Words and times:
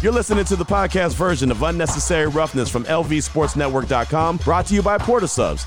You're 0.00 0.12
listening 0.12 0.44
to 0.44 0.54
the 0.54 0.64
podcast 0.64 1.14
version 1.14 1.50
of 1.50 1.60
Unnecessary 1.64 2.28
Roughness 2.28 2.70
from 2.70 2.84
LVSportsNetwork.com, 2.84 4.36
brought 4.36 4.66
to 4.66 4.74
you 4.74 4.80
by 4.80 4.96
Portasubs. 4.96 5.66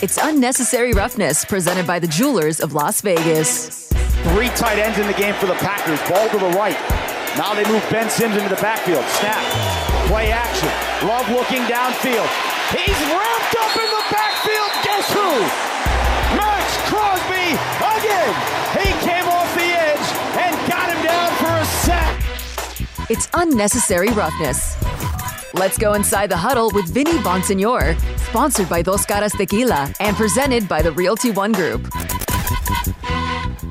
It's 0.00 0.16
Unnecessary 0.22 0.92
Roughness, 0.92 1.44
presented 1.44 1.88
by 1.88 1.98
the 1.98 2.06
Jewelers 2.06 2.60
of 2.60 2.72
Las 2.72 3.00
Vegas. 3.00 3.88
Three 4.30 4.46
tight 4.50 4.78
ends 4.78 4.96
in 5.00 5.08
the 5.08 5.12
game 5.14 5.34
for 5.34 5.46
the 5.46 5.54
Packers. 5.58 5.98
Ball 6.08 6.28
to 6.30 6.38
the 6.38 6.54
right. 6.56 6.78
Now 7.36 7.52
they 7.52 7.66
move 7.66 7.82
Ben 7.90 8.08
Sims 8.08 8.36
into 8.36 8.48
the 8.48 8.62
backfield. 8.62 9.04
Snap. 9.18 9.42
Play 10.06 10.30
action. 10.30 10.70
Love 11.08 11.26
looking 11.34 11.66
downfield. 11.66 12.30
He's 12.70 13.00
wrapped 13.10 13.54
up 13.58 13.74
in 13.74 13.90
the 13.90 14.04
backfield. 14.14 14.70
Guess 14.86 15.10
who? 15.10 15.30
Maxx 16.38 16.78
Crosby 16.86 17.58
again. 17.82 18.34
He 18.78 18.86
came 19.02 19.26
off 19.26 19.50
the 19.58 19.66
edge 19.66 20.06
and 20.38 20.54
got 20.70 20.94
him 20.94 21.02
down 21.02 21.30
for 21.42 21.46
a 21.46 21.50
sack. 21.50 21.53
It's 23.10 23.28
Unnecessary 23.34 24.08
Roughness. 24.08 24.82
Let's 25.52 25.76
go 25.76 25.92
inside 25.92 26.30
the 26.30 26.38
huddle 26.38 26.70
with 26.70 26.88
Vinny 26.88 27.18
Bonsignore, 27.18 28.00
sponsored 28.18 28.66
by 28.70 28.80
Dos 28.80 29.04
Caras 29.04 29.36
Tequila 29.36 29.92
and 30.00 30.16
presented 30.16 30.66
by 30.66 30.80
the 30.80 30.90
Realty 30.90 31.30
One 31.30 31.52
Group. 31.52 31.86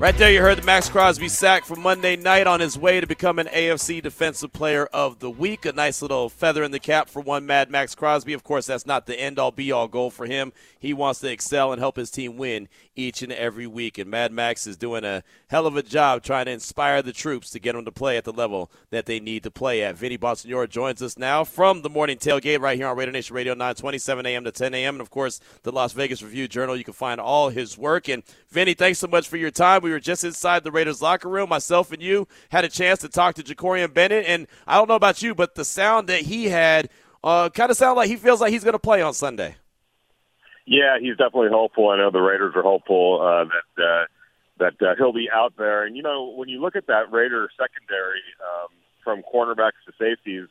Right 0.04 0.18
there, 0.18 0.32
you 0.32 0.42
heard 0.42 0.58
the 0.58 0.66
Maxx 0.66 0.90
Crosby 0.90 1.30
sack 1.30 1.64
from 1.64 1.82
Monday 1.82 2.18
night 2.18 2.46
on 2.46 2.60
his 2.60 2.78
way 2.78 3.00
to 3.00 3.08
becoming 3.08 3.48
an 3.48 3.54
AFC 3.54 4.04
Defensive 4.04 4.52
Player 4.52 4.86
of 4.88 5.20
the 5.20 5.30
Week. 5.30 5.66
A 5.66 5.72
nice 5.72 6.02
little 6.02 6.28
feather 6.28 6.62
in 6.64 6.72
the 6.72 6.80
cap 6.80 7.08
for 7.08 7.22
one 7.22 7.46
mad 7.46 7.72
Max 7.72 7.96
Crosby. 7.96 8.34
Of 8.34 8.44
course, 8.44 8.66
that's 8.66 8.86
not 8.86 9.06
the 9.06 9.18
end 9.18 9.40
all 9.40 9.52
be 9.52 9.72
all 9.72 9.88
goal 9.88 10.12
for 10.12 10.26
him. 10.26 10.52
He 10.78 10.94
wants 10.94 11.22
to 11.22 11.32
excel 11.32 11.72
and 11.72 11.80
help 11.80 11.96
his 11.96 12.12
team 12.12 12.36
win 12.38 12.68
each 12.98 13.22
and 13.22 13.32
every 13.32 13.66
week. 13.66 13.98
And 13.98 14.12
Mad 14.12 14.34
Max 14.34 14.68
is 14.68 14.76
doing 14.76 15.06
a 15.06 15.24
hell 15.54 15.68
of 15.68 15.78
a 15.78 15.84
job 15.84 16.24
trying 16.24 16.46
to 16.46 16.52
inspire 16.52 17.04
the 17.04 17.14
troops 17.14 17.52
to 17.52 17.60
get 17.60 17.76
them 17.76 17.86
to 17.86 17.92
play 17.92 18.18
at 18.18 18.24
the 18.24 18.34
level 18.34 18.72
that 18.90 19.06
they 19.06 19.20
need 19.20 19.44
to 19.44 19.52
play 19.52 19.84
at. 19.84 19.96
Vinny 19.96 20.18
Bonsignore 20.18 20.68
joins 20.68 21.00
us 21.00 21.16
now 21.16 21.44
from 21.44 21.84
the 21.84 21.92
morning 21.92 22.18
tailgate 22.18 22.60
right 22.60 22.76
here 22.76 22.88
on 22.88 22.98
Raider 22.98 23.12
Nation 23.12 23.36
Radio 23.36 23.54
927 23.54 24.26
a.m. 24.26 24.44
to 24.46 24.52
10 24.52 24.74
a.m. 24.74 24.96
And 24.96 25.02
of 25.02 25.12
course, 25.12 25.40
the 25.62 25.72
Las 25.72 25.94
Vegas 25.94 26.24
Review 26.24 26.48
Journal. 26.48 26.76
You 26.76 26.84
can 26.84 26.96
find 26.96 27.22
all 27.22 27.50
his 27.50 27.78
work. 27.78 28.10
And 28.10 28.24
Vinny, 28.50 28.74
thanks 28.74 28.98
so 28.98 29.06
much 29.06 29.28
for 29.28 29.38
your 29.38 29.52
time. 29.52 29.84
We 29.84 29.92
were 29.92 30.00
just 30.00 30.24
inside 30.24 30.64
the 30.64 30.72
Raiders 30.72 31.04
locker 31.04 31.30
room. 31.30 31.50
Myself 31.50 31.92
and 31.92 32.02
you 32.02 32.28
had 32.50 32.66
a 32.66 32.70
chance 32.70 33.02
to 33.02 33.08
talk 33.08 33.36
to 33.36 33.44
Jakorian 33.44 33.94
Bennett. 33.94 34.26
And 34.26 34.48
I 34.66 34.80
don't 34.80 34.90
know 34.90 34.96
about 34.96 35.22
you, 35.22 35.36
but 35.36 35.54
the 35.54 35.66
sound 35.66 36.10
that 36.10 36.22
he 36.22 36.46
had 36.46 36.90
uh, 37.24 37.52
kind 37.52 37.70
of 37.70 37.78
sounded 37.78 37.98
like 37.98 38.10
he 38.10 38.16
feels 38.16 38.42
like 38.42 38.54
he's 38.54 38.64
going 38.64 38.74
to 38.74 38.80
play 38.80 39.04
on 39.04 39.14
Sunday. 39.14 39.58
Yeah, 40.66 40.98
he's 41.00 41.18
definitely 41.18 41.50
hopeful. 41.52 41.90
I 41.90 41.98
know 41.98 42.10
the 42.10 42.22
Raiders 42.22 42.54
are 42.56 42.64
hopeful 42.64 43.22
uh, 43.22 43.46
that 43.78 43.84
uh, 43.84 44.06
that 44.64 44.82
uh, 44.82 44.96
he'll 44.98 45.14
be 45.14 45.30
out 45.30 45.54
there. 45.58 45.84
And 45.84 45.96
you 45.98 46.04
know, 46.04 46.32
when 46.36 46.48
you 46.48 46.62
look 46.62 46.76
at 46.76 46.88
that 46.88 47.12
Raider 47.12 47.50
secondary 47.60 48.24
um, 48.40 48.72
from 49.04 49.22
cornerbacks 49.24 49.84
to 49.86 49.92
safeties, 50.00 50.48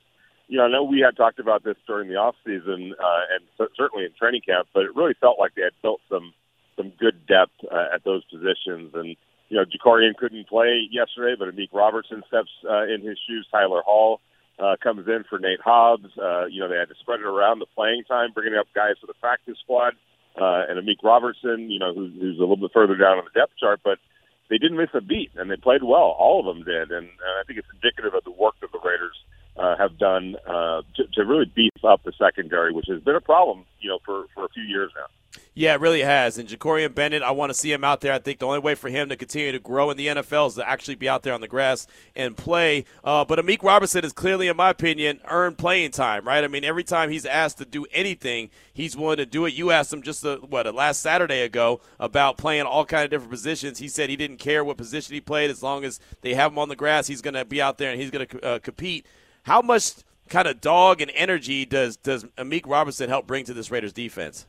you 0.48 0.58
know, 0.58 0.64
I 0.64 0.70
know 0.70 0.84
we 0.84 1.00
had 1.00 1.16
talked 1.16 1.38
about 1.38 1.64
this 1.64 1.76
during 1.86 2.08
the 2.08 2.16
off 2.16 2.36
season 2.44 2.94
uh, 3.00 3.22
and 3.32 3.42
c- 3.56 3.74
certainly 3.76 4.04
in 4.04 4.12
training 4.18 4.42
camp, 4.44 4.68
but 4.74 4.84
it 4.84 4.94
really 4.94 5.14
felt 5.18 5.38
like 5.38 5.54
they 5.54 5.62
had 5.62 5.76
built 5.80 6.00
some 6.10 6.34
some 6.76 6.92
good 6.98 7.26
depth 7.26 7.56
uh, 7.70 7.94
at 7.94 8.04
those 8.04 8.22
positions. 8.24 8.92
And 8.94 9.16
you 9.48 9.56
know, 9.56 9.64
Jakorian 9.64 10.16
couldn't 10.16 10.48
play 10.48 10.88
yesterday, 10.90 11.36
but 11.38 11.48
Amik 11.48 11.72
Robertson 11.72 12.22
steps 12.28 12.50
uh, 12.68 12.84
in 12.84 13.00
his 13.00 13.18
shoes. 13.26 13.46
Tyler 13.50 13.82
Hall 13.84 14.20
uh, 14.58 14.76
comes 14.82 15.06
in 15.08 15.24
for 15.28 15.38
Nate 15.38 15.60
Hobbs. 15.60 16.08
Uh, 16.20 16.46
you 16.46 16.60
know, 16.60 16.68
they 16.68 16.76
had 16.76 16.88
to 16.88 16.94
spread 17.00 17.20
it 17.20 17.26
around 17.26 17.58
the 17.58 17.66
playing 17.74 18.04
time, 18.04 18.32
bringing 18.34 18.58
up 18.58 18.66
guys 18.74 18.96
for 19.00 19.06
the 19.06 19.14
practice 19.20 19.56
squad. 19.62 19.94
Uh, 20.36 20.64
and 20.68 20.78
Amik 20.80 21.02
Robertson, 21.02 21.70
you 21.70 21.78
know, 21.78 21.92
who's, 21.94 22.12
who's 22.18 22.38
a 22.38 22.40
little 22.40 22.56
bit 22.56 22.72
further 22.72 22.96
down 22.96 23.18
on 23.18 23.24
the 23.24 23.38
depth 23.38 23.52
chart, 23.60 23.80
but 23.84 23.98
they 24.48 24.58
didn't 24.58 24.78
miss 24.78 24.90
a 24.94 25.00
beat, 25.00 25.30
and 25.36 25.50
they 25.50 25.56
played 25.56 25.82
well. 25.82 26.16
All 26.18 26.40
of 26.40 26.46
them 26.46 26.64
did, 26.64 26.90
and, 26.90 27.08
and 27.08 27.34
I 27.40 27.44
think 27.46 27.58
it's 27.58 27.68
indicative 27.72 28.14
of 28.14 28.24
the 28.24 28.32
work 28.32 28.54
that 28.60 28.72
the 28.72 28.80
Raiders 28.80 29.16
uh, 29.56 29.76
have 29.76 29.98
done 29.98 30.36
uh, 30.46 30.82
to, 30.96 31.06
to 31.14 31.24
really 31.24 31.44
beef 31.44 31.84
up 31.84 32.02
the 32.04 32.12
secondary, 32.18 32.72
which 32.72 32.86
has 32.88 33.02
been 33.02 33.16
a 33.16 33.20
problem, 33.20 33.64
you 33.80 33.88
know, 33.88 33.98
for, 34.04 34.26
for 34.34 34.44
a 34.44 34.48
few 34.48 34.62
years 34.62 34.90
now. 34.96 35.06
Yeah, 35.54 35.74
it 35.74 35.80
really 35.80 36.00
has. 36.00 36.38
And 36.38 36.48
Jakorian 36.48 36.94
Bennett, 36.94 37.22
I 37.22 37.30
want 37.30 37.50
to 37.50 37.54
see 37.54 37.70
him 37.70 37.84
out 37.84 38.00
there. 38.00 38.12
I 38.12 38.18
think 38.18 38.38
the 38.38 38.46
only 38.46 38.58
way 38.58 38.74
for 38.74 38.88
him 38.88 39.10
to 39.10 39.16
continue 39.16 39.52
to 39.52 39.58
grow 39.58 39.90
in 39.90 39.98
the 39.98 40.06
NFL 40.06 40.48
is 40.48 40.54
to 40.54 40.66
actually 40.66 40.94
be 40.94 41.10
out 41.10 41.22
there 41.22 41.34
on 41.34 41.42
the 41.42 41.48
grass 41.48 41.86
and 42.16 42.34
play. 42.34 42.86
Uh, 43.04 43.24
but 43.26 43.38
Amik 43.38 43.62
Robertson 43.62 44.02
has 44.02 44.14
clearly, 44.14 44.48
in 44.48 44.56
my 44.56 44.70
opinion, 44.70 45.20
earned 45.28 45.58
playing 45.58 45.90
time, 45.90 46.26
right? 46.26 46.42
I 46.42 46.48
mean, 46.48 46.64
every 46.64 46.84
time 46.84 47.10
he's 47.10 47.26
asked 47.26 47.58
to 47.58 47.66
do 47.66 47.84
anything, 47.92 48.48
he's 48.72 48.96
willing 48.96 49.18
to 49.18 49.26
do 49.26 49.44
it. 49.44 49.52
You 49.52 49.70
asked 49.70 49.92
him 49.92 50.00
just, 50.00 50.24
a, 50.24 50.36
what, 50.36 50.72
last 50.74 51.00
Saturday 51.00 51.42
ago 51.42 51.80
about 52.00 52.38
playing 52.38 52.64
all 52.64 52.86
kind 52.86 53.04
of 53.04 53.10
different 53.10 53.30
positions. 53.30 53.78
He 53.78 53.88
said 53.88 54.08
he 54.08 54.16
didn't 54.16 54.38
care 54.38 54.64
what 54.64 54.78
position 54.78 55.12
he 55.12 55.20
played 55.20 55.50
as 55.50 55.62
long 55.62 55.84
as 55.84 56.00
they 56.22 56.32
have 56.32 56.52
him 56.52 56.58
on 56.58 56.70
the 56.70 56.76
grass. 56.76 57.08
He's 57.08 57.20
going 57.20 57.34
to 57.34 57.44
be 57.44 57.60
out 57.60 57.76
there 57.76 57.90
and 57.90 58.00
he's 58.00 58.10
going 58.10 58.26
to 58.26 58.44
uh, 58.44 58.58
compete. 58.58 59.06
How 59.42 59.60
much 59.62 59.92
kind 60.28 60.48
of 60.48 60.60
dog 60.60 61.00
and 61.00 61.10
energy 61.14 61.64
does, 61.64 61.96
does 61.96 62.24
Amik 62.36 62.62
Robertson 62.66 63.08
help 63.08 63.26
bring 63.26 63.44
to 63.44 63.54
this 63.54 63.70
Raiders 63.70 63.92
defense? 63.92 64.46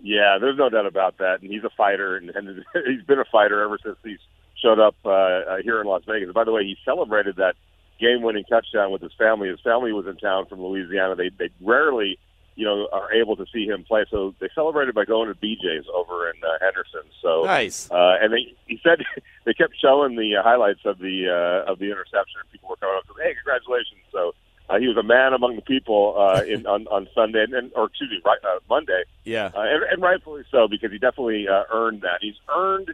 Yeah, 0.00 0.38
there's 0.40 0.58
no 0.58 0.68
doubt 0.68 0.86
about 0.86 1.18
that. 1.18 1.42
And 1.42 1.50
he's 1.50 1.64
a 1.64 1.70
fighter, 1.76 2.16
and, 2.16 2.30
and 2.30 2.64
he's 2.86 3.02
been 3.06 3.18
a 3.18 3.24
fighter 3.24 3.62
ever 3.62 3.78
since 3.82 3.96
he 4.04 4.16
showed 4.62 4.78
up 4.78 4.94
uh, 5.04 5.10
uh, 5.10 5.56
here 5.62 5.80
in 5.80 5.86
Las 5.86 6.02
Vegas. 6.06 6.32
By 6.32 6.44
the 6.44 6.52
way, 6.52 6.64
he 6.64 6.76
celebrated 6.84 7.36
that 7.36 7.54
game-winning 8.00 8.44
touchdown 8.44 8.90
with 8.90 9.02
his 9.02 9.12
family. 9.18 9.48
His 9.48 9.60
family 9.60 9.92
was 9.92 10.06
in 10.06 10.16
town 10.16 10.46
from 10.46 10.62
Louisiana. 10.62 11.14
They 11.16 11.30
they 11.30 11.50
rarely, 11.60 12.18
you 12.56 12.64
know, 12.64 12.88
are 12.90 13.12
able 13.12 13.36
to 13.36 13.44
see 13.52 13.66
him 13.66 13.84
play. 13.84 14.04
So 14.10 14.34
they 14.40 14.48
celebrated 14.54 14.94
by 14.94 15.04
going 15.04 15.28
to 15.28 15.34
BJ's 15.34 15.86
over 15.94 16.28
in 16.28 16.36
uh, 16.42 16.58
Henderson. 16.60 17.02
So 17.22 17.44
nice. 17.44 17.88
Uh, 17.90 18.16
and 18.20 18.32
they, 18.32 18.56
he 18.66 18.80
said 18.82 18.98
they 19.44 19.52
kept 19.52 19.74
showing 19.80 20.16
the 20.16 20.36
uh, 20.36 20.42
highlights 20.42 20.80
of 20.84 20.98
the 20.98 21.28
uh, 21.28 21.70
of 21.70 21.78
the 21.78 21.86
interception, 21.86 22.40
and 22.40 22.50
people 22.50 22.70
were 22.70 22.76
coming 22.76 22.96
up 22.96 23.04
and 23.08 23.16
saying, 23.16 23.28
"Hey, 23.28 23.34
congratulations!" 23.36 24.00
So 24.10 24.32
uh, 24.68 24.78
he 24.78 24.88
was 24.88 24.96
a 24.96 25.02
man 25.02 25.32
among 25.32 25.56
the 25.56 25.62
people 25.62 26.16
uh, 26.18 26.42
in, 26.42 26.66
on, 26.66 26.86
on 26.88 27.08
Sunday, 27.14 27.44
and, 27.44 27.54
and 27.54 27.70
or 27.76 27.86
excuse 27.86 28.10
me, 28.10 28.20
right, 28.24 28.38
uh, 28.42 28.58
Monday. 28.68 29.04
Yeah, 29.24 29.50
uh, 29.54 29.60
and, 29.60 29.84
and 29.84 30.02
rightfully 30.02 30.44
so 30.50 30.66
because 30.68 30.90
he 30.90 30.98
definitely 30.98 31.46
uh, 31.48 31.64
earned 31.72 32.02
that. 32.02 32.18
He's 32.20 32.34
earned, 32.48 32.90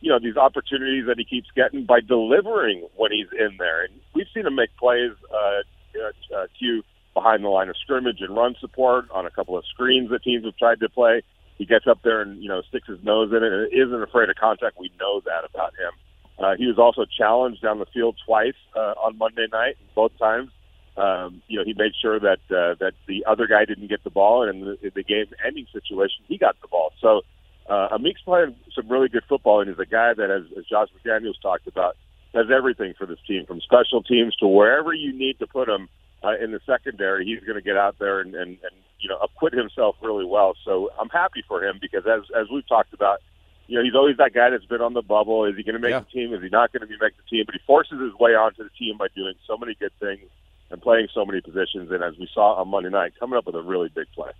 you 0.00 0.10
know, 0.10 0.18
these 0.18 0.36
opportunities 0.36 1.06
that 1.06 1.18
he 1.18 1.24
keeps 1.24 1.48
getting 1.54 1.84
by 1.84 2.00
delivering 2.00 2.88
when 2.96 3.12
he's 3.12 3.28
in 3.38 3.56
there. 3.58 3.84
And 3.84 3.92
we've 4.14 4.26
seen 4.34 4.46
him 4.46 4.56
make 4.56 4.74
plays, 4.76 5.12
uh, 5.30 5.62
uh, 6.00 6.36
uh, 6.36 6.46
Q 6.58 6.82
behind 7.14 7.44
the 7.44 7.48
line 7.48 7.68
of 7.68 7.76
scrimmage 7.76 8.20
and 8.20 8.34
run 8.34 8.54
support 8.60 9.06
on 9.10 9.26
a 9.26 9.30
couple 9.30 9.56
of 9.56 9.64
screens 9.66 10.10
that 10.10 10.22
teams 10.22 10.44
have 10.44 10.56
tried 10.56 10.80
to 10.80 10.88
play. 10.88 11.22
He 11.58 11.66
gets 11.66 11.86
up 11.86 12.00
there 12.02 12.22
and 12.22 12.42
you 12.42 12.48
know 12.48 12.62
sticks 12.68 12.88
his 12.88 13.02
nose 13.02 13.30
in 13.30 13.42
it 13.42 13.52
and 13.52 13.72
isn't 13.72 14.02
afraid 14.02 14.30
of 14.30 14.36
contact. 14.36 14.78
We 14.78 14.90
know 14.98 15.20
that 15.24 15.44
about 15.48 15.72
him. 15.74 15.92
Uh, 16.38 16.56
he 16.56 16.66
was 16.66 16.78
also 16.78 17.04
challenged 17.04 17.62
down 17.62 17.78
the 17.78 17.86
field 17.86 18.16
twice 18.26 18.56
uh, 18.74 18.94
on 18.96 19.18
Monday 19.18 19.46
night, 19.52 19.76
both 19.94 20.16
times 20.18 20.50
um, 20.96 21.42
you 21.48 21.58
know, 21.58 21.64
he 21.64 21.74
made 21.74 21.92
sure 22.00 22.20
that 22.20 22.40
uh, 22.50 22.74
that 22.80 22.92
the 23.06 23.24
other 23.26 23.46
guy 23.46 23.64
didn't 23.64 23.88
get 23.88 24.04
the 24.04 24.10
ball, 24.10 24.46
and 24.46 24.60
in 24.60 24.64
the, 24.66 24.86
in 24.86 24.92
the 24.94 25.02
game-ending 25.02 25.66
situation, 25.72 26.22
he 26.28 26.36
got 26.36 26.60
the 26.60 26.68
ball. 26.68 26.92
So 27.00 27.22
uh, 27.68 27.88
Amik's 27.92 28.20
playing 28.22 28.56
some 28.74 28.88
really 28.88 29.08
good 29.08 29.24
football, 29.28 29.60
and 29.60 29.70
is 29.70 29.78
a 29.78 29.86
guy 29.86 30.12
that, 30.14 30.30
as, 30.30 30.42
as 30.58 30.66
Josh 30.66 30.88
McDaniels 30.96 31.40
talked 31.40 31.66
about, 31.66 31.96
does 32.34 32.46
everything 32.54 32.92
for 32.98 33.06
this 33.06 33.18
team, 33.26 33.46
from 33.46 33.60
special 33.60 34.02
teams 34.02 34.36
to 34.36 34.46
wherever 34.46 34.92
you 34.92 35.16
need 35.16 35.38
to 35.38 35.46
put 35.46 35.68
him 35.68 35.88
uh, 36.24 36.36
in 36.42 36.52
the 36.52 36.60
secondary. 36.66 37.24
He's 37.24 37.40
going 37.40 37.56
to 37.56 37.62
get 37.62 37.76
out 37.76 37.98
there 37.98 38.20
and, 38.20 38.34
and, 38.34 38.50
and 38.50 38.74
you 39.00 39.08
know 39.08 39.18
acquit 39.18 39.52
himself 39.52 39.96
really 40.02 40.24
well. 40.24 40.54
So 40.64 40.90
I'm 40.98 41.08
happy 41.08 41.42
for 41.46 41.64
him 41.64 41.78
because, 41.80 42.04
as 42.06 42.22
as 42.38 42.46
we've 42.52 42.66
talked 42.68 42.92
about, 42.94 43.20
you 43.66 43.78
know, 43.78 43.84
he's 43.84 43.94
always 43.94 44.16
that 44.18 44.32
guy 44.34 44.50
that's 44.50 44.64
been 44.64 44.80
on 44.80 44.92
the 44.94 45.02
bubble. 45.02 45.44
Is 45.44 45.56
he 45.56 45.62
going 45.62 45.74
to 45.74 45.80
make 45.80 45.90
Yeah. 45.90 46.00
the 46.00 46.06
team? 46.06 46.34
Is 46.34 46.42
he 46.42 46.48
not 46.48 46.72
going 46.72 46.86
to 46.86 46.88
make 47.00 47.16
the 47.16 47.22
team? 47.30 47.44
But 47.46 47.54
he 47.54 47.60
forces 47.66 48.00
his 48.00 48.12
way 48.18 48.32
onto 48.34 48.62
the 48.64 48.70
team 48.78 48.96
by 48.98 49.08
doing 49.14 49.34
so 49.46 49.56
many 49.56 49.74
good 49.74 49.92
things 50.00 50.28
and 50.70 50.80
playing 50.80 51.08
so 51.14 51.24
many 51.24 51.40
positions. 51.40 51.90
And 51.90 52.02
as 52.02 52.16
we 52.18 52.28
saw 52.32 52.54
on 52.54 52.68
Monday 52.68 52.90
night, 52.90 53.12
coming 53.20 53.36
up 53.38 53.46
with 53.46 53.54
a 53.54 53.62
really 53.62 53.88
big 53.88 54.06
play. 54.14 54.30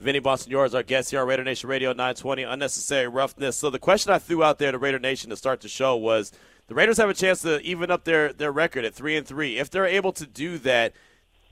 Vinny 0.00 0.20
Bonsignore 0.20 0.64
is 0.64 0.74
our 0.74 0.82
guest 0.82 1.10
here 1.10 1.20
on 1.20 1.28
Raider 1.28 1.44
Nation 1.44 1.68
Radio 1.68 1.90
920, 1.90 2.42
Unnecessary 2.44 3.06
Roughness. 3.06 3.56
So 3.56 3.68
the 3.68 3.78
question 3.78 4.10
I 4.12 4.18
threw 4.18 4.42
out 4.42 4.58
there 4.58 4.72
to 4.72 4.78
Raider 4.78 4.98
Nation 4.98 5.28
to 5.28 5.36
start 5.36 5.60
the 5.60 5.68
show 5.68 5.94
was 5.94 6.32
the 6.68 6.74
Raiders 6.74 6.96
have 6.96 7.10
a 7.10 7.14
chance 7.14 7.42
to 7.42 7.60
even 7.60 7.90
up 7.90 8.04
their, 8.04 8.32
their 8.32 8.50
record 8.50 8.86
at 8.86 8.94
3 8.94 9.16
and 9.18 9.26
3. 9.26 9.58
If 9.58 9.68
they're 9.68 9.84
able 9.84 10.12
to 10.12 10.24
do 10.26 10.56
that, 10.58 10.94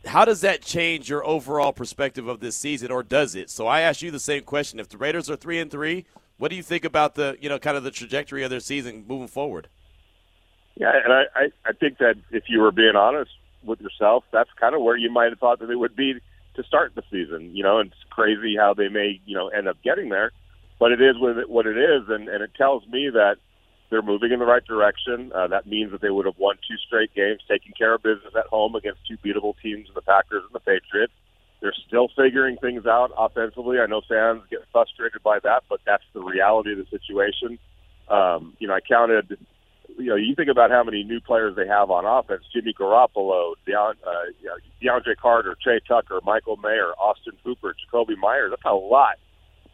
how 0.06 0.24
does 0.24 0.40
that 0.42 0.62
change 0.62 1.08
your 1.08 1.26
overall 1.26 1.72
perspective 1.72 2.28
of 2.28 2.40
this 2.40 2.56
season 2.56 2.90
or 2.90 3.02
does 3.02 3.34
it? 3.34 3.50
So 3.50 3.66
I 3.66 3.80
ask 3.80 4.02
you 4.02 4.10
the 4.10 4.20
same 4.20 4.42
question. 4.42 4.80
If 4.80 4.88
the 4.88 4.98
Raiders 4.98 5.28
are 5.28 5.36
3 5.36 5.58
and 5.60 5.70
3, 5.70 6.04
what 6.38 6.50
do 6.50 6.56
you 6.56 6.62
think 6.62 6.84
about 6.84 7.14
the, 7.14 7.36
you 7.40 7.48
know, 7.48 7.58
kind 7.58 7.76
of 7.76 7.82
the 7.82 7.90
trajectory 7.90 8.44
of 8.44 8.50
their 8.50 8.60
season 8.60 9.04
moving 9.08 9.28
forward? 9.28 9.68
Yeah, 10.76 10.92
and 11.04 11.12
I, 11.12 11.22
I, 11.34 11.48
I 11.66 11.72
think 11.72 11.98
that 11.98 12.14
if 12.30 12.44
you 12.48 12.60
were 12.60 12.70
being 12.70 12.94
honest 12.94 13.32
with 13.64 13.80
yourself, 13.80 14.24
that's 14.32 14.50
kind 14.60 14.74
of 14.74 14.82
where 14.82 14.96
you 14.96 15.10
might 15.10 15.30
have 15.30 15.38
thought 15.40 15.58
that 15.58 15.66
they 15.66 15.74
would 15.74 15.96
be 15.96 16.14
to 16.54 16.62
start 16.62 16.94
the 16.94 17.02
season. 17.10 17.54
You 17.54 17.64
know, 17.64 17.78
and 17.78 17.90
it's 17.90 18.04
crazy 18.10 18.56
how 18.56 18.74
they 18.74 18.88
may, 18.88 19.20
you 19.26 19.36
know, 19.36 19.48
end 19.48 19.66
up 19.66 19.82
getting 19.82 20.08
there, 20.08 20.30
but 20.78 20.92
it 20.92 21.02
is 21.02 21.16
what 21.18 21.66
it 21.66 21.76
is, 21.76 22.08
and, 22.08 22.28
and 22.28 22.42
it 22.42 22.52
tells 22.56 22.86
me 22.86 23.10
that 23.12 23.38
they're 23.90 24.02
moving 24.02 24.32
in 24.32 24.38
the 24.38 24.46
right 24.46 24.64
direction. 24.64 25.32
Uh, 25.34 25.46
that 25.48 25.66
means 25.66 25.92
that 25.92 26.00
they 26.00 26.10
would 26.10 26.26
have 26.26 26.38
won 26.38 26.56
two 26.56 26.76
straight 26.86 27.14
games, 27.14 27.40
taking 27.48 27.72
care 27.72 27.94
of 27.94 28.02
business 28.02 28.34
at 28.36 28.46
home 28.46 28.74
against 28.74 29.00
two 29.06 29.16
beatable 29.18 29.54
teams, 29.62 29.88
the 29.94 30.02
Packers 30.02 30.42
and 30.44 30.52
the 30.52 30.60
Patriots. 30.60 31.12
They're 31.60 31.74
still 31.86 32.08
figuring 32.14 32.56
things 32.58 32.86
out 32.86 33.10
offensively. 33.16 33.78
I 33.80 33.86
know 33.86 34.02
fans 34.08 34.42
get 34.50 34.60
frustrated 34.70 35.22
by 35.22 35.38
that, 35.40 35.64
but 35.68 35.80
that's 35.84 36.04
the 36.12 36.20
reality 36.20 36.72
of 36.72 36.78
the 36.78 36.86
situation. 36.86 37.58
Um, 38.08 38.54
you 38.58 38.68
know, 38.68 38.74
I 38.74 38.80
counted 38.80 39.38
you 39.96 40.10
know, 40.10 40.16
you 40.16 40.34
think 40.34 40.48
about 40.48 40.70
how 40.70 40.84
many 40.84 41.02
new 41.02 41.20
players 41.20 41.56
they 41.56 41.66
have 41.66 41.90
on 41.90 42.04
offense: 42.04 42.44
Jimmy 42.52 42.72
Garoppolo, 42.72 43.54
Deon, 43.66 43.94
uh, 44.06 44.50
DeAndre 44.82 45.16
Carter, 45.16 45.56
Tre 45.62 45.80
Tucker, 45.86 46.20
Michael 46.24 46.56
Mayer, 46.56 46.92
Austin 46.98 47.34
Hooper, 47.44 47.74
Jakobi 47.74 48.16
Meyers. 48.16 48.50
That's 48.50 48.62
a 48.64 48.74
lot 48.74 49.16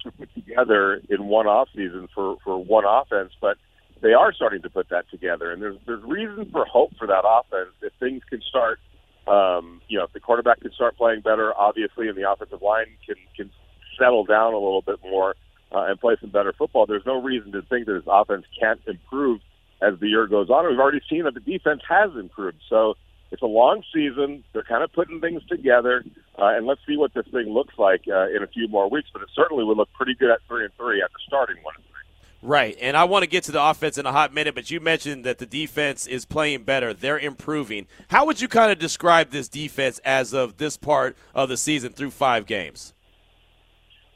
to 0.02 0.10
put 0.12 0.32
together 0.34 1.00
in 1.08 1.26
one 1.26 1.46
off 1.46 1.68
season 1.74 2.08
for 2.14 2.36
for 2.44 2.62
one 2.62 2.84
offense, 2.86 3.32
but 3.40 3.58
they 4.04 4.12
are 4.12 4.34
starting 4.34 4.60
to 4.60 4.68
put 4.68 4.90
that 4.90 5.08
together, 5.10 5.50
and 5.50 5.62
there's 5.62 5.78
there's 5.86 6.02
reason 6.04 6.50
for 6.52 6.66
hope 6.66 6.92
for 6.98 7.06
that 7.06 7.24
offense 7.26 7.74
if 7.80 7.92
things 7.98 8.22
can 8.28 8.42
start. 8.42 8.78
Um, 9.26 9.80
you 9.88 9.96
know, 9.96 10.04
if 10.04 10.12
the 10.12 10.20
quarterback 10.20 10.60
can 10.60 10.72
start 10.72 10.98
playing 10.98 11.22
better, 11.22 11.54
obviously, 11.56 12.08
and 12.08 12.16
the 12.16 12.30
offensive 12.30 12.60
line 12.60 12.86
can 13.06 13.16
can 13.34 13.50
settle 13.98 14.24
down 14.24 14.52
a 14.52 14.58
little 14.58 14.82
bit 14.82 15.00
more 15.02 15.34
uh, 15.72 15.86
and 15.88 15.98
play 15.98 16.16
some 16.20 16.28
better 16.28 16.52
football. 16.52 16.84
There's 16.84 17.06
no 17.06 17.22
reason 17.22 17.52
to 17.52 17.62
think 17.62 17.86
that 17.86 17.94
this 17.94 18.04
offense 18.06 18.44
can't 18.60 18.80
improve 18.86 19.40
as 19.80 19.98
the 20.00 20.08
year 20.08 20.26
goes 20.26 20.50
on. 20.50 20.68
We've 20.68 20.78
already 20.78 21.00
seen 21.08 21.24
that 21.24 21.32
the 21.32 21.40
defense 21.40 21.80
has 21.88 22.10
improved. 22.14 22.60
So 22.68 22.94
it's 23.30 23.40
a 23.42 23.46
long 23.46 23.82
season. 23.92 24.44
They're 24.52 24.64
kind 24.64 24.84
of 24.84 24.92
putting 24.92 25.20
things 25.20 25.42
together, 25.48 26.04
uh, 26.38 26.52
and 26.56 26.66
let's 26.66 26.80
see 26.86 26.98
what 26.98 27.14
this 27.14 27.26
thing 27.32 27.48
looks 27.48 27.74
like 27.78 28.02
uh, 28.06 28.28
in 28.28 28.42
a 28.42 28.46
few 28.46 28.68
more 28.68 28.90
weeks. 28.90 29.08
But 29.12 29.22
it 29.22 29.28
certainly 29.34 29.64
would 29.64 29.78
look 29.78 29.92
pretty 29.94 30.14
good 30.14 30.30
at 30.30 30.40
three 30.46 30.64
and 30.64 30.74
three 30.76 31.02
after 31.02 31.16
starting 31.26 31.56
one 31.62 31.74
and 31.76 31.84
three. 31.84 32.03
Right, 32.44 32.76
and 32.78 32.94
I 32.94 33.04
want 33.04 33.22
to 33.22 33.26
get 33.26 33.44
to 33.44 33.52
the 33.52 33.64
offense 33.64 33.96
in 33.96 34.04
a 34.04 34.12
hot 34.12 34.34
minute, 34.34 34.54
but 34.54 34.70
you 34.70 34.78
mentioned 34.78 35.24
that 35.24 35.38
the 35.38 35.46
defense 35.46 36.06
is 36.06 36.26
playing 36.26 36.64
better. 36.64 36.92
They're 36.92 37.18
improving. 37.18 37.86
How 38.08 38.26
would 38.26 38.38
you 38.38 38.48
kind 38.48 38.70
of 38.70 38.78
describe 38.78 39.30
this 39.30 39.48
defense 39.48 39.98
as 40.04 40.34
of 40.34 40.58
this 40.58 40.76
part 40.76 41.16
of 41.34 41.48
the 41.48 41.56
season 41.56 41.94
through 41.94 42.10
five 42.10 42.44
games? 42.44 42.92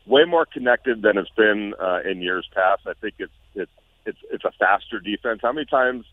Way 0.04 0.26
more 0.26 0.44
connected 0.44 1.00
than 1.00 1.16
it's 1.16 1.30
been 1.38 1.72
uh, 1.80 2.00
in 2.04 2.20
years 2.20 2.46
past. 2.54 2.82
I 2.86 2.92
think 3.00 3.14
it's 3.18 3.32
it's 3.54 3.72
it's 4.04 4.18
it's 4.30 4.44
a 4.44 4.52
faster 4.58 5.00
defense. 5.00 5.40
How 5.42 5.52
many 5.52 5.64
times 5.64 6.04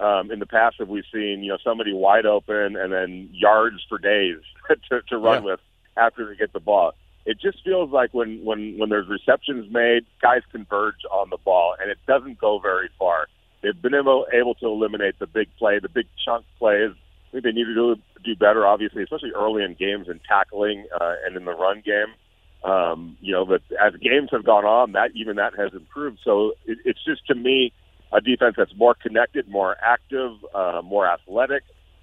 um, 0.00 0.32
in 0.32 0.40
the 0.40 0.46
past 0.46 0.76
have 0.80 0.88
we 0.88 1.04
seen 1.12 1.44
you 1.44 1.50
know 1.50 1.58
somebody 1.62 1.92
wide 1.92 2.26
open 2.26 2.74
and 2.74 2.92
then 2.92 3.28
yards 3.32 3.84
for 3.88 3.98
days 3.98 4.38
to, 4.90 5.02
to 5.02 5.18
run 5.18 5.44
yeah. 5.44 5.52
with 5.52 5.60
after 5.96 6.26
they 6.26 6.34
get 6.34 6.52
the 6.52 6.58
ball? 6.58 6.94
It 7.26 7.38
just 7.40 7.62
feels 7.64 7.90
like 7.90 8.12
when 8.12 8.44
when 8.44 8.78
when 8.78 8.88
there's 8.88 9.08
receptions 9.08 9.70
made, 9.70 10.06
guys 10.22 10.42
converge 10.50 11.02
on 11.10 11.30
the 11.30 11.36
ball, 11.36 11.74
and 11.80 11.90
it 11.90 11.98
doesn't 12.06 12.38
go 12.38 12.58
very 12.58 12.88
far. 12.98 13.26
They've 13.62 13.80
been 13.80 13.94
able 13.94 14.26
able 14.32 14.54
to 14.56 14.66
eliminate 14.66 15.18
the 15.18 15.26
big 15.26 15.48
play, 15.58 15.78
the 15.80 15.88
big 15.88 16.06
chunk 16.24 16.44
plays. 16.58 16.92
I 17.28 17.32
think 17.32 17.44
they 17.44 17.52
need 17.52 17.66
to 17.66 17.74
do 17.74 17.96
do 18.24 18.36
better, 18.36 18.66
obviously, 18.66 19.02
especially 19.02 19.32
early 19.36 19.62
in 19.62 19.74
games 19.74 20.08
and 20.08 20.20
tackling 20.26 20.86
uh, 20.98 21.14
and 21.26 21.36
in 21.36 21.44
the 21.44 21.52
run 21.52 21.82
game. 21.84 22.14
Um, 22.62 23.16
you 23.20 23.32
know, 23.32 23.46
but 23.46 23.62
as 23.80 23.94
games 24.00 24.30
have 24.32 24.44
gone 24.44 24.64
on, 24.64 24.92
that 24.92 25.10
even 25.14 25.36
that 25.36 25.54
has 25.56 25.72
improved. 25.72 26.18
So 26.24 26.52
it, 26.66 26.78
it's 26.84 27.02
just 27.04 27.26
to 27.26 27.34
me 27.34 27.72
a 28.12 28.20
defense 28.20 28.54
that's 28.56 28.74
more 28.76 28.94
connected, 28.94 29.48
more 29.48 29.76
active, 29.82 30.32
uh, 30.54 30.82
more 30.82 31.06
athletic 31.06 31.62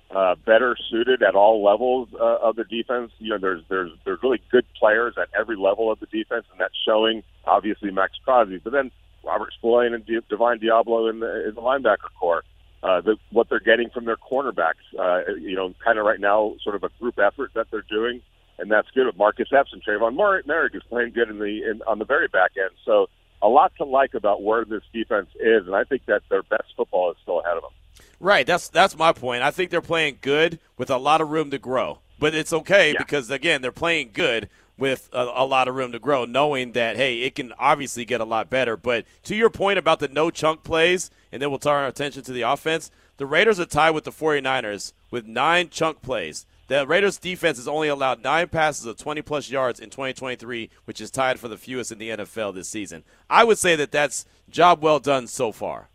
uh, 0.09 0.36
better 0.45 0.75
suited 0.89 1.21
at 1.21 1.36
all 1.36 1.63
levels 1.63 2.09
uh, 2.19 2.38
of 2.38 2.56
the 2.56 2.63
defense. 2.63 3.12
You 3.19 3.31
know, 3.31 3.38
there's 3.39 3.63
there's 3.69 3.92
there's 4.06 4.19
really 4.24 4.42
good 4.51 4.65
players 4.80 5.15
at 5.18 5.27
every 5.38 5.57
level 5.57 5.92
of 5.92 6.00
the 6.00 6.06
defense, 6.06 6.45
and 6.51 6.59
that's 6.59 6.77
showing 6.86 7.24
obviously 7.45 7.92
Maxx 7.92 8.13
Crosby, 8.24 8.59
but 8.63 8.71
then 8.71 8.92
Robert 9.24 9.54
Spillane 9.57 9.94
and 9.94 10.06
Divine 10.30 10.59
Deablo 10.59 11.09
in 11.09 11.19
the, 11.19 11.50
in 11.50 11.56
the 11.56 11.62
linebacker 11.62 12.09
corps. 12.19 12.44
Uh, 12.83 13.01
the, 13.01 13.18
what 13.31 13.50
they're 13.50 13.59
getting 13.59 13.89
from 13.89 14.06
their 14.06 14.18
cornerbacks, 14.18 14.86
uh, 15.00 15.33
you 15.33 15.56
know, 15.56 15.74
kind 15.83 15.98
of 15.98 16.06
right 16.06 16.19
now, 16.19 16.53
sort 16.63 16.75
of 16.75 16.83
a 16.83 16.89
group 17.00 17.18
effort 17.18 17.51
that 17.56 17.65
they're 17.71 17.83
doing, 17.89 18.21
and 18.60 18.71
that's 18.71 18.88
good. 18.94 19.07
With 19.07 19.18
Marcus 19.18 19.50
Epps 19.51 19.74
and 19.74 19.83
Tre'von 19.83 20.15
Moehrig 20.15 20.75
is 20.75 20.83
playing 20.88 21.12
good 21.13 21.30
in 21.30 21.39
the 21.39 21.69
in, 21.69 21.81
on 21.88 21.98
the 22.00 22.06
very 22.06 22.27
back 22.27 22.51
end. 22.56 22.69
So 22.86 23.07
a 23.42 23.48
lot 23.48 23.74
to 23.77 23.83
like 23.83 24.13
about 24.13 24.44
where 24.44 24.63
this 24.63 24.83
defense 24.94 25.30
is, 25.36 25.65
and 25.65 25.75
I 25.75 25.83
think 25.83 26.06
that 26.06 26.21
their 26.30 26.44
best 26.44 26.65
football 26.77 27.12
is 27.12 27.18
still 27.24 27.39
ahead 27.39 27.57
of 27.57 27.63
them. 27.63 27.71
Right. 28.19 28.47
That's 28.47 28.69
that's 28.69 28.97
my 28.97 29.11
point. 29.11 29.43
I 29.43 29.51
think 29.51 29.69
they're 29.69 29.81
playing 29.81 30.19
good 30.21 30.59
with 30.77 30.89
a 30.89 30.97
lot 30.97 31.21
of 31.21 31.29
room 31.29 31.51
to 31.51 31.59
grow. 31.59 31.99
But 32.19 32.33
it's 32.33 32.53
okay 32.53 32.93
yeah. 32.93 32.97
because 32.97 33.29
again, 33.29 33.61
they're 33.61 33.71
playing 33.71 34.11
good 34.13 34.49
with 34.77 35.09
a, 35.11 35.21
a, 35.35 35.45
lot 35.45 35.67
of 35.67 35.75
room 35.75 35.91
to 35.91 35.99
grow, 35.99 36.25
knowing 36.25 36.71
that 36.73 36.95
hey, 36.95 37.21
it 37.21 37.35
can 37.35 37.53
obviously 37.59 38.05
get 38.05 38.21
a 38.21 38.25
lot 38.25 38.49
better. 38.49 38.77
But 38.77 39.05
to 39.23 39.35
your 39.35 39.49
point 39.49 39.79
about 39.79 39.99
the 39.99 40.07
no 40.07 40.29
chunk 40.29 40.63
plays, 40.63 41.11
and 41.31 41.41
then 41.41 41.49
we'll 41.49 41.59
turn 41.59 41.83
our 41.83 41.87
attention 41.87 42.23
to 42.23 42.31
the 42.31 42.43
offense. 42.43 42.91
The 43.17 43.25
Raiders 43.25 43.59
are 43.59 43.65
tied 43.65 43.91
with 43.91 44.03
the 44.03 44.11
49ers 44.11 44.93
with 45.09 45.25
nine 45.25 45.69
chunk 45.69 46.03
plays. 46.03 46.45
The 46.67 46.85
Raiders 46.85 47.17
defense 47.17 47.57
has 47.57 47.67
only 47.67 47.87
allowed 47.87 48.21
nine 48.21 48.49
passes 48.49 48.85
of 48.85 48.97
20 48.97 49.21
plus 49.21 49.49
yards 49.49 49.79
in 49.79 49.89
2023, 49.89 50.69
which 50.85 51.01
is 51.01 51.09
tied 51.09 51.39
for 51.39 51.47
the 51.47 51.57
fewest 51.57 51.91
in 51.91 51.97
the 51.97 52.09
NFL 52.09 52.53
this 52.53 52.69
season. 52.69 53.03
I 53.29 53.43
would 53.43 53.57
say 53.57 53.75
that 53.77 53.91
that's 53.91 54.25
job 54.49 54.83
well 54.83 54.99
done 54.99 55.27
so 55.27 55.51
far. 55.51 55.89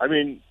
I 0.00 0.08
mean, 0.08 0.42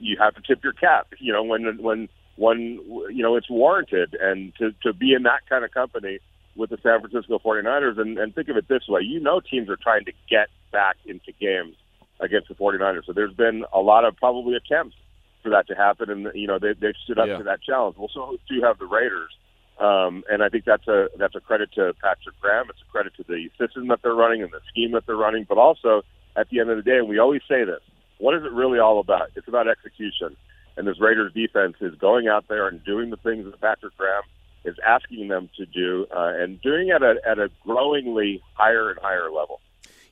you 0.00 0.16
have 0.18 0.34
to 0.34 0.42
tip 0.42 0.62
your 0.62 0.72
cap. 0.72 1.08
You 1.18 1.32
know, 1.32 1.42
when 1.42 1.82
when 1.82 2.08
when 2.36 2.80
you 3.10 3.22
know 3.22 3.36
it's 3.36 3.50
warranted, 3.50 4.16
and 4.20 4.54
to 4.56 4.72
to 4.82 4.92
be 4.92 5.12
in 5.14 5.24
that 5.24 5.40
kind 5.48 5.64
of 5.64 5.70
company 5.72 6.18
with 6.56 6.70
the 6.70 6.78
San 6.82 7.00
Francisco 7.00 7.38
49ers, 7.38 7.98
and, 7.98 8.18
and 8.18 8.34
think 8.34 8.48
of 8.48 8.56
it 8.56 8.68
this 8.68 8.88
way: 8.88 9.02
you 9.02 9.20
know, 9.20 9.40
teams 9.40 9.68
are 9.68 9.76
trying 9.76 10.04
to 10.04 10.12
get 10.28 10.48
back 10.72 10.96
into 11.06 11.32
games 11.40 11.76
against 12.20 12.48
the 12.48 12.54
49ers. 12.54 13.06
So 13.06 13.12
there's 13.12 13.34
been 13.34 13.64
a 13.72 13.80
lot 13.80 14.04
of 14.04 14.16
probably 14.16 14.54
attempts 14.54 14.96
for 15.42 15.50
that 15.50 15.66
to 15.68 15.74
happen, 15.74 16.10
and 16.10 16.28
you 16.34 16.46
know 16.46 16.58
they 16.58 16.74
they've 16.78 16.94
stood 17.04 17.18
up 17.18 17.28
yeah. 17.28 17.38
to 17.38 17.44
that 17.44 17.62
challenge. 17.62 17.96
Well, 17.98 18.10
so 18.12 18.36
do 18.48 18.62
have 18.62 18.78
the 18.78 18.86
Raiders. 18.86 19.30
Um, 19.78 20.24
and 20.28 20.42
I 20.42 20.50
think 20.50 20.66
that's 20.66 20.86
a 20.88 21.08
that's 21.18 21.34
a 21.34 21.40
credit 21.40 21.72
to 21.74 21.94
Patrick 22.02 22.38
Graham. 22.40 22.66
It's 22.68 22.82
a 22.86 22.90
credit 22.90 23.14
to 23.16 23.24
the 23.26 23.48
system 23.58 23.88
that 23.88 24.00
they're 24.02 24.14
running 24.14 24.42
and 24.42 24.52
the 24.52 24.60
scheme 24.68 24.92
that 24.92 25.06
they're 25.06 25.16
running. 25.16 25.46
But 25.48 25.56
also, 25.56 26.02
at 26.36 26.50
the 26.50 26.60
end 26.60 26.68
of 26.68 26.76
the 26.76 26.82
day, 26.82 26.98
and 26.98 27.08
we 27.08 27.18
always 27.18 27.40
say 27.48 27.64
this: 27.64 27.80
what 28.20 28.34
is 28.34 28.44
it 28.44 28.52
really 28.52 28.78
all 28.78 29.00
about? 29.00 29.30
It's 29.34 29.48
about 29.48 29.66
execution. 29.66 30.36
And 30.76 30.86
this 30.86 31.00
Raiders 31.00 31.32
defense 31.32 31.76
is 31.80 31.94
going 31.96 32.28
out 32.28 32.46
there 32.48 32.68
and 32.68 32.82
doing 32.84 33.10
the 33.10 33.16
things 33.16 33.44
that 33.44 33.60
Patrick 33.60 33.96
Graham 33.96 34.22
is 34.64 34.76
asking 34.86 35.28
them 35.28 35.48
to 35.56 35.66
do 35.66 36.06
uh, 36.14 36.32
and 36.36 36.60
doing 36.60 36.88
it 36.88 37.02
at 37.02 37.02
a, 37.02 37.16
at 37.26 37.38
a 37.38 37.50
growingly 37.64 38.42
higher 38.54 38.90
and 38.90 38.98
higher 39.00 39.30
level. 39.30 39.60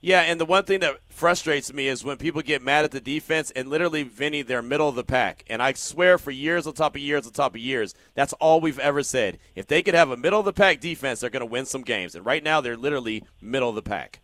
Yeah, 0.00 0.20
and 0.20 0.40
the 0.40 0.44
one 0.44 0.64
thing 0.64 0.78
that 0.80 1.00
frustrates 1.08 1.72
me 1.72 1.88
is 1.88 2.04
when 2.04 2.18
people 2.18 2.40
get 2.40 2.62
mad 2.62 2.84
at 2.84 2.92
the 2.92 3.00
defense 3.00 3.50
and 3.50 3.68
literally, 3.68 4.04
Vinny, 4.04 4.42
they're 4.42 4.62
middle 4.62 4.88
of 4.88 4.94
the 4.94 5.02
pack. 5.02 5.44
And 5.50 5.60
I 5.60 5.72
swear 5.72 6.18
for 6.18 6.30
years 6.30 6.68
on 6.68 6.74
top 6.74 6.94
of 6.94 7.02
years 7.02 7.26
on 7.26 7.32
top 7.32 7.56
of 7.56 7.60
years, 7.60 7.94
that's 8.14 8.32
all 8.34 8.60
we've 8.60 8.78
ever 8.78 9.02
said. 9.02 9.38
If 9.56 9.66
they 9.66 9.82
could 9.82 9.94
have 9.94 10.10
a 10.10 10.16
middle 10.16 10.38
of 10.38 10.44
the 10.44 10.52
pack 10.52 10.80
defense, 10.80 11.20
they're 11.20 11.30
going 11.30 11.40
to 11.40 11.46
win 11.46 11.66
some 11.66 11.82
games. 11.82 12.14
And 12.14 12.24
right 12.24 12.44
now, 12.44 12.60
they're 12.60 12.76
literally 12.76 13.24
middle 13.40 13.70
of 13.70 13.74
the 13.74 13.82
pack. 13.82 14.20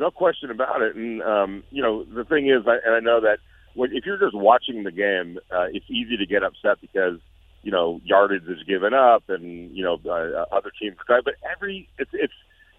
No 0.00 0.10
question 0.10 0.50
about 0.50 0.80
it. 0.80 0.96
And 0.96 1.22
um, 1.22 1.62
you 1.70 1.82
know, 1.82 2.04
the 2.04 2.24
thing 2.24 2.48
is, 2.48 2.66
I, 2.66 2.78
and 2.86 2.94
I 2.96 3.00
know 3.00 3.20
that 3.20 3.36
when, 3.74 3.90
if 3.92 4.06
you're 4.06 4.18
just 4.18 4.34
watching 4.34 4.82
the 4.82 4.90
game, 4.90 5.38
uh, 5.52 5.66
it's 5.70 5.84
easy 5.90 6.16
to 6.16 6.24
get 6.24 6.42
upset 6.42 6.80
because 6.80 7.20
you 7.62 7.70
know 7.70 8.00
yardage 8.02 8.44
is 8.44 8.62
given 8.66 8.94
up, 8.94 9.24
and 9.28 9.76
you 9.76 9.84
know 9.84 10.00
uh, 10.08 10.46
other 10.56 10.72
teams 10.80 10.96
try. 11.06 11.20
But 11.22 11.34
every 11.54 11.86
it's 11.98 12.12
it's 12.14 12.32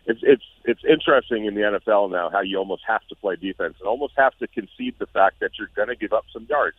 it's 0.08 0.22
it's 0.24 0.44
it's 0.66 0.82
interesting 0.84 1.46
in 1.46 1.54
the 1.54 1.62
NFL 1.62 2.12
now 2.12 2.32
how 2.32 2.42
you 2.42 2.58
almost 2.58 2.82
have 2.88 3.06
to 3.10 3.16
play 3.16 3.36
defense 3.36 3.76
and 3.80 3.88
almost 3.88 4.14
have 4.18 4.36
to 4.40 4.48
concede 4.48 4.96
the 4.98 5.06
fact 5.06 5.42
that 5.42 5.52
you're 5.60 5.70
going 5.76 5.90
to 5.90 5.96
give 5.96 6.14
up 6.14 6.26
some 6.34 6.48
yards. 6.50 6.78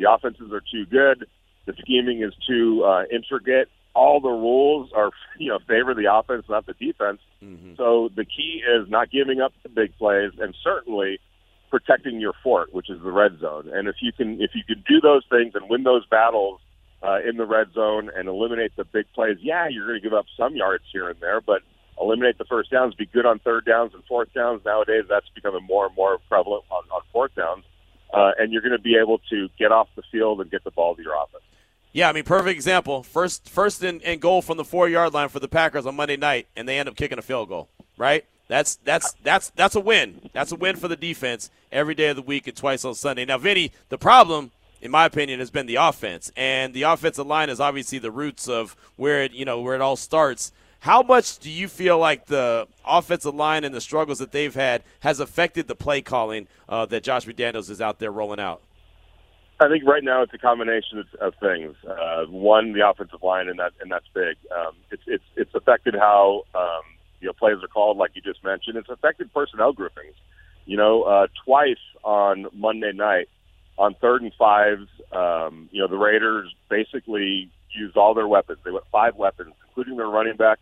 The 0.00 0.10
offenses 0.10 0.52
are 0.52 0.62
too 0.72 0.86
good. 0.86 1.28
The 1.66 1.74
scheming 1.78 2.20
is 2.24 2.32
too 2.48 2.82
uh, 2.82 3.04
intricate 3.12 3.70
all 3.94 4.20
the 4.20 4.28
rules 4.28 4.90
are 4.94 5.10
you 5.38 5.48
know 5.48 5.58
favor 5.66 5.94
the 5.94 6.12
offense, 6.12 6.44
not 6.48 6.66
the 6.66 6.74
defense. 6.74 7.20
Mm-hmm. 7.42 7.74
So 7.76 8.10
the 8.14 8.24
key 8.24 8.62
is 8.66 8.88
not 8.88 9.10
giving 9.10 9.40
up 9.40 9.52
the 9.62 9.68
big 9.68 9.96
plays, 9.98 10.32
and 10.38 10.54
certainly 10.62 11.18
protecting 11.70 12.20
your 12.20 12.34
fort, 12.42 12.72
which 12.72 12.88
is 12.88 13.02
the 13.02 13.10
red 13.10 13.38
zone. 13.40 13.68
And 13.72 13.88
if 13.88 13.96
you 14.00 14.12
can 14.12 14.40
if 14.40 14.50
you 14.54 14.62
can 14.64 14.84
do 14.86 15.00
those 15.00 15.24
things 15.30 15.54
and 15.54 15.68
win 15.68 15.82
those 15.82 16.06
battles 16.06 16.60
uh, 17.02 17.18
in 17.28 17.36
the 17.36 17.46
red 17.46 17.72
zone 17.72 18.10
and 18.14 18.28
eliminate 18.28 18.72
the 18.76 18.84
big 18.84 19.06
plays, 19.14 19.38
yeah, 19.40 19.68
you're 19.68 19.86
going 19.86 20.00
to 20.00 20.02
give 20.02 20.14
up 20.14 20.26
some 20.36 20.54
yards 20.54 20.84
here 20.92 21.08
and 21.08 21.18
there, 21.20 21.40
but 21.40 21.62
eliminate 22.00 22.38
the 22.38 22.44
first 22.44 22.70
downs, 22.70 22.94
be 22.94 23.06
good 23.06 23.26
on 23.26 23.38
third 23.40 23.64
downs 23.64 23.92
and 23.94 24.02
fourth 24.04 24.32
downs. 24.34 24.62
Nowadays, 24.64 25.04
that's 25.08 25.28
becoming 25.34 25.64
more 25.64 25.86
and 25.86 25.94
more 25.96 26.18
prevalent 26.28 26.64
on, 26.70 26.82
on 26.92 27.02
fourth 27.12 27.34
downs. 27.34 27.64
Uh, 28.12 28.30
and 28.38 28.52
you're 28.52 28.62
going 28.62 28.72
to 28.72 28.78
be 28.78 28.96
able 28.96 29.18
to 29.30 29.48
get 29.58 29.72
off 29.72 29.88
the 29.96 30.02
field 30.12 30.40
and 30.40 30.50
get 30.50 30.62
the 30.62 30.70
ball 30.70 30.94
to 30.94 31.02
your 31.02 31.14
offense. 31.14 31.42
Yeah, 31.94 32.08
I 32.08 32.12
mean, 32.12 32.24
perfect 32.24 32.56
example. 32.56 33.04
First, 33.04 33.48
first 33.48 33.84
in, 33.84 34.18
goal 34.18 34.42
from 34.42 34.56
the 34.56 34.64
four 34.64 34.88
yard 34.88 35.14
line 35.14 35.28
for 35.28 35.38
the 35.38 35.48
Packers 35.48 35.86
on 35.86 35.94
Monday 35.94 36.16
night, 36.16 36.48
and 36.56 36.68
they 36.68 36.78
end 36.78 36.88
up 36.88 36.96
kicking 36.96 37.18
a 37.18 37.22
field 37.22 37.48
goal. 37.48 37.68
Right? 37.96 38.24
That's 38.48 38.74
that's 38.84 39.12
that's 39.22 39.50
that's 39.50 39.76
a 39.76 39.80
win. 39.80 40.28
That's 40.32 40.50
a 40.50 40.56
win 40.56 40.74
for 40.74 40.88
the 40.88 40.96
defense 40.96 41.50
every 41.70 41.94
day 41.94 42.08
of 42.08 42.16
the 42.16 42.22
week 42.22 42.48
and 42.48 42.56
twice 42.56 42.84
on 42.84 42.96
Sunday. 42.96 43.24
Now, 43.24 43.38
Vinny, 43.38 43.70
the 43.88 43.96
problem, 43.96 44.50
in 44.82 44.90
my 44.90 45.06
opinion, 45.06 45.38
has 45.38 45.52
been 45.52 45.66
the 45.66 45.76
offense, 45.76 46.32
and 46.36 46.74
the 46.74 46.82
offensive 46.82 47.28
line 47.28 47.48
is 47.48 47.60
obviously 47.60 48.00
the 48.00 48.10
roots 48.10 48.48
of 48.48 48.76
where 48.96 49.22
it 49.22 49.32
you 49.32 49.44
know 49.44 49.60
where 49.60 49.76
it 49.76 49.80
all 49.80 49.96
starts. 49.96 50.50
How 50.80 51.00
much 51.00 51.38
do 51.38 51.48
you 51.48 51.68
feel 51.68 51.96
like 51.96 52.26
the 52.26 52.66
offensive 52.84 53.34
line 53.34 53.62
and 53.62 53.74
the 53.74 53.80
struggles 53.80 54.18
that 54.18 54.32
they've 54.32 54.54
had 54.54 54.82
has 55.00 55.20
affected 55.20 55.68
the 55.68 55.76
play 55.76 56.02
calling 56.02 56.48
uh, 56.68 56.86
that 56.86 57.04
Josh 57.04 57.24
McDaniels 57.24 57.70
is 57.70 57.80
out 57.80 58.00
there 58.00 58.10
rolling 58.10 58.40
out? 58.40 58.60
I 59.64 59.68
think 59.68 59.84
right 59.86 60.04
now 60.04 60.22
it's 60.22 60.34
a 60.34 60.38
combination 60.38 60.98
of, 60.98 61.06
of 61.20 61.34
things. 61.40 61.74
Uh, 61.88 62.24
one, 62.26 62.72
the 62.72 62.86
offensive 62.86 63.22
line, 63.22 63.48
and 63.48 63.58
that 63.58 63.72
and 63.80 63.90
that's 63.90 64.06
big. 64.12 64.36
Um, 64.54 64.74
it's 64.90 65.02
it's 65.06 65.24
it's 65.36 65.54
affected 65.54 65.94
how 65.94 66.42
um, 66.54 66.82
you 67.20 67.28
know 67.28 67.32
plays 67.32 67.56
are 67.62 67.68
called, 67.68 67.96
like 67.96 68.10
you 68.14 68.20
just 68.20 68.44
mentioned. 68.44 68.76
It's 68.76 68.90
affected 68.90 69.32
personnel 69.32 69.72
groupings. 69.72 70.14
You 70.66 70.76
know, 70.76 71.02
uh, 71.02 71.26
twice 71.44 71.78
on 72.02 72.46
Monday 72.52 72.92
night, 72.92 73.28
on 73.78 73.94
third 74.00 74.22
and 74.22 74.32
fives, 74.38 74.88
um, 75.12 75.68
you 75.72 75.80
know, 75.80 75.88
the 75.88 75.96
Raiders 75.96 76.54
basically 76.68 77.50
used 77.70 77.96
all 77.96 78.14
their 78.14 78.28
weapons. 78.28 78.58
They 78.64 78.70
went 78.70 78.84
five 78.92 79.16
weapons, 79.16 79.52
including 79.68 79.96
their 79.96 80.08
running 80.08 80.36
back, 80.36 80.58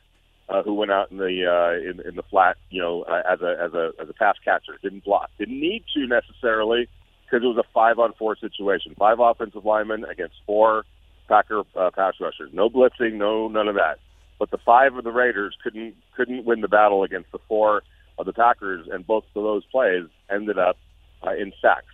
uh, 0.49 0.63
who 0.63 0.75
went 0.75 0.91
out 0.91 1.11
in 1.11 1.19
the 1.19 1.47
uh, 1.47 1.91
in, 1.91 2.07
in 2.07 2.17
the 2.17 2.23
flat, 2.23 2.57
you 2.71 2.81
know, 2.81 3.03
uh, 3.03 3.23
as 3.31 3.41
a 3.43 3.57
as 3.61 3.75
a 3.75 3.93
as 4.01 4.09
a 4.09 4.15
pass 4.15 4.37
catcher. 4.45 4.79
Didn't 4.83 5.05
block. 5.05 5.31
Didn't 5.39 5.61
need 5.61 5.85
to 5.95 6.07
necessarily 6.07 6.89
because 7.33 7.45
it 7.45 7.49
was 7.49 7.57
a 7.57 7.73
five 7.73 7.99
on 7.99 8.13
four 8.19 8.37
situation. 8.37 8.95
Five 8.99 9.19
offensive 9.19 9.65
linemen 9.65 10.05
against 10.05 10.35
four 10.47 10.85
Packer 11.29 11.63
uh, 11.75 11.91
pass 11.91 12.15
rushers. 12.21 12.51
No 12.53 12.69
blitzing, 12.69 13.15
no 13.15 13.49
none 13.49 13.69
of 13.69 13.77
that. 13.77 13.99
But 14.39 14.51
the 14.51 14.59
five 14.59 14.97
of 14.97 15.05
the 15.05 15.13
Raiders 15.13 15.57
couldn't 15.63 15.95
couldn't 16.15 16.45
win 16.45 16.61
the 16.61 16.69
battle 16.69 17.05
against 17.05 17.33
the 17.33 17.39
four 17.49 17.83
of 18.19 18.27
the 18.27 18.35
Packers, 18.35 18.87
and 18.91 19.07
both 19.07 19.25
of 19.35 19.43
those 19.43 19.65
plays 19.67 20.05
ended 20.31 20.59
up 20.59 20.77
uh, 21.27 21.35
in 21.35 21.53
sacks. 21.63 21.87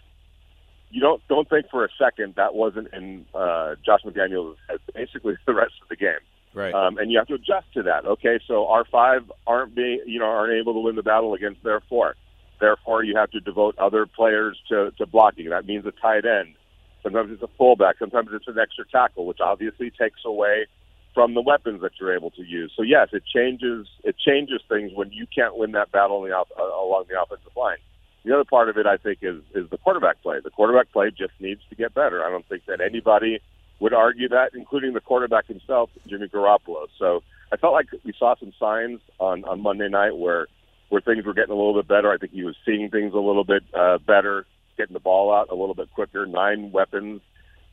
You 0.91 1.01
don't 1.01 1.23
don't 1.29 1.49
think 1.49 1.67
for 1.71 1.85
a 1.85 1.89
second 1.99 2.35
that 2.37 2.55
wasn't 2.55 2.89
in 2.93 3.25
uh, 3.33 3.77
Josh 3.87 4.01
McDaniels' 4.05 4.57
head 4.69 4.81
basically 4.93 5.35
the 5.47 5.55
rest 5.55 5.75
of 5.83 5.89
the 5.89 5.97
game. 5.97 6.19
Right. 6.55 6.75
Um, 6.75 6.99
and 6.99 7.13
you 7.13 7.19
have 7.19 7.29
to 7.29 7.35
adjust 7.35 7.73
to 7.75 7.83
that. 7.85 8.07
Okay, 8.07 8.41
so 8.49 8.67
our 8.67 8.85
five 8.85 9.31
aren't 9.47 9.77
being, 9.77 10.01
you 10.07 10.19
know, 10.19 10.25
aren't 10.25 10.55
able 10.55 10.73
to 10.73 10.81
win 10.81 10.97
the 10.97 11.03
battle 11.03 11.35
against 11.35 11.63
their 11.63 11.81
four. 11.89 12.17
Therefore, 12.61 13.05
you 13.05 13.17
have 13.17 13.31
to 13.31 13.41
devote 13.41 13.79
other 13.79 14.07
players 14.07 14.59
to, 14.69 14.91
to 14.99 15.07
blocking. 15.07 15.51
That 15.51 15.67
means 15.67 15.87
a 15.87 15.93
tight 15.93 16.25
end. 16.25 16.55
Sometimes 17.03 17.31
it's 17.31 17.43
a 17.43 17.49
fullback. 17.57 17.97
Sometimes 17.99 18.31
it's 18.33 18.49
an 18.49 18.59
extra 18.59 18.85
tackle, 18.87 19.27
which 19.27 19.41
obviously 19.41 19.91
takes 19.91 20.21
away 20.25 20.67
from 21.15 21.35
the 21.35 21.41
weapons 21.41 21.81
that 21.83 21.93
you're 22.01 22.15
able 22.15 22.31
to 22.33 22.43
use. 22.43 22.73
So 22.77 22.83
yes, 22.83 23.09
it 23.13 23.23
changes 23.27 23.87
it 24.05 24.17
changes 24.19 24.61
things 24.69 24.93
when 24.95 25.11
you 25.13 25.27
can't 25.27 25.57
win 25.57 25.73
that 25.73 25.91
battle 25.91 26.23
the, 26.23 26.37
uh, 26.37 26.45
along 26.59 27.05
the 27.09 27.21
offensive 27.21 27.57
line. 27.57 27.79
The 28.25 28.35
other 28.35 28.45
part 28.45 28.69
of 28.69 28.77
it, 28.77 28.87
I 28.87 28.97
think, 28.97 29.19
is 29.23 29.43
is 29.55 29.71
the 29.71 29.79
quarterback 29.79 30.23
play. 30.23 30.39
The 30.43 30.51
quarterback 30.51 30.93
play 30.93 31.11
just 31.11 31.33
needs 31.41 31.61
to 31.71 31.77
get 31.77 31.95
better. 31.95 32.25
I 32.25 32.31
don't 32.31 32.47
think 32.49 32.67
that 32.67 32.81
anybody 32.81 33.41
would 33.81 33.95
argue 33.95 34.29
that, 34.29 34.51
including 34.55 34.93
the 34.93 35.01
quarterback 35.01 35.47
himself, 35.47 35.91
Jimmy 36.07 36.29
Garoppolo. 36.29 36.87
So 36.99 37.23
I 37.53 37.57
felt 37.57 37.73
like 37.73 37.87
we 38.05 38.13
saw 38.19 38.35
some 38.39 38.53
signs 38.59 39.01
on 39.19 39.45
on 39.45 39.61
Monday 39.61 39.89
night 39.89 40.17
where 40.17 40.47
where 40.89 41.01
things 41.01 41.25
were 41.25 41.35
getting 41.35 41.53
a 41.53 41.57
little 41.57 41.75
bit 41.75 41.89
better. 41.89 42.11
I 42.11 42.19
think 42.19 42.33
he 42.33 42.45
was 42.45 42.57
seeing 42.65 42.91
things 42.91 43.13
a 43.15 43.19
little 43.19 43.45
bit 43.45 43.63
uh, 43.75 43.99
better, 43.99 44.47
getting 44.77 44.95
the 44.95 45.01
ball 45.01 45.33
out 45.33 45.51
a 45.51 45.55
little 45.55 45.75
bit 45.75 45.93
quicker. 45.93 46.27
Nine 46.27 46.73
weapons 46.73 47.21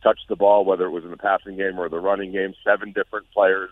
touched 0.03 0.27
the 0.29 0.35
ball, 0.35 0.65
whether 0.65 0.85
it 0.85 0.91
was 0.91 1.03
in 1.03 1.11
the 1.11 1.17
passing 1.17 1.57
game 1.57 1.79
or 1.79 1.89
the 1.89 1.99
running 1.99 2.31
game. 2.31 2.53
Seven 2.63 2.91
different 2.91 3.25
players 3.31 3.71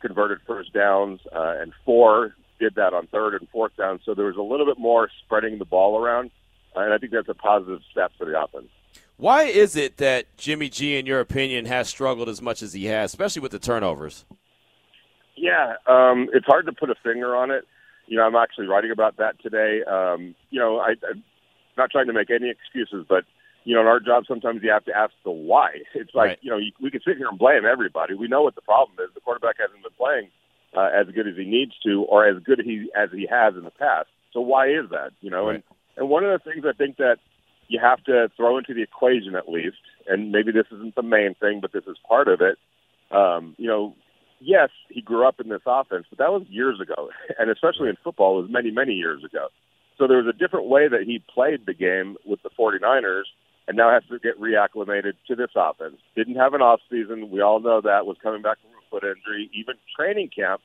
converted 0.00 0.38
first 0.46 0.72
downs, 0.72 1.20
uh, 1.34 1.54
and 1.60 1.72
four 1.84 2.34
did 2.58 2.74
that 2.74 2.92
on 2.94 3.06
third 3.08 3.34
and 3.34 3.48
fourth 3.50 3.76
down. 3.76 4.00
So 4.04 4.14
there 4.14 4.26
was 4.26 4.36
a 4.36 4.42
little 4.42 4.66
bit 4.66 4.78
more 4.78 5.08
spreading 5.24 5.58
the 5.58 5.64
ball 5.64 5.98
around, 5.98 6.30
and 6.74 6.92
I 6.92 6.98
think 6.98 7.12
that's 7.12 7.28
a 7.28 7.34
positive 7.34 7.80
step 7.90 8.12
for 8.18 8.24
the 8.24 8.40
offense. 8.40 8.68
Why 9.16 9.44
is 9.44 9.74
it 9.74 9.96
that 9.96 10.36
Jimmy 10.36 10.68
G, 10.68 10.96
in 10.96 11.06
your 11.06 11.20
opinion, 11.20 11.66
has 11.66 11.88
struggled 11.88 12.28
as 12.28 12.40
much 12.40 12.62
as 12.62 12.72
he 12.72 12.86
has, 12.86 13.10
especially 13.10 13.42
with 13.42 13.52
the 13.52 13.58
turnovers? 13.58 14.24
Yeah, 15.36 15.74
um, 15.86 16.28
it's 16.32 16.46
hard 16.46 16.66
to 16.66 16.72
put 16.72 16.90
a 16.90 16.94
finger 17.02 17.34
on 17.34 17.50
it. 17.50 17.66
You 18.08 18.16
know, 18.16 18.24
I'm 18.24 18.36
actually 18.36 18.66
writing 18.66 18.90
about 18.90 19.18
that 19.18 19.40
today. 19.40 19.82
Um, 19.84 20.34
you 20.50 20.58
know, 20.58 20.78
I, 20.78 20.94
I'm 21.08 21.22
not 21.76 21.90
trying 21.90 22.06
to 22.06 22.12
make 22.12 22.30
any 22.30 22.50
excuses, 22.50 23.04
but 23.08 23.24
you 23.64 23.74
know, 23.74 23.82
in 23.82 23.86
our 23.86 24.00
job, 24.00 24.24
sometimes 24.26 24.60
you 24.62 24.70
have 24.70 24.84
to 24.86 24.96
ask 24.96 25.12
the 25.24 25.30
why. 25.30 25.82
It's 25.94 26.14
like, 26.14 26.28
right. 26.28 26.38
you 26.40 26.50
know, 26.50 26.56
you, 26.56 26.72
we 26.80 26.90
can 26.90 27.00
sit 27.06 27.18
here 27.18 27.28
and 27.28 27.38
blame 27.38 27.64
everybody. 27.70 28.14
We 28.14 28.28
know 28.28 28.42
what 28.42 28.54
the 28.54 28.62
problem 28.62 28.96
is. 29.04 29.12
The 29.14 29.20
quarterback 29.20 29.56
hasn't 29.58 29.82
been 29.82 29.92
playing 29.96 30.30
uh, 30.76 30.88
as 30.88 31.12
good 31.14 31.28
as 31.28 31.36
he 31.36 31.44
needs 31.44 31.72
to, 31.84 32.02
or 32.04 32.26
as 32.26 32.42
good 32.42 32.60
he 32.64 32.90
as 32.96 33.10
he 33.12 33.26
has 33.30 33.54
in 33.54 33.64
the 33.64 33.70
past. 33.70 34.08
So 34.32 34.40
why 34.40 34.68
is 34.68 34.90
that? 34.90 35.12
You 35.20 35.30
know, 35.30 35.46
right. 35.46 35.54
and 35.56 35.64
and 35.96 36.08
one 36.08 36.24
of 36.24 36.30
the 36.30 36.50
things 36.50 36.64
I 36.66 36.72
think 36.72 36.96
that 36.96 37.18
you 37.68 37.78
have 37.80 38.02
to 38.04 38.30
throw 38.36 38.56
into 38.56 38.72
the 38.72 38.82
equation 38.82 39.34
at 39.34 39.48
least, 39.48 39.82
and 40.06 40.32
maybe 40.32 40.52
this 40.52 40.66
isn't 40.72 40.94
the 40.94 41.02
main 41.02 41.34
thing, 41.34 41.60
but 41.60 41.72
this 41.72 41.84
is 41.86 41.96
part 42.08 42.28
of 42.28 42.40
it. 42.40 42.58
Um, 43.10 43.54
you 43.58 43.66
know, 43.66 43.94
yes, 44.40 44.70
he 44.88 45.00
grew 45.00 45.26
up 45.26 45.40
in 45.40 45.48
this 45.48 45.62
offense, 45.66 46.06
but 46.10 46.18
that 46.18 46.32
was 46.32 46.42
years 46.48 46.80
ago, 46.80 47.10
and 47.38 47.50
especially 47.50 47.88
in 47.88 47.96
football, 48.02 48.38
it 48.38 48.42
was 48.42 48.50
many 48.50 48.70
many 48.70 48.94
years 48.94 49.24
ago. 49.24 49.48
So 49.98 50.06
there 50.06 50.18
was 50.18 50.32
a 50.32 50.38
different 50.38 50.66
way 50.66 50.88
that 50.88 51.02
he 51.02 51.22
played 51.34 51.66
the 51.66 51.74
game 51.74 52.16
with 52.24 52.40
the 52.42 52.50
49ers 52.50 53.24
and 53.66 53.76
now 53.76 53.90
has 53.90 54.02
to 54.08 54.18
get 54.18 54.40
reacclimated 54.40 55.14
to 55.26 55.34
this 55.36 55.50
offense. 55.54 55.96
Didn't 56.16 56.36
have 56.36 56.54
an 56.54 56.62
off 56.62 56.80
season. 56.90 57.30
We 57.30 57.42
all 57.42 57.60
know 57.60 57.80
that 57.80 58.06
was 58.06 58.16
coming 58.22 58.40
back 58.40 58.58
from 58.62 58.70
a 58.70 58.90
foot 58.90 59.04
injury. 59.04 59.50
Even 59.52 59.74
training 59.96 60.30
camp 60.34 60.62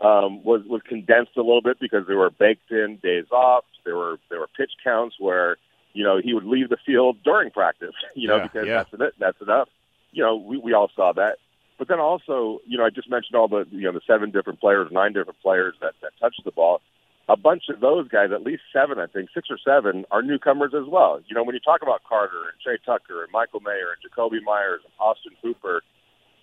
um, 0.00 0.42
was 0.42 0.62
was 0.66 0.80
condensed 0.88 1.36
a 1.36 1.42
little 1.42 1.60
bit 1.60 1.78
because 1.78 2.06
there 2.06 2.16
were 2.16 2.30
baked 2.30 2.70
in 2.70 2.98
days 3.02 3.26
off. 3.30 3.64
There 3.84 3.96
were 3.96 4.18
there 4.30 4.40
were 4.40 4.48
pitch 4.56 4.72
counts 4.82 5.16
where 5.18 5.58
you 5.92 6.04
know 6.04 6.20
he 6.22 6.32
would 6.32 6.44
leave 6.44 6.70
the 6.70 6.78
field 6.86 7.18
during 7.22 7.50
practice. 7.50 7.94
You 8.14 8.28
know 8.28 8.36
Yeah, 8.36 8.42
because 8.44 8.66
yeah. 8.66 8.84
that's 8.90 9.02
it. 9.02 9.14
That's 9.18 9.40
enough. 9.42 9.68
You 10.12 10.24
know 10.24 10.36
we 10.36 10.56
we 10.56 10.72
all 10.72 10.90
saw 10.96 11.12
that. 11.12 11.36
But 11.78 11.88
then 11.88 12.00
also, 12.00 12.60
you 12.66 12.76
know, 12.76 12.84
I 12.84 12.90
just 12.90 13.08
mentioned 13.08 13.36
all 13.36 13.48
the 13.48 13.66
you 13.70 13.82
know 13.82 13.92
the 13.92 14.00
seven 14.06 14.30
different 14.30 14.60
players, 14.60 14.88
nine 14.90 15.12
different 15.12 15.40
players 15.40 15.74
that 15.80 15.94
that 16.02 16.12
touched 16.20 16.42
the 16.44 16.52
ball 16.52 16.80
a 17.28 17.36
bunch 17.36 17.64
of 17.68 17.80
those 17.80 18.08
guys, 18.08 18.30
at 18.32 18.42
least 18.42 18.62
seven, 18.72 18.98
I 18.98 19.06
think, 19.06 19.28
six 19.34 19.48
or 19.50 19.58
seven, 19.62 20.06
are 20.10 20.22
newcomers 20.22 20.72
as 20.74 20.88
well. 20.88 21.20
You 21.28 21.36
know, 21.36 21.44
when 21.44 21.54
you 21.54 21.60
talk 21.60 21.82
about 21.82 22.02
Carter 22.08 22.48
and 22.48 22.56
Tre 22.62 22.78
Tucker 22.84 23.22
and 23.22 23.30
Michael 23.30 23.60
Mayer 23.60 23.92
and 23.92 24.00
Jakobi 24.00 24.42
Meyers 24.42 24.80
and 24.82 24.92
Austin 24.98 25.32
Hooper, 25.42 25.82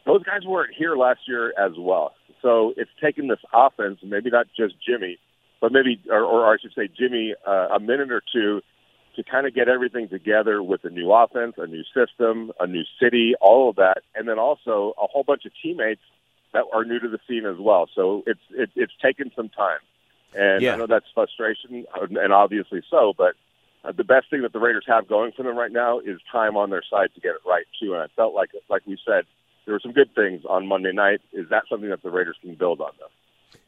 those 0.05 0.23
guys 0.23 0.45
weren't 0.45 0.75
here 0.77 0.95
last 0.95 1.21
year 1.27 1.53
as 1.57 1.71
well. 1.77 2.13
So 2.41 2.73
it's 2.77 2.91
taken 3.01 3.27
this 3.27 3.39
offense, 3.51 3.99
maybe 4.03 4.29
not 4.29 4.45
just 4.55 4.75
Jimmy, 4.85 5.17
but 5.59 5.71
maybe, 5.71 5.99
or, 6.11 6.23
or 6.23 6.53
I 6.53 6.57
should 6.61 6.73
say, 6.75 6.87
Jimmy, 6.87 7.33
uh, 7.47 7.69
a 7.75 7.79
minute 7.79 8.11
or 8.11 8.21
two 8.31 8.61
to 9.15 9.23
kind 9.23 9.47
of 9.47 9.53
get 9.53 9.67
everything 9.67 10.09
together 10.09 10.61
with 10.61 10.83
a 10.83 10.89
new 10.89 11.11
offense, 11.11 11.55
a 11.57 11.67
new 11.67 11.83
system, 11.93 12.51
a 12.59 12.67
new 12.67 12.83
city, 13.01 13.33
all 13.41 13.69
of 13.69 13.75
that, 13.77 14.03
and 14.15 14.27
then 14.27 14.39
also 14.39 14.93
a 15.01 15.07
whole 15.07 15.23
bunch 15.23 15.45
of 15.45 15.51
teammates 15.61 16.01
that 16.53 16.63
are 16.73 16.85
new 16.85 16.99
to 16.99 17.09
the 17.09 17.19
scene 17.27 17.45
as 17.45 17.57
well. 17.59 17.87
So 17.93 18.23
it's 18.25 18.39
it, 18.51 18.69
it's 18.75 18.93
taken 19.01 19.31
some 19.35 19.49
time. 19.49 19.79
And 20.33 20.61
Yeah. 20.61 20.73
I 20.73 20.77
know 20.77 20.87
that's 20.87 21.05
frustration, 21.13 21.85
and 21.95 22.33
obviously 22.33 22.81
so. 22.89 23.13
But 23.17 23.35
uh, 23.83 23.91
the 23.91 24.03
best 24.03 24.29
thing 24.29 24.41
that 24.41 24.53
the 24.53 24.59
Raiders 24.59 24.85
have 24.87 25.07
going 25.07 25.31
for 25.31 25.43
them 25.43 25.57
right 25.57 25.71
now 25.71 25.99
is 25.99 26.19
time 26.31 26.57
on 26.57 26.69
their 26.69 26.83
side 26.89 27.09
to 27.15 27.21
get 27.21 27.35
it 27.35 27.41
right 27.45 27.65
too. 27.79 27.93
And 27.93 28.01
I 28.01 28.07
felt 28.15 28.33
like, 28.33 28.51
like 28.69 28.81
we 28.85 28.97
said, 29.05 29.25
there 29.65 29.73
were 29.73 29.79
some 29.79 29.93
good 29.93 30.13
things 30.13 30.43
on 30.47 30.67
Monday 30.67 30.91
night. 30.91 31.21
Is 31.33 31.49
that 31.49 31.63
something 31.69 31.89
that 31.89 32.03
the 32.03 32.11
Raiders 32.11 32.37
can 32.41 32.55
build 32.55 32.81
on? 32.81 32.91
Though. 32.99 33.07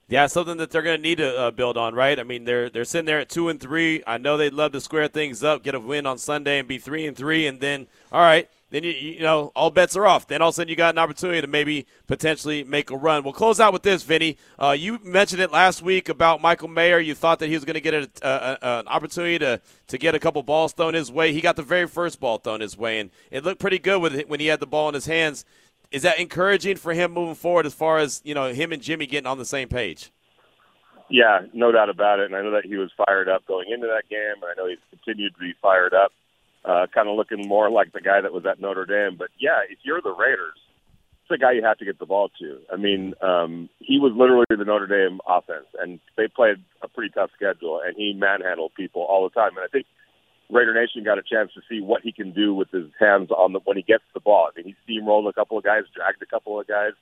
Yeah, 0.10 0.28
something 0.28 0.56
that 0.58 0.72
they're 0.72 0.82
going 0.82 1.00
to 1.00 1.04
need 1.04 1.18
to 1.18 1.38
uh, 1.38 1.52
build 1.52 1.76
on, 1.76 1.94
right? 1.94 2.18
I 2.18 2.24
mean, 2.24 2.46
they're 2.46 2.70
they're 2.70 2.86
sitting 2.86 3.06
there 3.06 3.20
at 3.20 3.28
two 3.30 3.50
and 3.50 3.60
three. 3.60 4.04
I 4.08 4.18
know 4.18 4.38
they'd 4.38 4.54
love 4.54 4.72
to 4.72 4.80
square 4.80 5.10
things 5.10 5.44
up, 5.44 5.64
get 5.64 5.76
a 5.76 5.82
win 5.82 6.06
on 6.06 6.18
Sunday, 6.18 6.60
and 6.60 6.68
be 6.68 6.78
three 6.78 7.06
and 7.06 7.18
three, 7.18 7.46
and 7.46 7.60
then 7.60 7.88
all 8.10 8.22
right, 8.22 8.50
then 8.70 8.86
you 8.86 8.92
you 8.92 9.20
know 9.20 9.52
all 9.54 9.70
bets 9.70 9.98
are 9.98 10.08
off. 10.08 10.26
Then 10.26 10.42
all 10.42 10.48
of 10.48 10.54
a 10.54 10.56
sudden 10.56 10.70
you 10.70 10.78
got 10.78 10.96
an 10.96 11.00
opportunity 11.00 11.42
to 11.42 11.48
maybe 11.48 11.88
potentially 12.08 12.64
make 12.64 12.90
a 12.90 12.96
run. 12.96 13.24
We'll 13.24 13.34
close 13.34 13.60
out 13.60 13.74
with 13.74 13.84
this, 13.84 14.04
Vinny. 14.04 14.38
Uh, 14.58 14.76
you 14.80 14.98
mentioned 15.04 15.42
it 15.42 15.52
last 15.52 15.82
week 15.82 16.08
about 16.08 16.42
Michael 16.42 16.70
Mayer. 16.70 17.00
You 17.00 17.14
thought 17.14 17.40
that 17.40 17.48
he 17.48 17.56
was 17.56 17.66
going 17.66 17.74
to 17.74 17.82
get 17.82 17.94
a, 17.94 18.10
a, 18.22 18.30
a, 18.30 18.80
an 18.80 18.88
opportunity 18.88 19.40
to 19.40 19.60
to 19.88 19.98
get 19.98 20.16
a 20.16 20.20
couple 20.20 20.42
balls 20.42 20.72
thrown 20.72 20.94
his 20.94 21.12
way. 21.12 21.34
He 21.34 21.42
got 21.42 21.58
the 21.58 21.64
very 21.64 21.86
first 21.86 22.22
ball 22.22 22.38
thrown 22.38 22.62
his 22.62 22.78
way, 22.78 23.00
and 23.00 23.10
it 23.30 23.44
looked 23.44 23.60
pretty 23.60 23.80
good 23.80 24.02
with 24.02 24.16
it 24.16 24.30
when 24.30 24.40
he 24.40 24.48
had 24.48 24.62
the 24.62 24.68
ball 24.68 24.88
in 24.88 24.94
his 24.94 25.06
hands. 25.06 25.44
Is 25.92 26.02
that 26.02 26.20
encouraging 26.20 26.76
for 26.78 26.94
him 26.94 27.14
moving 27.14 27.36
forward 27.36 27.66
as 27.66 27.74
far 27.74 27.98
as 27.98 28.22
you 28.24 28.34
know 28.34 28.52
him 28.54 28.72
and 28.72 28.82
Jimmy 28.82 29.06
getting 29.06 29.28
on 29.28 29.38
the 29.38 29.46
same 29.46 29.70
page? 29.70 30.12
Yeah, 31.10 31.42
no 31.54 31.72
doubt 31.72 31.90
about 31.90 32.20
it. 32.20 32.26
And 32.26 32.36
I 32.36 32.42
know 32.42 32.52
that 32.52 32.66
he 32.66 32.76
was 32.76 32.92
fired 33.06 33.30
up 33.30 33.46
going 33.46 33.70
into 33.72 33.88
that 33.88 34.10
game. 34.10 34.44
And 34.44 34.52
I 34.52 34.54
know 34.58 34.68
he's 34.68 34.78
continued 34.90 35.34
to 35.36 35.40
be 35.40 35.54
fired 35.62 35.94
up, 35.94 36.12
uh, 36.66 36.88
kind 36.94 37.08
of 37.08 37.16
looking 37.16 37.48
more 37.48 37.70
like 37.70 37.94
the 37.94 38.02
guy 38.02 38.20
that 38.22 38.34
was 38.34 38.46
at 38.46 38.60
Notre 38.60 38.86
Dame. 38.86 39.18
But 39.18 39.30
yeah, 39.40 39.62
if 39.70 39.80
you're 39.84 40.02
the 40.02 40.14
Raiders, 40.14 40.60
it's 41.22 41.30
the 41.30 41.38
guy 41.38 41.54
you 41.54 41.64
have 41.64 41.78
to 41.78 41.86
get 41.86 42.00
the 42.00 42.06
ball 42.06 42.30
to. 42.40 42.60
I 42.72 42.76
mean, 42.76 43.14
um, 43.22 43.70
he 43.80 44.00
was 44.00 44.12
literally 44.16 44.46
the 44.50 44.66
Notre 44.66 44.88
Dame 44.88 45.20
offense, 45.28 45.68
and 45.82 46.00
they 46.18 46.28
played 46.28 46.58
a 46.82 46.90
pretty 46.90 47.14
tough 47.14 47.32
schedule, 47.36 47.82
and 47.86 47.96
he 47.96 48.14
manhandled 48.14 48.74
people 48.76 49.04
all 49.04 49.24
the 49.24 49.34
time. 49.34 49.56
And 49.56 49.64
I 49.64 49.68
think 49.68 49.86
Raider 50.50 50.74
Nation 50.74 51.04
got 51.04 51.18
a 51.18 51.24
chance 51.24 51.52
to 51.54 51.62
see 51.70 51.82
what 51.82 52.02
he 52.04 52.12
can 52.12 52.32
do 52.32 52.54
with 52.54 52.72
his 52.72 52.88
hands 53.00 53.32
on 53.32 53.52
the 53.54 53.60
when 53.66 53.76
he 53.76 53.84
gets 53.84 54.04
the 54.14 54.20
ball. 54.20 54.50
I 54.50 54.58
mean, 54.58 54.74
he 54.74 55.00
steamrolled 55.00 55.30
a 55.30 55.34
couple 55.34 55.58
of 55.58 55.64
guys, 55.64 55.84
dragged 55.94 56.22
a 56.22 56.26
couple 56.26 56.60
of 56.60 56.68
guys. 56.68 56.94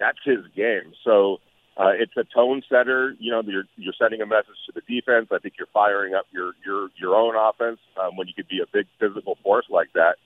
That's 0.00 0.18
his 0.24 0.40
game. 0.56 0.92
So 1.04 1.38
uh, 1.76 1.92
it's 1.98 2.16
a 2.16 2.24
tone 2.24 2.62
setter. 2.68 3.14
You 3.18 3.32
know, 3.32 3.42
you're 3.44 3.64
you're 3.76 3.94
sending 3.98 4.22
a 4.22 4.26
message 4.26 4.56
to 4.66 4.72
the 4.72 4.80
defense. 4.88 5.28
I 5.32 5.38
think 5.38 5.54
you're 5.58 5.68
firing 5.72 6.14
up 6.14 6.26
your 6.32 6.52
your 6.64 6.88
your 6.98 7.14
own 7.14 7.34
offense 7.36 7.78
um, 8.00 8.16
when 8.16 8.26
you 8.26 8.34
could 8.34 8.48
be 8.48 8.60
a 8.60 8.66
big 8.72 8.86
physical 8.98 9.36
force 9.42 9.66
like 9.68 9.92
that. 9.94 10.16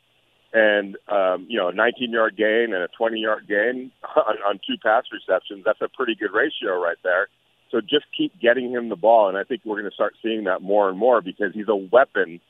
And 0.52 0.97
um, 1.08 1.47
you 1.49 1.58
know, 1.58 1.68
a 1.68 1.75
19 1.75 2.12
yard 2.12 2.37
gain 2.37 2.73
and 2.75 2.82
a 2.82 2.88
20 2.97 3.18
yard 3.18 3.49
gain 3.49 3.90
on, 4.16 4.37
on 4.47 4.61
two 4.66 4.76
pass 4.82 5.04
receptions. 5.12 5.64
That's 5.64 5.80
a 5.82 5.88
pretty 5.88 6.14
good 6.14 6.32
ratio 6.32 6.80
right 6.80 6.99
there. 7.02 7.28
So 7.70 7.80
just 7.80 8.06
keep 8.16 8.38
getting 8.40 8.70
him 8.70 8.88
the 8.88 8.97
ball, 8.97 9.28
and 9.28 9.37
I 9.37 9.44
think 9.44 9.62
we're 9.64 9.78
going 9.78 9.90
to 9.90 9.94
start 9.94 10.14
seeing 10.23 10.44
that 10.44 10.62
more 10.62 10.88
and 10.88 10.99
more 10.99 11.20
because 11.20 11.52
he's 11.52 11.68
a 11.68 11.76
weapon 11.76 12.40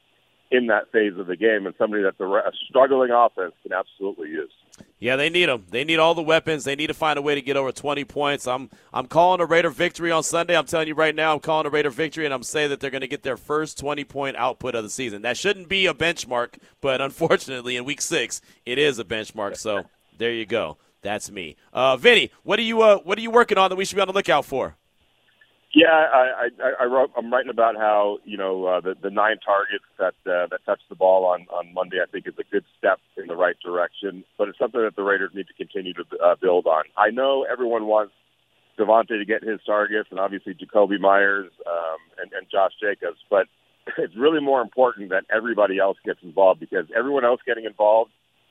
in 0.51 0.69
that 0.69 0.91
phase 0.93 1.13
of 1.19 1.27
the 1.27 1.37
game 1.37 1.67
and 1.67 1.75
somebody 1.77 2.03
that 2.03 2.17
the 2.19 2.25
a 2.25 2.51
struggling 2.69 3.11
offense 3.11 3.53
can 3.63 3.73
absolutely 3.73 4.31
use. 4.31 4.53
Yeah, 4.99 5.17
they 5.17 5.29
need 5.29 5.47
them. 5.47 5.67
They 5.71 5.85
need 5.85 5.99
all 5.99 6.15
the 6.15 6.23
weapons. 6.23 6.65
They 6.65 6.75
need 6.75 6.87
to 6.87 6.95
find 6.95 7.19
a 7.19 7.23
way 7.23 7.35
to 7.35 7.43
get 7.43 7.57
over 7.57 7.71
20 7.71 8.05
points. 8.05 8.47
I'm 8.47 8.71
I'm 8.93 9.07
calling 9.07 9.41
a 9.41 9.47
Raider 9.47 9.71
victory 9.71 10.11
on 10.11 10.23
Sunday. 10.23 10.57
I'm 10.57 10.67
telling 10.67 10.89
you 10.89 10.95
right 10.95 11.15
now, 11.15 11.35
I'm 11.35 11.41
calling 11.41 11.67
a 11.67 11.71
Raider 11.71 11.91
victory, 11.91 12.25
and 12.25 12.33
I'm 12.33 12.43
saying 12.43 12.71
that 12.71 12.81
they're 12.81 12.91
going 12.91 13.03
to 13.03 13.09
get 13.09 13.23
their 13.23 13.37
first 13.37 13.79
20 13.79 14.05
point 14.05 14.37
output 14.37 14.75
of 14.75 14.83
the 14.83 14.91
season. 14.91 15.23
That 15.23 15.37
shouldn't 15.37 15.69
be 15.69 15.87
a 15.87 15.95
benchmark, 15.95 16.55
but 16.81 17.01
unfortunately, 17.01 17.77
in 17.77 17.85
Week 17.85 18.01
Six, 18.01 18.41
it 18.65 18.79
is 18.79 18.99
a 18.99 19.05
benchmark. 19.05 19.57
So 19.57 19.85
there 20.17 20.33
you 20.33 20.47
go. 20.47 20.79
That's 21.03 21.31
me. 21.31 21.57
Uh, 21.73 21.97
Vinny, 21.97 22.31
what 22.43 22.59
are 22.59 22.63
you 22.63 22.83
uh, 22.83 22.99
what 22.99 23.19
are 23.19 23.23
you 23.23 23.31
working 23.31 23.59
on 23.59 23.71
that 23.71 23.77
we 23.77 23.85
should 23.85 23.97
be 23.97 24.03
on 24.03 24.09
the 24.09 24.15
lookout 24.15 24.45
for? 24.45 24.77
Yeah, 25.75 25.89
I, 25.93 26.49
I, 26.63 26.71
I 26.81 26.85
wrote. 26.87 27.11
I'm 27.17 27.31
writing 27.31 27.51
about 27.51 27.77
how 27.77 28.19
you 28.25 28.39
know 28.39 28.65
uh, 28.65 28.81
the 28.81 28.95
the 29.03 29.11
nine 29.11 29.37
targets 29.45 29.85
that 29.99 30.15
uh, 30.25 30.47
that 30.51 30.61
touched 30.65 30.89
the 30.89 30.95
ball 30.95 31.27
on 31.27 31.47
on 31.53 31.75
Monday. 31.75 31.99
I 32.03 32.11
think 32.11 32.27
is 32.27 32.35
a 32.39 32.51
good 32.51 32.65
step 32.79 33.01
in 33.19 33.27
the 33.27 33.37
right 33.37 33.57
direction, 33.63 34.25
but 34.39 34.49
it's 34.49 34.59
something 34.59 34.81
that 34.81 34.97
the 34.97 35.03
Raiders 35.03 35.33
need 35.35 35.47
to 35.47 35.53
continue 35.53 35.93
to 35.93 36.05
uh, 36.25 36.37
build 36.41 36.67
on. 36.67 36.85
I 36.97 37.11
know 37.11 37.45
everyone 37.45 37.87
wants 37.87 38.15
Davante 38.79 39.19
to 39.19 39.25
get 39.27 39.43
his 39.43 39.61
targets, 39.67 40.09
and 40.11 40.19
obviously 40.19 40.55
Jakobi 40.55 40.99
Meyers 40.99 41.51
um, 41.67 41.99
and, 42.23 42.33
and 42.33 42.47
Josh 42.51 42.73
Jacobs, 42.81 43.19
but 43.29 43.47
it's 43.99 44.17
really 44.17 44.41
more 44.41 44.63
important 44.63 45.11
that 45.11 45.25
everybody 45.35 45.79
else 45.79 45.99
gets 46.05 46.21
involved 46.23 46.61
because 46.61 46.87
everyone 46.97 47.27
else 47.27 47.41
getting 47.47 47.65
involved 47.65 48.11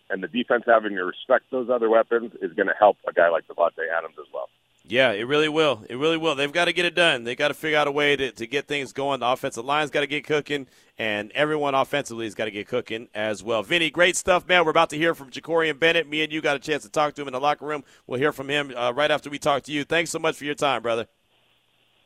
and 0.10 0.22
the 0.24 0.28
defense 0.28 0.64
having 0.68 0.96
to 0.96 1.04
respect 1.04 1.46
those 1.52 1.70
other 1.70 1.90
weapons 1.90 2.32
is 2.42 2.54
going 2.54 2.68
to 2.68 2.76
help 2.78 2.98
a 3.08 3.14
guy 3.14 3.30
like 3.30 3.48
Davante 3.48 3.90
Adams 3.98 4.16
as 4.20 4.28
well. 4.34 4.50
Yeah, 4.90 5.12
it 5.12 5.28
really 5.28 5.50
will. 5.50 5.84
It 5.90 5.96
really 5.96 6.16
will. 6.16 6.36
They've 6.36 6.52
got 6.52 6.66
to 6.66 6.74
get 6.74 6.86
it 6.86 6.96
done. 6.96 7.26
They 7.26 7.36
got 7.36 7.50
to 7.50 7.54
figure 7.54 7.78
out 7.78 7.88
a 7.88 7.92
way 7.92 8.16
to, 8.16 8.32
to 8.32 8.48
get 8.48 8.68
things 8.68 8.94
going. 8.94 9.20
The 9.20 9.28
offensive 9.28 9.66
line's 9.66 9.92
got 9.92 10.00
to 10.00 10.08
get 10.08 10.26
cooking, 10.26 10.66
and 10.98 11.30
everyone 11.34 11.76
offensively 11.76 12.26
has 12.26 12.36
got 12.36 12.46
to 12.46 12.52
get 12.52 12.70
cooking 12.70 13.10
as 13.14 13.44
well. 13.44 13.64
Vinny, 13.64 13.90
great 13.90 14.16
stuff, 14.16 14.48
man. 14.48 14.64
We're 14.64 14.72
about 14.72 14.90
to 14.92 14.98
hear 14.98 15.14
from 15.14 15.30
Jakorian 15.30 15.78
Bennett. 15.78 16.08
Me 16.08 16.24
and 16.24 16.32
you 16.32 16.40
got 16.40 16.56
a 16.56 16.60
chance 16.60 16.84
to 16.84 16.90
talk 16.90 17.16
to 17.16 17.22
him 17.22 17.28
in 17.28 17.34
the 17.34 17.40
locker 17.42 17.66
room. 17.66 17.84
We'll 18.08 18.20
hear 18.20 18.32
from 18.32 18.50
him 18.50 18.74
uh, 18.78 18.94
right 18.94 19.12
after 19.12 19.30
we 19.30 19.40
talk 19.40 19.64
to 19.64 19.74
you. 19.74 19.84
Thanks 19.84 20.10
so 20.10 20.20
much 20.20 20.38
for 20.38 20.46
your 20.46 20.56
time, 20.56 20.82
brother. 20.82 21.08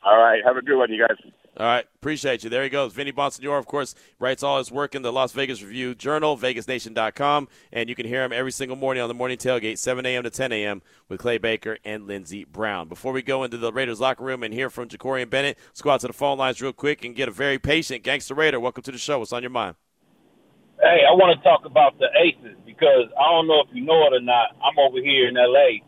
All 0.03 0.17
right. 0.17 0.41
Have 0.43 0.57
a 0.57 0.63
good 0.63 0.77
one, 0.77 0.91
you 0.91 1.07
guys. 1.07 1.17
All 1.58 1.65
right, 1.65 1.86
appreciate 1.96 2.46
you. 2.46 2.50
There 2.50 2.63
he 2.63 2.70
goes. 2.70 2.93
Vinny 2.93 3.12
Bonsignore, 3.12 3.60
of 3.60 3.65
course, 3.65 3.93
writes 4.20 4.41
all 4.41 4.58
his 4.58 4.72
work 4.72 4.96
in 4.96 5.01
the 5.01 5.12
Las 5.12 5.34
Vegas 5.34 5.62
Review 5.62 5.93
Journal, 5.93 6.38
VegasNation.com, 6.38 7.50
and 7.74 7.89
you 7.89 7.96
can 7.96 8.08
hear 8.08 8.24
him 8.24 8.31
every 8.31 8.53
single 8.53 8.77
morning 8.77 9.03
on 9.03 9.10
the 9.10 9.13
morning 9.13 9.38
tailgate, 9.38 9.77
7 9.77 10.05
a.m. 10.05 10.24
to 10.24 10.29
10 10.29 10.53
a.m. 10.53 10.81
with 11.10 11.20
Clay 11.20 11.38
Baker 11.38 11.77
and 11.84 12.08
Lindsey 12.08 12.46
Brown. 12.46 12.88
Before 12.88 13.12
we 13.12 13.22
go 13.22 13.43
into 13.43 13.58
the 13.58 13.74
Raiders 13.74 14.00
locker 14.00 14.24
room 14.24 14.43
and 14.43 14.53
hear 14.53 14.70
from 14.70 14.88
Jakorian 14.88 15.29
Bennett, 15.29 15.58
let's 15.67 15.81
go 15.81 15.89
out 15.89 16.00
to 16.01 16.08
the 16.08 16.13
phone 16.13 16.38
lines 16.38 16.62
real 16.62 16.72
quick 16.72 17.03
and 17.03 17.17
get 17.17 17.27
a 17.27 17.31
very 17.31 17.60
patient 17.60 18.03
Gangster 18.03 18.34
Raider. 18.34 18.58
Welcome 18.58 18.84
to 18.84 18.91
the 18.93 18.98
show. 18.98 19.20
What's 19.20 19.34
on 19.34 19.43
your 19.43 19.51
mind? 19.51 19.75
Hey, 20.79 21.01
I 21.05 21.12
want 21.12 21.38
to 21.38 21.43
talk 21.43 21.65
about 21.65 22.00
the 22.00 22.08
Aces 22.17 22.58
because 22.65 23.10
I 23.20 23.29
don't 23.29 23.48
know 23.48 23.62
if 23.67 23.75
you 23.75 23.84
know 23.84 24.08
it 24.08 24.13
or 24.13 24.22
not. 24.22 24.55
I'm 24.63 24.79
over 24.79 25.00
here 25.00 25.27
in 25.27 25.36
L.A. 25.36 25.84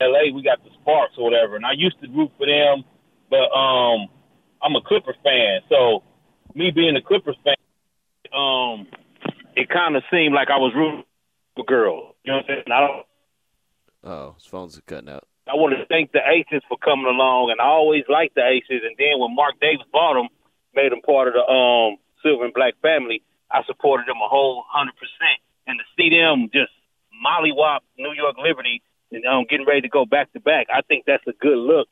L.A. 0.00 0.30
We 0.32 0.44
got 0.44 0.62
the 0.62 0.70
Sparks 0.80 1.14
or 1.18 1.24
whatever, 1.24 1.56
and 1.56 1.66
I 1.66 1.72
used 1.72 2.00
to 2.02 2.08
root 2.08 2.30
for 2.38 2.46
them– 2.46 2.84
but 3.30 3.48
um, 3.56 4.08
I'm 4.62 4.76
a 4.76 4.82
Clippers 4.82 5.16
fan, 5.22 5.60
so 5.68 6.02
me 6.54 6.70
being 6.74 6.96
a 6.96 7.02
Clippers 7.02 7.36
fan, 7.44 7.54
um, 8.34 8.86
it 9.56 9.68
kind 9.68 9.96
of 9.96 10.02
seemed 10.10 10.34
like 10.34 10.48
I 10.50 10.58
was 10.58 10.72
rooting 10.74 11.04
for 11.56 11.64
girls. 11.64 12.14
You 12.24 12.32
know 12.32 12.38
what 12.38 12.50
I'm 12.50 12.56
saying? 12.66 12.72
I 12.72 12.80
don't. 12.80 13.06
Oh, 14.02 14.34
his 14.34 14.46
phone's 14.46 14.80
cutting 14.86 15.08
out. 15.08 15.26
I 15.48 15.54
want 15.54 15.74
to 15.74 15.86
thank 15.86 16.12
the 16.12 16.20
Aces 16.20 16.62
for 16.68 16.78
coming 16.78 17.06
along, 17.06 17.50
and 17.50 17.60
I 17.60 17.66
always 17.66 18.04
liked 18.08 18.34
the 18.34 18.46
Aces. 18.46 18.82
And 18.86 18.94
then 18.98 19.18
when 19.18 19.34
Mark 19.34 19.58
Davis 19.60 19.86
bought 19.92 20.14
them, 20.14 20.28
made 20.74 20.92
them 20.92 21.02
part 21.02 21.28
of 21.28 21.34
the 21.34 21.42
um, 21.42 21.96
Silver 22.22 22.44
and 22.44 22.54
Black 22.54 22.74
family, 22.82 23.22
I 23.50 23.62
supported 23.66 24.06
them 24.06 24.22
a 24.22 24.28
whole 24.28 24.64
hundred 24.68 24.94
percent. 24.94 25.42
And 25.66 25.78
to 25.78 25.84
see 25.98 26.10
them 26.10 26.50
just 26.52 26.72
mollywop 27.10 27.80
New 27.98 28.12
York 28.14 28.36
Liberty 28.38 28.82
and 29.10 29.24
um, 29.26 29.44
getting 29.48 29.66
ready 29.66 29.82
to 29.82 29.88
go 29.88 30.06
back 30.06 30.32
to 30.32 30.40
back, 30.40 30.66
I 30.72 30.82
think 30.82 31.04
that's 31.06 31.26
a 31.26 31.34
good 31.34 31.58
look 31.58 31.88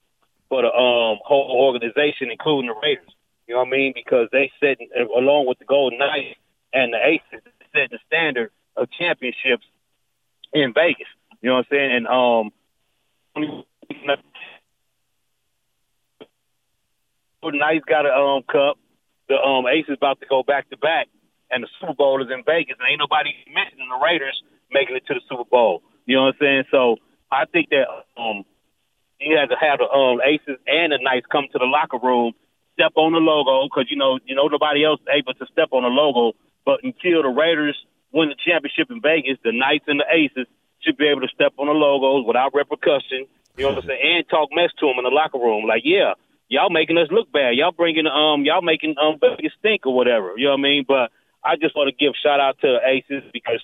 for 0.49 0.63
the 0.63 0.69
um, 0.69 1.19
whole 1.25 1.51
organization, 1.51 2.31
including 2.31 2.69
the 2.69 2.75
Raiders. 2.83 3.15
You 3.47 3.55
know 3.55 3.61
what 3.61 3.69
I 3.69 3.71
mean? 3.71 3.93
Because 3.95 4.29
they 4.33 4.51
set, 4.61 4.79
along 5.17 5.47
with 5.47 5.59
the 5.59 5.65
Golden 5.65 5.99
Knights 5.99 6.39
and 6.73 6.93
the 6.93 6.99
Aces, 6.99 7.45
set 7.73 7.91
the 7.91 7.99
standard 8.07 8.51
of 8.77 8.89
championships 8.91 9.65
in 10.53 10.73
Vegas. 10.75 11.09
You 11.41 11.51
know 11.51 11.57
what 11.57 11.67
I'm 11.71 11.77
saying? 11.77 11.93
And 11.97 12.07
um, 12.07 12.53
Golden 17.43 17.61
Knights 17.61 17.85
got 17.87 18.07
a 18.07 18.13
um, 18.13 18.43
cup. 18.43 18.79
The 19.29 19.37
um, 19.37 19.67
Aces 19.67 19.97
about 19.97 20.21
to 20.21 20.27
go 20.27 20.43
back 20.43 20.69
to 20.71 20.77
back, 20.77 21.09
and 21.51 21.63
the 21.63 21.69
Super 21.81 21.95
Bowl 21.95 22.23
is 22.23 22.31
in 22.33 22.45
Vegas. 22.45 22.77
And 22.81 22.89
ain't 22.89 22.99
nobody 22.99 23.31
mentioning 23.53 23.89
the 23.89 24.05
Raiders 24.05 24.43
making 24.71 24.97
it 24.97 25.07
to 25.07 25.15
the 25.15 25.21
Super 25.29 25.45
Bowl. 25.45 25.83
You 26.07 26.17
know 26.17 26.25
what 26.25 26.35
I'm 26.35 26.41
saying? 26.41 26.65
So 26.71 26.97
I 27.31 27.45
think 27.45 27.69
that 27.71 27.87
um, 28.17 28.45
you 29.21 29.37
had 29.37 29.51
to 29.51 29.59
have 29.59 29.79
the 29.79 29.89
um, 29.89 30.21
Aces 30.23 30.59
and 30.67 30.93
the 30.93 30.99
Knights 31.03 31.27
come 31.31 31.47
to 31.53 31.59
the 31.59 31.67
locker 31.67 31.99
room, 31.99 32.33
step 32.75 32.93
on 32.95 33.13
the 33.13 33.19
logo 33.19 33.67
because 33.67 33.91
you 33.91 33.97
know 33.97 34.19
you 34.25 34.35
know 34.35 34.47
nobody 34.47 34.85
else 34.85 35.01
able 35.11 35.35
to 35.35 35.47
step 35.51 35.71
on 35.73 35.83
the 35.83 35.91
logo. 35.91 36.37
But 36.65 36.85
until 36.85 37.23
the 37.23 37.33
Raiders 37.33 37.77
win 38.13 38.29
the 38.29 38.39
championship 38.39 38.91
in 38.91 39.01
Vegas, 39.03 39.39
the 39.43 39.53
Knights 39.53 39.87
and 39.89 40.01
the 40.01 40.07
Aces 40.07 40.47
should 40.81 40.97
be 40.97 41.09
able 41.09 41.23
to 41.23 41.33
step 41.35 41.53
on 41.59 41.67
the 41.67 41.75
logos 41.75 42.27
without 42.27 42.55
repercussion. 42.55 43.27
You 43.57 43.67
know 43.67 43.75
what 43.75 43.83
I'm 43.83 43.89
saying? 43.91 44.03
And 44.03 44.29
talk 44.29 44.51
mess 44.55 44.71
to 44.79 44.87
them 44.87 45.03
in 45.03 45.05
the 45.05 45.11
locker 45.11 45.39
room, 45.39 45.67
like, 45.67 45.83
yeah, 45.83 46.15
y'all 46.47 46.71
making 46.71 46.97
us 46.99 47.11
look 47.11 47.31
bad. 47.33 47.59
Y'all 47.59 47.73
bringing 47.73 48.07
um 48.07 48.45
y'all 48.45 48.63
making 48.63 48.95
um 49.03 49.19
Vegas 49.19 49.53
stink 49.59 49.87
or 49.87 49.95
whatever. 49.95 50.39
You 50.39 50.47
know 50.47 50.55
what 50.55 50.63
I 50.63 50.71
mean? 50.71 50.85
But 50.87 51.11
I 51.43 51.57
just 51.57 51.75
want 51.75 51.91
to 51.91 51.97
give 51.97 52.15
shout 52.15 52.39
out 52.39 52.59
to 52.61 52.79
the 52.79 52.81
Aces 52.87 53.27
because 53.33 53.59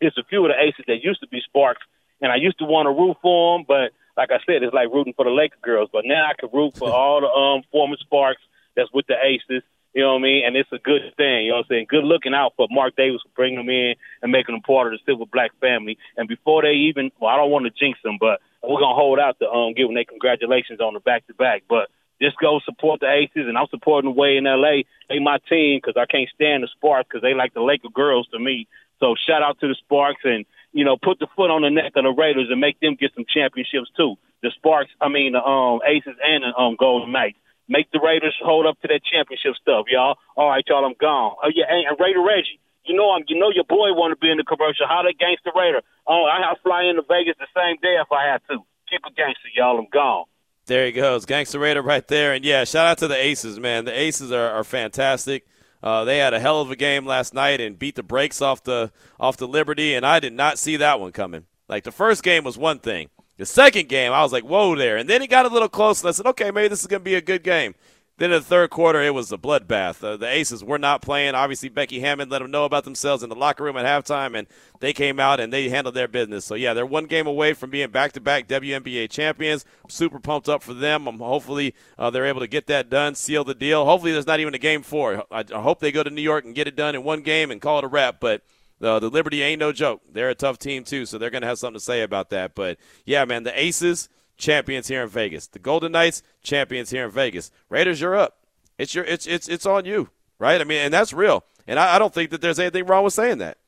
it's 0.00 0.16
a 0.18 0.24
few 0.28 0.44
of 0.44 0.52
the 0.52 0.60
Aces 0.60 0.84
that 0.88 1.00
used 1.02 1.20
to 1.20 1.28
be 1.28 1.40
Sparks, 1.40 1.82
and 2.20 2.32
I 2.32 2.36
used 2.36 2.58
to 2.58 2.64
want 2.64 2.86
to 2.86 2.92
root 2.92 3.16
for 3.22 3.56
them, 3.56 3.64
but 3.66 3.92
like 4.20 4.30
I 4.30 4.44
said, 4.44 4.62
it's 4.62 4.76
like 4.76 4.92
rooting 4.92 5.16
for 5.16 5.24
the 5.24 5.32
Laker 5.32 5.56
girls. 5.64 5.88
But 5.90 6.04
now 6.04 6.28
I 6.28 6.36
can 6.38 6.50
root 6.52 6.74
for 6.78 6.92
all 6.92 7.24
the 7.24 7.32
um 7.32 7.64
former 7.72 7.96
Sparks 7.96 8.42
that's 8.76 8.92
with 8.92 9.06
the 9.08 9.16
Aces. 9.16 9.64
You 9.94 10.02
know 10.04 10.12
what 10.12 10.20
I 10.20 10.28
mean? 10.28 10.42
And 10.44 10.54
it's 10.54 10.70
a 10.70 10.78
good 10.78 11.08
thing. 11.16 11.48
You 11.48 11.56
know 11.56 11.64
what 11.64 11.72
I'm 11.72 11.72
saying? 11.72 11.86
Good 11.88 12.04
looking 12.04 12.34
out 12.36 12.52
for 12.54 12.68
Mark 12.70 12.94
Davis 13.00 13.24
for 13.24 13.32
bringing 13.34 13.56
them 13.56 13.72
in 13.72 13.96
and 14.20 14.30
making 14.30 14.54
them 14.54 14.60
part 14.60 14.86
of 14.86 14.92
the 14.92 15.00
Silver 15.08 15.24
Black 15.24 15.56
family. 15.58 15.96
And 16.18 16.28
before 16.28 16.60
they 16.62 16.92
even, 16.92 17.10
well, 17.18 17.32
I 17.32 17.36
don't 17.40 17.50
want 17.50 17.64
to 17.64 17.72
jinx 17.72 17.98
them, 18.04 18.18
but 18.20 18.44
we're 18.62 18.78
gonna 18.78 18.94
hold 18.94 19.18
out 19.18 19.40
to 19.40 19.48
um 19.48 19.72
them 19.72 19.94
their 19.96 20.04
congratulations 20.04 20.84
on 20.84 20.92
the 20.92 21.00
back 21.00 21.26
to 21.28 21.34
back. 21.34 21.64
But 21.66 21.88
just 22.20 22.36
go 22.36 22.60
support 22.60 23.00
the 23.00 23.08
Aces, 23.08 23.48
and 23.48 23.56
I'm 23.56 23.72
supporting 23.72 24.12
the 24.12 24.20
way 24.20 24.36
in 24.36 24.44
LA. 24.44 24.84
They 25.08 25.18
my 25.18 25.40
team 25.48 25.80
because 25.80 25.96
I 25.96 26.04
can't 26.04 26.28
stand 26.36 26.62
the 26.62 26.68
Sparks 26.76 27.08
because 27.08 27.22
they 27.24 27.32
like 27.32 27.54
the 27.56 27.64
Laker 27.64 27.88
girls 27.88 28.28
to 28.36 28.38
me. 28.38 28.68
So 29.00 29.16
shout 29.16 29.40
out 29.40 29.58
to 29.60 29.68
the 29.68 29.74
Sparks 29.80 30.20
and 30.24 30.44
you 30.72 30.84
know, 30.84 30.96
put 30.96 31.18
the 31.18 31.26
foot 31.36 31.50
on 31.50 31.62
the 31.62 31.70
neck 31.70 31.92
of 31.96 32.04
the 32.04 32.14
Raiders 32.14 32.48
and 32.50 32.60
make 32.60 32.78
them 32.80 32.96
get 32.98 33.12
some 33.14 33.24
championships 33.26 33.90
too. 33.96 34.16
The 34.42 34.50
Sparks, 34.56 34.90
I 35.00 35.08
mean, 35.08 35.32
the 35.32 35.42
um, 35.42 35.80
Aces 35.86 36.16
and 36.22 36.44
the 36.44 36.52
um, 36.56 36.76
Golden 36.78 37.12
Knights. 37.12 37.38
Make 37.68 37.90
the 37.92 38.00
Raiders 38.00 38.34
hold 38.42 38.66
up 38.66 38.80
to 38.82 38.88
that 38.88 39.02
championship 39.06 39.54
stuff, 39.60 39.86
y'all. 39.88 40.18
All 40.36 40.48
right, 40.48 40.64
y'all, 40.66 40.84
I'm 40.84 40.98
gone. 40.98 41.36
Oh 41.42 41.50
yeah, 41.54 41.66
and, 41.68 41.86
and 41.86 41.96
Raider 42.00 42.22
Reggie. 42.22 42.58
You 42.84 42.96
know 42.96 43.12
I'm. 43.12 43.22
You 43.28 43.38
know 43.38 43.50
your 43.54 43.64
boy 43.64 43.92
want 43.94 44.10
to 44.10 44.18
be 44.18 44.30
in 44.30 44.38
the 44.38 44.44
commercial. 44.44 44.88
How 44.88 45.02
they 45.02 45.12
gangster 45.12 45.52
Raider? 45.54 45.82
Oh, 46.06 46.24
I 46.26 46.42
have 46.48 46.58
fly 46.62 46.84
into 46.84 47.02
Vegas 47.06 47.36
the 47.38 47.46
same 47.54 47.76
day 47.82 47.94
if 48.00 48.10
I 48.10 48.26
have 48.32 48.42
to. 48.48 48.64
Keep 48.88 49.02
a 49.06 49.12
gangster, 49.14 49.48
y'all. 49.54 49.78
I'm 49.78 49.86
gone. 49.92 50.24
There 50.66 50.86
he 50.86 50.92
goes, 50.92 51.26
Gangster 51.26 51.58
Raider 51.58 51.82
right 51.82 52.06
there. 52.06 52.32
And 52.32 52.44
yeah, 52.44 52.64
shout 52.64 52.86
out 52.86 52.98
to 52.98 53.08
the 53.08 53.16
Aces, 53.16 53.58
man. 53.58 53.84
The 53.84 53.98
Aces 53.98 54.32
are, 54.32 54.50
are 54.50 54.64
fantastic. 54.64 55.46
Uh, 55.82 56.04
they 56.04 56.18
had 56.18 56.34
a 56.34 56.40
hell 56.40 56.60
of 56.60 56.70
a 56.70 56.76
game 56.76 57.06
last 57.06 57.32
night 57.32 57.60
and 57.60 57.78
beat 57.78 57.94
the 57.94 58.02
brakes 58.02 58.42
off 58.42 58.62
the 58.62 58.92
off 59.18 59.36
the 59.36 59.48
Liberty, 59.48 59.94
and 59.94 60.04
I 60.04 60.20
did 60.20 60.32
not 60.32 60.58
see 60.58 60.76
that 60.76 61.00
one 61.00 61.12
coming. 61.12 61.46
Like 61.68 61.84
the 61.84 61.92
first 61.92 62.22
game 62.22 62.44
was 62.44 62.58
one 62.58 62.78
thing. 62.78 63.08
The 63.38 63.46
second 63.46 63.88
game, 63.88 64.12
I 64.12 64.22
was 64.22 64.32
like, 64.32 64.44
whoa 64.44 64.76
there. 64.76 64.98
And 64.98 65.08
then 65.08 65.22
it 65.22 65.30
got 65.30 65.46
a 65.46 65.48
little 65.48 65.68
close, 65.68 66.02
and 66.02 66.08
I 66.08 66.12
said, 66.12 66.26
okay, 66.26 66.50
maybe 66.50 66.68
this 66.68 66.82
is 66.82 66.86
going 66.86 67.00
to 67.00 67.04
be 67.04 67.14
a 67.14 67.22
good 67.22 67.42
game. 67.42 67.74
Then 68.20 68.32
in 68.32 68.40
the 68.40 68.44
third 68.44 68.68
quarter, 68.68 69.00
it 69.00 69.14
was 69.14 69.32
a 69.32 69.38
bloodbath. 69.38 70.04
Uh, 70.04 70.18
the 70.18 70.28
Aces 70.28 70.62
were 70.62 70.78
not 70.78 71.00
playing. 71.00 71.34
Obviously, 71.34 71.70
Becky 71.70 72.00
Hammon 72.00 72.28
let 72.28 72.40
them 72.40 72.50
know 72.50 72.66
about 72.66 72.84
themselves 72.84 73.22
in 73.22 73.30
the 73.30 73.34
locker 73.34 73.64
room 73.64 73.78
at 73.78 73.86
halftime, 73.86 74.38
and 74.38 74.46
they 74.80 74.92
came 74.92 75.18
out 75.18 75.40
and 75.40 75.50
they 75.50 75.70
handled 75.70 75.94
their 75.94 76.06
business. 76.06 76.44
So, 76.44 76.54
yeah, 76.54 76.74
they're 76.74 76.84
one 76.84 77.06
game 77.06 77.26
away 77.26 77.54
from 77.54 77.70
being 77.70 77.88
back 77.88 78.12
to 78.12 78.20
back 78.20 78.46
WNBA 78.46 79.08
champions. 79.08 79.64
I'm 79.82 79.88
super 79.88 80.18
pumped 80.18 80.50
up 80.50 80.62
for 80.62 80.74
them. 80.74 81.06
I'm 81.06 81.18
hopefully 81.18 81.74
uh, 81.98 82.10
they're 82.10 82.26
able 82.26 82.40
to 82.40 82.46
get 82.46 82.66
that 82.66 82.90
done, 82.90 83.14
seal 83.14 83.42
the 83.42 83.54
deal. 83.54 83.86
Hopefully, 83.86 84.12
there's 84.12 84.26
not 84.26 84.38
even 84.38 84.52
a 84.52 84.58
game 84.58 84.82
four. 84.82 85.24
I, 85.30 85.42
I 85.54 85.62
hope 85.62 85.80
they 85.80 85.90
go 85.90 86.02
to 86.02 86.10
New 86.10 86.20
York 86.20 86.44
and 86.44 86.54
get 86.54 86.68
it 86.68 86.76
done 86.76 86.94
in 86.94 87.02
one 87.02 87.22
game 87.22 87.50
and 87.50 87.58
call 87.58 87.78
it 87.78 87.84
a 87.84 87.88
wrap. 87.88 88.20
But 88.20 88.42
uh, 88.82 88.98
the 88.98 89.08
Liberty 89.08 89.40
ain't 89.40 89.60
no 89.60 89.72
joke. 89.72 90.02
They're 90.12 90.28
a 90.28 90.34
tough 90.34 90.58
team, 90.58 90.84
too, 90.84 91.06
so 91.06 91.16
they're 91.16 91.30
going 91.30 91.40
to 91.40 91.48
have 91.48 91.58
something 91.58 91.78
to 91.78 91.84
say 91.84 92.02
about 92.02 92.28
that. 92.28 92.54
But, 92.54 92.76
yeah, 93.06 93.24
man, 93.24 93.44
the 93.44 93.58
Aces, 93.58 94.10
champions 94.40 94.88
here 94.88 95.02
in 95.02 95.08
Vegas. 95.08 95.46
The 95.46 95.58
Golden 95.58 95.92
Knights, 95.92 96.22
champions 96.42 96.90
here 96.90 97.04
in 97.04 97.10
Vegas. 97.10 97.50
Raiders, 97.68 98.00
you're 98.00 98.16
up. 98.16 98.38
It's 98.78 98.94
your 98.94 99.04
it's 99.04 99.26
it's 99.26 99.48
it's 99.48 99.66
on 99.66 99.84
you, 99.84 100.10
right? 100.38 100.60
I 100.60 100.64
mean, 100.64 100.78
and 100.78 100.92
that's 100.92 101.12
real. 101.12 101.44
And 101.66 101.78
I, 101.78 101.96
I 101.96 101.98
don't 101.98 102.12
think 102.12 102.30
that 102.30 102.40
there's 102.40 102.58
anything 102.58 102.86
wrong 102.86 103.04
with 103.04 103.12
saying 103.12 103.38
that. 103.38 103.58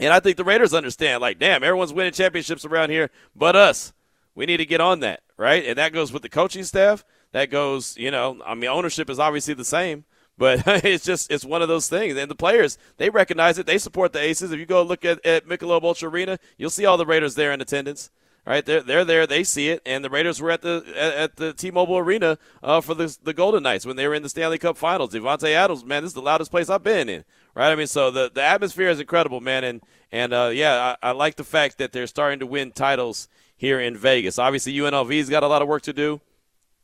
And 0.00 0.12
I 0.12 0.20
think 0.20 0.36
the 0.36 0.44
Raiders 0.44 0.72
understand, 0.72 1.20
like, 1.20 1.38
damn, 1.38 1.62
everyone's 1.62 1.92
winning 1.92 2.12
championships 2.12 2.64
around 2.64 2.90
here, 2.90 3.10
but 3.34 3.56
us. 3.56 3.92
We 4.34 4.46
need 4.46 4.58
to 4.58 4.66
get 4.66 4.80
on 4.80 5.00
that, 5.00 5.22
right? 5.36 5.64
And 5.66 5.76
that 5.78 5.92
goes 5.92 6.12
with 6.12 6.22
the 6.22 6.28
coaching 6.28 6.62
staff. 6.62 7.04
That 7.32 7.50
goes, 7.50 7.96
you 7.96 8.12
know, 8.12 8.40
I 8.46 8.54
mean, 8.54 8.70
ownership 8.70 9.10
is 9.10 9.18
obviously 9.18 9.54
the 9.54 9.64
same, 9.64 10.04
But 10.38 10.62
it's 10.84 11.04
just 11.04 11.30
it's 11.30 11.44
one 11.44 11.60
of 11.60 11.68
those 11.68 11.88
things. 11.88 12.16
And 12.16 12.30
the 12.30 12.36
players 12.36 12.78
they 12.96 13.10
recognize 13.10 13.58
it. 13.58 13.66
They 13.66 13.78
support 13.78 14.12
the 14.12 14.20
Aces. 14.20 14.52
If 14.52 14.58
you 14.60 14.66
go 14.66 14.82
look 14.82 15.04
at, 15.04 15.24
at 15.26 15.46
Michelob 15.46 15.82
Ultra 15.82 16.08
Arena, 16.08 16.38
you'll 16.56 16.70
see 16.70 16.86
all 16.86 16.96
the 16.96 17.04
Raiders 17.04 17.34
there 17.34 17.52
in 17.52 17.60
attendance. 17.60 18.10
Right, 18.48 18.64
they're 18.64 18.80
they're 18.80 19.04
there. 19.04 19.26
They 19.26 19.44
see 19.44 19.68
it, 19.68 19.82
and 19.84 20.02
the 20.02 20.08
Raiders 20.08 20.40
were 20.40 20.50
at 20.50 20.62
the 20.62 20.82
at, 20.96 21.36
the 21.36 21.52
T-Mobile 21.52 21.98
Arena 21.98 22.38
uh, 22.62 22.80
for 22.80 22.94
the 22.94 23.14
the 23.22 23.34
Golden 23.34 23.62
Knights 23.62 23.84
when 23.84 23.96
they 23.96 24.08
were 24.08 24.14
in 24.14 24.22
the 24.22 24.30
Stanley 24.30 24.56
Cup 24.56 24.78
Finals. 24.78 25.12
Davante 25.12 25.50
Adams, 25.50 25.84
man, 25.84 26.02
this 26.02 26.12
is 26.12 26.14
the 26.14 26.22
loudest 26.22 26.50
place 26.50 26.70
I've 26.70 26.82
been 26.82 27.10
in. 27.10 27.24
Right, 27.54 27.70
I 27.70 27.74
mean, 27.74 27.86
so 27.86 28.10
the 28.10 28.30
the 28.32 28.42
atmosphere 28.42 28.88
is 28.88 29.00
incredible, 29.00 29.42
man, 29.42 29.64
and 29.64 29.82
and 30.10 30.32
uh, 30.32 30.50
yeah, 30.50 30.96
I, 31.02 31.10
I 31.10 31.12
like 31.12 31.36
the 31.36 31.44
fact 31.44 31.76
that 31.76 31.92
they're 31.92 32.06
starting 32.06 32.38
to 32.38 32.46
win 32.46 32.72
titles 32.72 33.28
here 33.54 33.78
in 33.78 33.94
Vegas. 33.98 34.38
Obviously, 34.38 34.72
UNLV's 34.72 35.28
got 35.28 35.42
a 35.42 35.46
lot 35.46 35.60
of 35.60 35.68
work 35.68 35.82
to 35.82 35.92
do. 35.92 36.22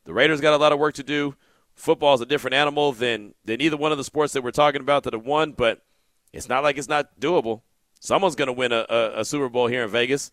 The 0.04 0.12
Raiders 0.12 0.42
got 0.42 0.52
a 0.52 0.58
lot 0.58 0.72
of 0.72 0.78
work 0.78 0.92
to 0.96 1.02
do. 1.02 1.34
Football 1.74 2.12
is 2.12 2.20
a 2.20 2.26
different 2.26 2.56
animal 2.56 2.92
than 2.92 3.32
than 3.42 3.62
either 3.62 3.78
one 3.78 3.90
of 3.90 3.96
the 3.96 4.04
sports 4.04 4.34
that 4.34 4.44
we're 4.44 4.50
talking 4.50 4.82
about 4.82 5.04
that 5.04 5.14
have 5.14 5.24
won, 5.24 5.52
but 5.52 5.80
it's 6.30 6.46
not 6.46 6.62
like 6.62 6.76
it's 6.76 6.90
not 6.90 7.18
doable. 7.18 7.62
Someone's 8.00 8.36
going 8.36 8.48
to 8.48 8.52
win 8.52 8.70
a, 8.70 8.84
a, 8.90 9.20
a 9.20 9.24
Super 9.24 9.48
Bowl 9.48 9.68
here 9.68 9.84
in 9.84 9.88
Vegas 9.88 10.30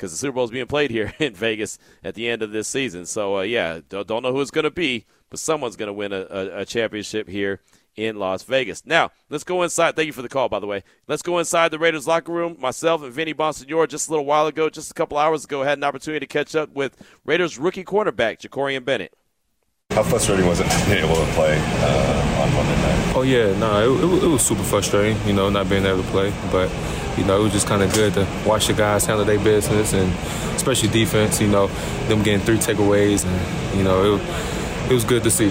because 0.00 0.12
the 0.12 0.16
Super 0.16 0.36
Bowl 0.36 0.44
is 0.44 0.50
being 0.50 0.66
played 0.66 0.90
here 0.90 1.12
in 1.18 1.34
Vegas 1.34 1.78
at 2.02 2.14
the 2.14 2.26
end 2.26 2.40
of 2.40 2.52
this 2.52 2.66
season. 2.66 3.04
So, 3.04 3.38
uh, 3.38 3.42
yeah, 3.42 3.80
don't, 3.86 4.08
don't, 4.08 4.22
know 4.22 4.32
who 4.32 4.40
it's 4.40 4.50
going 4.50 4.64
to 4.64 4.70
be, 4.70 5.04
but 5.28 5.38
someone's 5.38 5.76
going 5.76 5.88
to 5.88 5.92
win 5.92 6.14
a, 6.14 6.26
a, 6.30 6.60
a, 6.60 6.64
championship 6.64 7.28
here 7.28 7.60
in 7.96 8.16
Las 8.16 8.42
Vegas. 8.44 8.86
Now, 8.86 9.10
let's 9.28 9.44
go 9.44 9.62
inside. 9.62 9.96
Thank 9.96 10.06
you 10.06 10.14
for 10.14 10.22
the 10.22 10.28
call, 10.30 10.48
by 10.48 10.58
the 10.58 10.66
way. 10.66 10.84
Let's 11.06 11.20
go 11.20 11.38
inside 11.38 11.70
the 11.70 11.78
Raiders 11.78 12.06
locker 12.06 12.32
room. 12.32 12.56
Myself 12.58 13.02
and 13.02 13.12
Vinny 13.12 13.34
Bonsignore 13.34 13.86
just 13.86 14.08
a 14.08 14.10
little 14.10 14.24
while 14.24 14.46
ago, 14.46 14.70
just 14.70 14.90
a 14.90 14.94
couple 14.94 15.18
hours 15.18 15.44
ago, 15.44 15.64
had 15.64 15.76
an 15.76 15.84
opportunity 15.84 16.26
to 16.26 16.32
catch 16.32 16.56
up 16.56 16.72
with 16.72 16.96
Raiders 17.26 17.58
rookie 17.58 17.84
cornerback 17.84 18.40
Jakorian 18.40 18.86
Bennett. 18.86 19.12
How 19.90 20.04
frustrating 20.04 20.46
was 20.46 20.60
it 20.60 20.66
not 20.66 20.86
being 20.86 21.04
able 21.04 21.16
to 21.16 21.32
play 21.32 21.58
uh, 21.60 22.42
on 22.42 22.54
Monday 22.54 22.80
night? 22.80 23.12
Oh 23.16 23.22
yeah, 23.22 23.52
no, 23.58 23.92
it, 23.92 24.04
it, 24.04 24.24
it, 24.24 24.28
was 24.28 24.40
super 24.40 24.62
frustrating. 24.62 25.20
You 25.26 25.32
know, 25.32 25.50
not 25.50 25.68
being 25.68 25.84
able 25.84 26.02
to 26.02 26.08
play, 26.10 26.32
but 26.52 26.70
you 27.20 27.26
know, 27.26 27.40
it 27.40 27.42
was 27.44 27.52
just 27.52 27.66
kind 27.66 27.82
of 27.82 27.92
good 27.92 28.14
to 28.14 28.26
watch 28.46 28.66
the 28.66 28.72
guys 28.72 29.04
handle 29.04 29.24
their 29.24 29.38
business, 29.38 29.92
and 29.92 30.12
especially 30.56 30.88
defense. 30.88 31.40
You 31.40 31.48
know, 31.48 31.66
them 32.08 32.22
getting 32.22 32.40
three 32.40 32.56
takeaways, 32.56 33.24
and 33.26 33.76
you 33.78 33.84
know, 33.84 34.16
it, 34.16 34.90
it 34.90 34.94
was 34.94 35.04
good 35.04 35.22
to 35.24 35.30
see. 35.30 35.50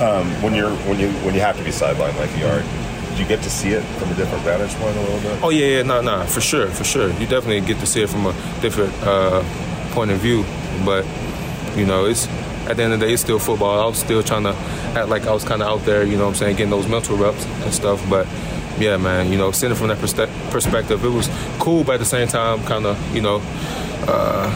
Um, 0.00 0.30
when 0.42 0.54
you're 0.54 0.70
when 0.88 1.00
you 1.00 1.08
when 1.24 1.34
you 1.34 1.40
have 1.40 1.56
to 1.56 1.64
be 1.64 1.70
sidelined 1.70 2.18
like 2.18 2.36
you 2.36 2.46
are, 2.46 2.62
do 3.14 3.22
you 3.22 3.28
get 3.28 3.42
to 3.42 3.50
see 3.50 3.70
it 3.70 3.82
from 3.98 4.10
a 4.10 4.14
different 4.14 4.44
vantage 4.44 4.74
point 4.74 4.96
a 4.96 5.00
little 5.00 5.20
bit? 5.20 5.42
Oh 5.42 5.50
yeah, 5.50 5.66
yeah, 5.66 5.82
no, 5.82 6.00
no, 6.00 6.24
for 6.26 6.40
sure, 6.40 6.66
for 6.66 6.84
sure. 6.84 7.08
You 7.12 7.26
definitely 7.26 7.62
get 7.62 7.78
to 7.80 7.86
see 7.86 8.02
it 8.02 8.10
from 8.10 8.26
a 8.26 8.32
different 8.60 8.92
uh, 9.02 9.42
point 9.92 10.10
of 10.10 10.18
view, 10.18 10.44
but 10.84 11.06
you 11.76 11.86
know, 11.86 12.04
it's 12.04 12.28
at 12.66 12.76
the 12.76 12.82
end 12.82 12.94
of 12.94 13.00
the 13.00 13.06
day, 13.06 13.12
it's 13.12 13.22
still 13.22 13.38
football. 13.38 13.80
I 13.80 13.86
was 13.86 13.98
still 13.98 14.22
trying 14.22 14.44
to 14.44 14.54
act 14.96 15.08
like 15.08 15.26
I 15.26 15.32
was 15.32 15.44
kind 15.44 15.62
of 15.62 15.68
out 15.68 15.84
there, 15.84 16.02
you 16.04 16.16
know 16.16 16.24
what 16.24 16.30
I'm 16.30 16.34
saying, 16.36 16.56
getting 16.56 16.70
those 16.70 16.88
mental 16.88 17.16
reps 17.16 17.44
and 17.44 17.72
stuff. 17.72 18.04
But 18.08 18.26
yeah, 18.78 18.96
man, 18.96 19.30
you 19.30 19.38
know, 19.38 19.50
seeing 19.50 19.72
it 19.72 19.76
from 19.76 19.88
that 19.88 19.98
perspective, 19.98 21.04
it 21.04 21.08
was 21.08 21.28
cool, 21.58 21.84
but 21.84 21.94
at 21.94 21.98
the 21.98 22.04
same 22.04 22.28
time, 22.28 22.62
kind 22.64 22.86
of, 22.86 23.14
you 23.14 23.20
know, 23.20 23.40
uh, 24.06 24.50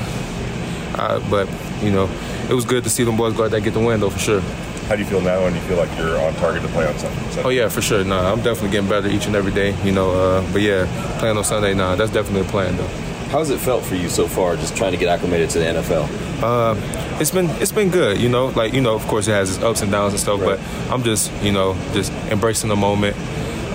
I, 0.95 1.27
but, 1.31 1.49
you 1.83 1.91
know, 1.91 2.09
it 2.49 2.55
was 2.55 2.65
good 2.65 2.85
to 2.85 2.91
see 2.91 3.05
them 3.05 3.17
boys 3.17 3.35
go 3.35 3.45
out 3.45 3.51
there 3.51 3.61
get 3.61 3.75
the 3.75 3.81
win, 3.81 4.01
though, 4.01 4.11
for 4.11 4.19
sure. 4.19 4.41
How 4.89 4.97
do 4.97 5.03
you 5.03 5.09
feel 5.09 5.21
now 5.21 5.43
when 5.43 5.55
you 5.55 5.61
feel 5.63 5.77
like 5.77 5.95
you're 5.99 6.19
on 6.19 6.35
target 6.37 6.63
to 6.63 6.69
play 6.69 6.87
on 6.87 6.99
Sunday? 6.99 7.43
Oh, 7.43 7.51
yeah, 7.51 7.69
for 7.69 7.83
sure. 7.83 8.03
Nah, 8.05 8.33
I'm 8.33 8.43
definitely 8.43 8.71
getting 8.71 8.89
better 8.89 9.09
each 9.09 9.27
and 9.27 9.37
every 9.37 9.53
day, 9.53 9.77
you 9.85 9.93
know. 9.93 10.11
Uh, 10.11 10.53
but 10.53 10.63
yeah, 10.63 10.87
playing 11.19 11.37
on 11.37 11.45
Sunday, 11.45 11.75
nah, 11.75 11.95
that's 11.95 12.11
definitely 12.11 12.49
a 12.49 12.51
plan, 12.51 12.77
though. 12.77 12.89
How's 13.29 13.51
it 13.51 13.59
felt 13.59 13.85
for 13.85 13.95
you 13.95 14.09
so 14.09 14.27
far, 14.27 14.57
just 14.57 14.75
trying 14.75 14.93
to 14.93 14.97
get 14.97 15.09
acclimated 15.09 15.51
to 15.51 15.59
the 15.59 15.65
NFL? 15.67 16.09
Uh, 16.43 16.75
it's 17.21 17.31
been 17.31 17.51
it's 17.61 17.73
been 17.73 17.91
good, 17.91 18.19
you 18.19 18.31
know. 18.31 18.47
Like 18.47 18.73
you 18.73 18.81
know, 18.81 18.95
of 18.95 19.07
course, 19.07 19.29
it 19.29 19.33
has 19.33 19.55
its 19.55 19.63
ups 19.63 19.83
and 19.83 19.93
downs 19.93 20.15
and 20.15 20.21
stuff. 20.21 20.41
Right. 20.41 20.59
But 20.59 20.91
I'm 20.91 21.03
just 21.03 21.31
you 21.43 21.53
know 21.53 21.75
just 21.93 22.11
embracing 22.31 22.71
the 22.71 22.77
moment, 22.77 23.17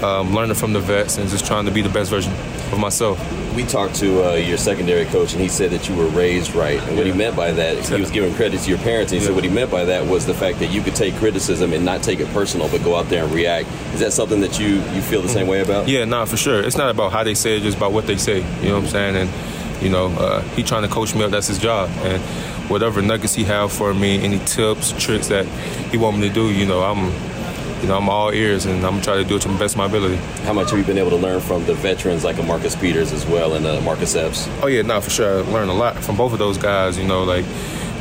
um, 0.04 0.34
learning 0.36 0.56
from 0.56 0.74
the 0.74 0.80
vets, 0.80 1.18
and 1.18 1.30
just 1.30 1.46
trying 1.46 1.66
to 1.66 1.72
be 1.72 1.82
the 1.82 1.90
best 1.90 2.10
version 2.10 2.34
of 2.72 2.80
myself. 2.80 3.20
We 3.56 3.64
talked 3.64 3.96
to 3.96 4.32
uh, 4.32 4.34
your 4.34 4.58
secondary 4.58 5.06
coach, 5.06 5.34
and 5.34 5.42
he 5.42 5.48
said 5.48 5.72
that 5.72 5.88
you 5.88 5.96
were 5.96 6.08
raised 6.08 6.56
right. 6.56 6.82
And 6.82 6.98
what 6.98 7.06
he 7.06 7.12
meant 7.12 7.36
by 7.36 7.52
that, 7.52 7.88
he 7.88 8.00
was 8.00 8.12
giving 8.12 8.34
credit 8.34 8.60
to 8.62 8.70
your 8.70 8.80
parents. 8.80 9.12
And 9.12 9.22
he 9.22 9.26
yeah. 9.26 9.30
said 9.30 9.36
what 9.36 9.44
he 9.44 9.50
meant 9.50 9.72
by 9.72 9.86
that 9.86 10.08
was 10.08 10.26
the 10.26 10.34
fact 10.34 10.60
that 10.60 10.72
you 10.72 10.82
could 10.82 10.96
take 10.96 11.16
criticism 11.16 11.72
and 11.72 11.86
not 11.86 12.04
take 12.04 12.20
it 12.20 12.28
personal, 12.30 12.68
but 12.70 12.84
go 12.84 12.96
out 12.96 13.10
there 13.10 13.24
and 13.24 13.34
react. 13.34 13.70
Is 13.94 14.00
that 14.00 14.12
something 14.12 14.42
that 14.42 14.60
you 14.60 14.76
you 14.96 15.02
feel 15.02 15.22
the 15.22 15.30
same 15.30 15.48
way 15.48 15.62
about? 15.62 15.88
Yeah, 15.88 16.06
nah, 16.06 16.26
for 16.26 16.38
sure. 16.38 16.62
It's 16.62 16.78
not 16.78 16.90
about 16.90 17.12
how 17.12 17.24
they 17.24 17.36
say 17.36 17.58
it, 17.58 17.62
just 17.62 17.78
about 17.78 17.92
what 17.92 18.08
they 18.08 18.18
say. 18.18 18.38
You 18.62 18.70
know 18.70 18.76
what 18.76 18.86
I'm 18.86 18.90
saying? 18.90 19.16
And 19.16 19.30
you 19.84 19.90
know, 19.90 20.08
uh, 20.08 20.42
he 20.56 20.64
trying 20.64 20.84
to 20.84 20.88
coach 20.88 21.14
me 21.14 21.24
up. 21.24 21.32
That's 21.32 21.48
his 21.48 21.60
job. 21.60 21.90
And 22.04 22.22
whatever 22.70 23.02
nuggets 23.02 23.36
he 23.36 23.44
have 23.44 23.72
for 23.72 23.94
me, 23.94 24.20
any 24.24 24.40
tips, 24.46 24.94
tricks 24.98 25.28
that 25.28 25.46
he 25.92 25.98
want 25.98 26.18
me 26.18 26.30
to 26.30 26.34
do, 26.34 26.52
you 26.52 26.66
know, 26.66 26.82
I'm, 26.82 27.12
you 27.84 27.90
know, 27.90 27.98
I'm 27.98 28.08
all 28.08 28.32
ears, 28.32 28.66
and 28.66 28.86
I'm 28.86 29.02
trying 29.02 29.22
to 29.22 29.28
do 29.28 29.36
it 29.36 29.42
to 29.42 29.50
the 29.50 29.60
best 29.60 29.76
of 29.76 29.80
my 29.80 29.86
ability. 29.88 30.16
How 30.46 30.54
much 30.54 30.70
have 30.70 30.80
you 30.80 30.86
been 30.86 30.98
able 30.98 31.10
to 31.10 31.18
learn 31.18 31.42
from 31.42 31.66
the 31.66 31.74
veterans 31.74 32.24
like 32.24 32.38
a 32.38 32.44
Marcus 32.44 32.78
Peters 32.78 33.12
as 33.12 33.26
well 33.26 33.56
and 33.56 33.66
uh, 33.66 33.82
Marcus 33.82 34.16
Epps? 34.16 34.48
Oh 34.62 34.68
yeah, 34.68 34.84
no, 34.84 35.02
for 35.02 35.10
sure. 35.10 35.44
I 35.44 35.52
learned 35.52 35.70
a 35.70 35.74
lot 35.74 35.98
from 35.98 36.16
both 36.16 36.32
of 36.32 36.40
those 36.40 36.58
guys. 36.58 36.98
You 36.98 37.06
know, 37.06 37.26
like 37.26 37.44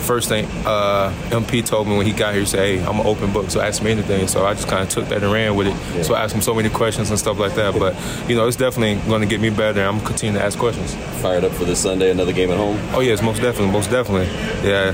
first 0.02 0.28
thing 0.28 0.44
uh, 0.66 1.12
MP 1.30 1.64
told 1.64 1.88
me 1.88 1.96
when 1.96 2.06
he 2.06 2.12
got 2.12 2.32
here, 2.32 2.40
he 2.40 2.46
said, 2.46 2.60
"Hey, 2.60 2.84
I'm 2.84 3.00
an 3.00 3.06
open 3.06 3.32
book, 3.32 3.50
so 3.50 3.60
ask 3.60 3.82
me 3.82 3.90
anything." 3.90 4.28
So 4.28 4.46
I 4.46 4.54
just 4.54 4.68
kind 4.68 4.82
of 4.82 4.88
took 4.88 5.08
that 5.08 5.22
and 5.22 5.32
ran 5.32 5.56
with 5.56 5.66
it. 5.66 5.74
Yeah. 5.96 6.02
So 6.02 6.14
I 6.14 6.22
asked 6.22 6.34
him 6.34 6.42
so 6.42 6.54
many 6.54 6.68
questions 6.68 7.10
and 7.10 7.18
stuff 7.18 7.40
like 7.40 7.54
that. 7.56 7.76
But 7.76 7.96
you 8.28 8.36
know, 8.36 8.46
it's 8.46 8.56
definitely 8.56 9.04
going 9.08 9.22
to 9.22 9.26
get 9.26 9.40
me 9.40 9.50
better. 9.50 9.82
I'm 9.82 10.00
continuing 10.00 10.38
to 10.40 10.44
ask 10.46 10.58
questions. 10.58 10.94
Fired 11.20 11.42
up 11.42 11.52
for 11.52 11.64
this 11.64 11.80
Sunday, 11.80 12.12
another 12.12 12.32
game 12.32 12.50
at 12.50 12.56
home. 12.58 12.78
Oh 12.92 13.00
yes, 13.00 13.20
most 13.20 13.42
definitely, 13.42 13.72
most 13.72 13.90
definitely. 13.90 14.26
Yeah, 14.68 14.92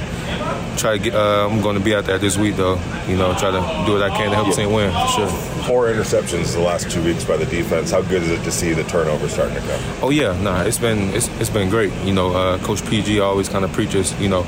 try 0.78 0.96
to 0.96 1.02
get. 1.02 1.14
Uh, 1.14 1.48
I'm 1.50 1.60
going 1.60 1.76
to 1.76 1.84
be 1.84 1.94
out 1.94 2.04
there 2.04 2.18
this 2.18 2.36
week 2.36 2.56
though. 2.56 2.80
You 3.06 3.16
know, 3.16 3.34
try 3.38 3.50
to 3.50 3.86
do 3.86 3.92
what 3.94 4.02
I 4.02 4.10
can 4.10 4.30
to 4.30 4.34
help 4.34 4.48
yeah. 4.48 4.54
the 4.54 4.62
team 4.62 4.72
win 4.72 4.92
for 4.92 5.08
sure. 5.08 5.28
Four 5.64 5.88
interceptions 5.88 6.54
the 6.54 6.60
last 6.60 6.90
two 6.90 7.02
weeks 7.02 7.24
by 7.24 7.36
the 7.36 7.46
defense. 7.46 7.90
How 7.90 8.02
good 8.02 8.22
is 8.22 8.30
it 8.30 8.42
to 8.44 8.50
see 8.50 8.72
the 8.72 8.84
turnover 8.84 9.28
starting 9.28 9.54
to 9.54 9.60
come? 9.60 9.80
Oh 10.02 10.10
yeah, 10.10 10.40
nah, 10.42 10.62
it's 10.62 10.78
been 10.78 11.10
it's, 11.14 11.28
it's 11.40 11.50
been 11.50 11.68
great. 11.68 11.92
You 12.04 12.14
know, 12.14 12.34
uh, 12.34 12.58
Coach 12.58 12.84
PG 12.86 13.20
always 13.20 13.48
kind 13.48 13.64
of 13.64 13.72
preaches. 13.72 14.18
You 14.20 14.28
know 14.28 14.46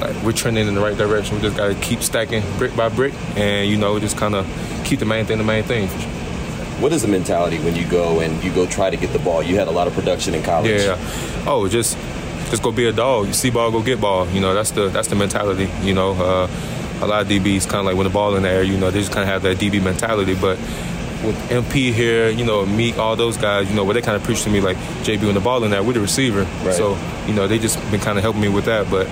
like 0.00 0.22
we're 0.22 0.32
trending 0.32 0.68
in 0.68 0.74
the 0.74 0.80
right 0.80 0.96
direction. 0.96 1.36
We 1.36 1.42
just 1.42 1.56
got 1.56 1.68
to 1.68 1.74
keep 1.80 2.00
stacking 2.00 2.42
brick 2.58 2.76
by 2.76 2.88
brick, 2.88 3.14
and 3.36 3.68
you 3.68 3.76
know, 3.76 3.98
just 3.98 4.16
kind 4.16 4.34
of 4.34 4.46
keep 4.84 4.98
the 4.98 5.06
main 5.06 5.24
thing 5.26 5.38
the 5.38 5.44
main 5.44 5.64
thing. 5.64 5.88
What 6.80 6.92
is 6.92 7.02
the 7.02 7.08
mentality 7.08 7.58
when 7.60 7.74
you 7.74 7.88
go 7.88 8.20
and 8.20 8.42
you 8.44 8.52
go 8.52 8.66
try 8.66 8.90
to 8.90 8.96
get 8.96 9.12
the 9.12 9.18
ball? 9.18 9.42
You 9.42 9.56
had 9.56 9.66
a 9.66 9.70
lot 9.70 9.86
of 9.86 9.94
production 9.94 10.34
in 10.34 10.42
college. 10.42 10.82
Yeah. 10.82 10.98
Oh, 11.46 11.68
just 11.68 11.95
just 12.50 12.62
go 12.62 12.72
be 12.72 12.86
a 12.86 12.92
dog. 12.92 13.26
You 13.26 13.32
see 13.32 13.50
ball, 13.50 13.70
go 13.70 13.82
get 13.82 14.00
ball. 14.00 14.28
You 14.28 14.40
know, 14.40 14.54
that's 14.54 14.70
the 14.70 14.88
that's 14.88 15.08
the 15.08 15.16
mentality. 15.16 15.68
You 15.82 15.94
know, 15.94 16.12
uh, 16.12 16.50
a 17.00 17.06
lot 17.06 17.22
of 17.22 17.28
DBs 17.28 17.68
kind 17.68 17.80
of 17.80 17.86
like 17.86 17.96
when 17.96 18.04
the 18.04 18.12
ball 18.12 18.36
in 18.36 18.42
the 18.42 18.48
air. 18.48 18.62
You 18.62 18.76
know, 18.76 18.90
they 18.90 19.00
just 19.00 19.12
kind 19.12 19.22
of 19.22 19.28
have 19.28 19.42
that 19.42 19.58
DB 19.58 19.82
mentality, 19.82 20.34
but 20.34 20.58
with 21.24 21.36
MP 21.50 21.92
here, 21.92 22.28
you 22.28 22.44
know, 22.44 22.64
Meek, 22.66 22.98
all 22.98 23.16
those 23.16 23.36
guys, 23.36 23.68
you 23.68 23.74
know, 23.74 23.84
what 23.84 23.94
they 23.94 24.02
kind 24.02 24.16
of 24.16 24.22
preach 24.22 24.42
to 24.44 24.50
me 24.50 24.60
like 24.60 24.76
JB 25.02 25.22
when 25.24 25.34
the 25.34 25.40
ball 25.40 25.64
in 25.64 25.70
there, 25.70 25.82
we're 25.82 25.94
the 25.94 26.00
receiver. 26.00 26.42
Right. 26.42 26.74
So, 26.74 26.96
you 27.26 27.34
know, 27.34 27.48
they 27.48 27.58
just 27.58 27.78
been 27.90 28.00
kind 28.00 28.18
of 28.18 28.22
helping 28.22 28.42
me 28.42 28.48
with 28.48 28.66
that. 28.66 28.90
But 28.90 29.06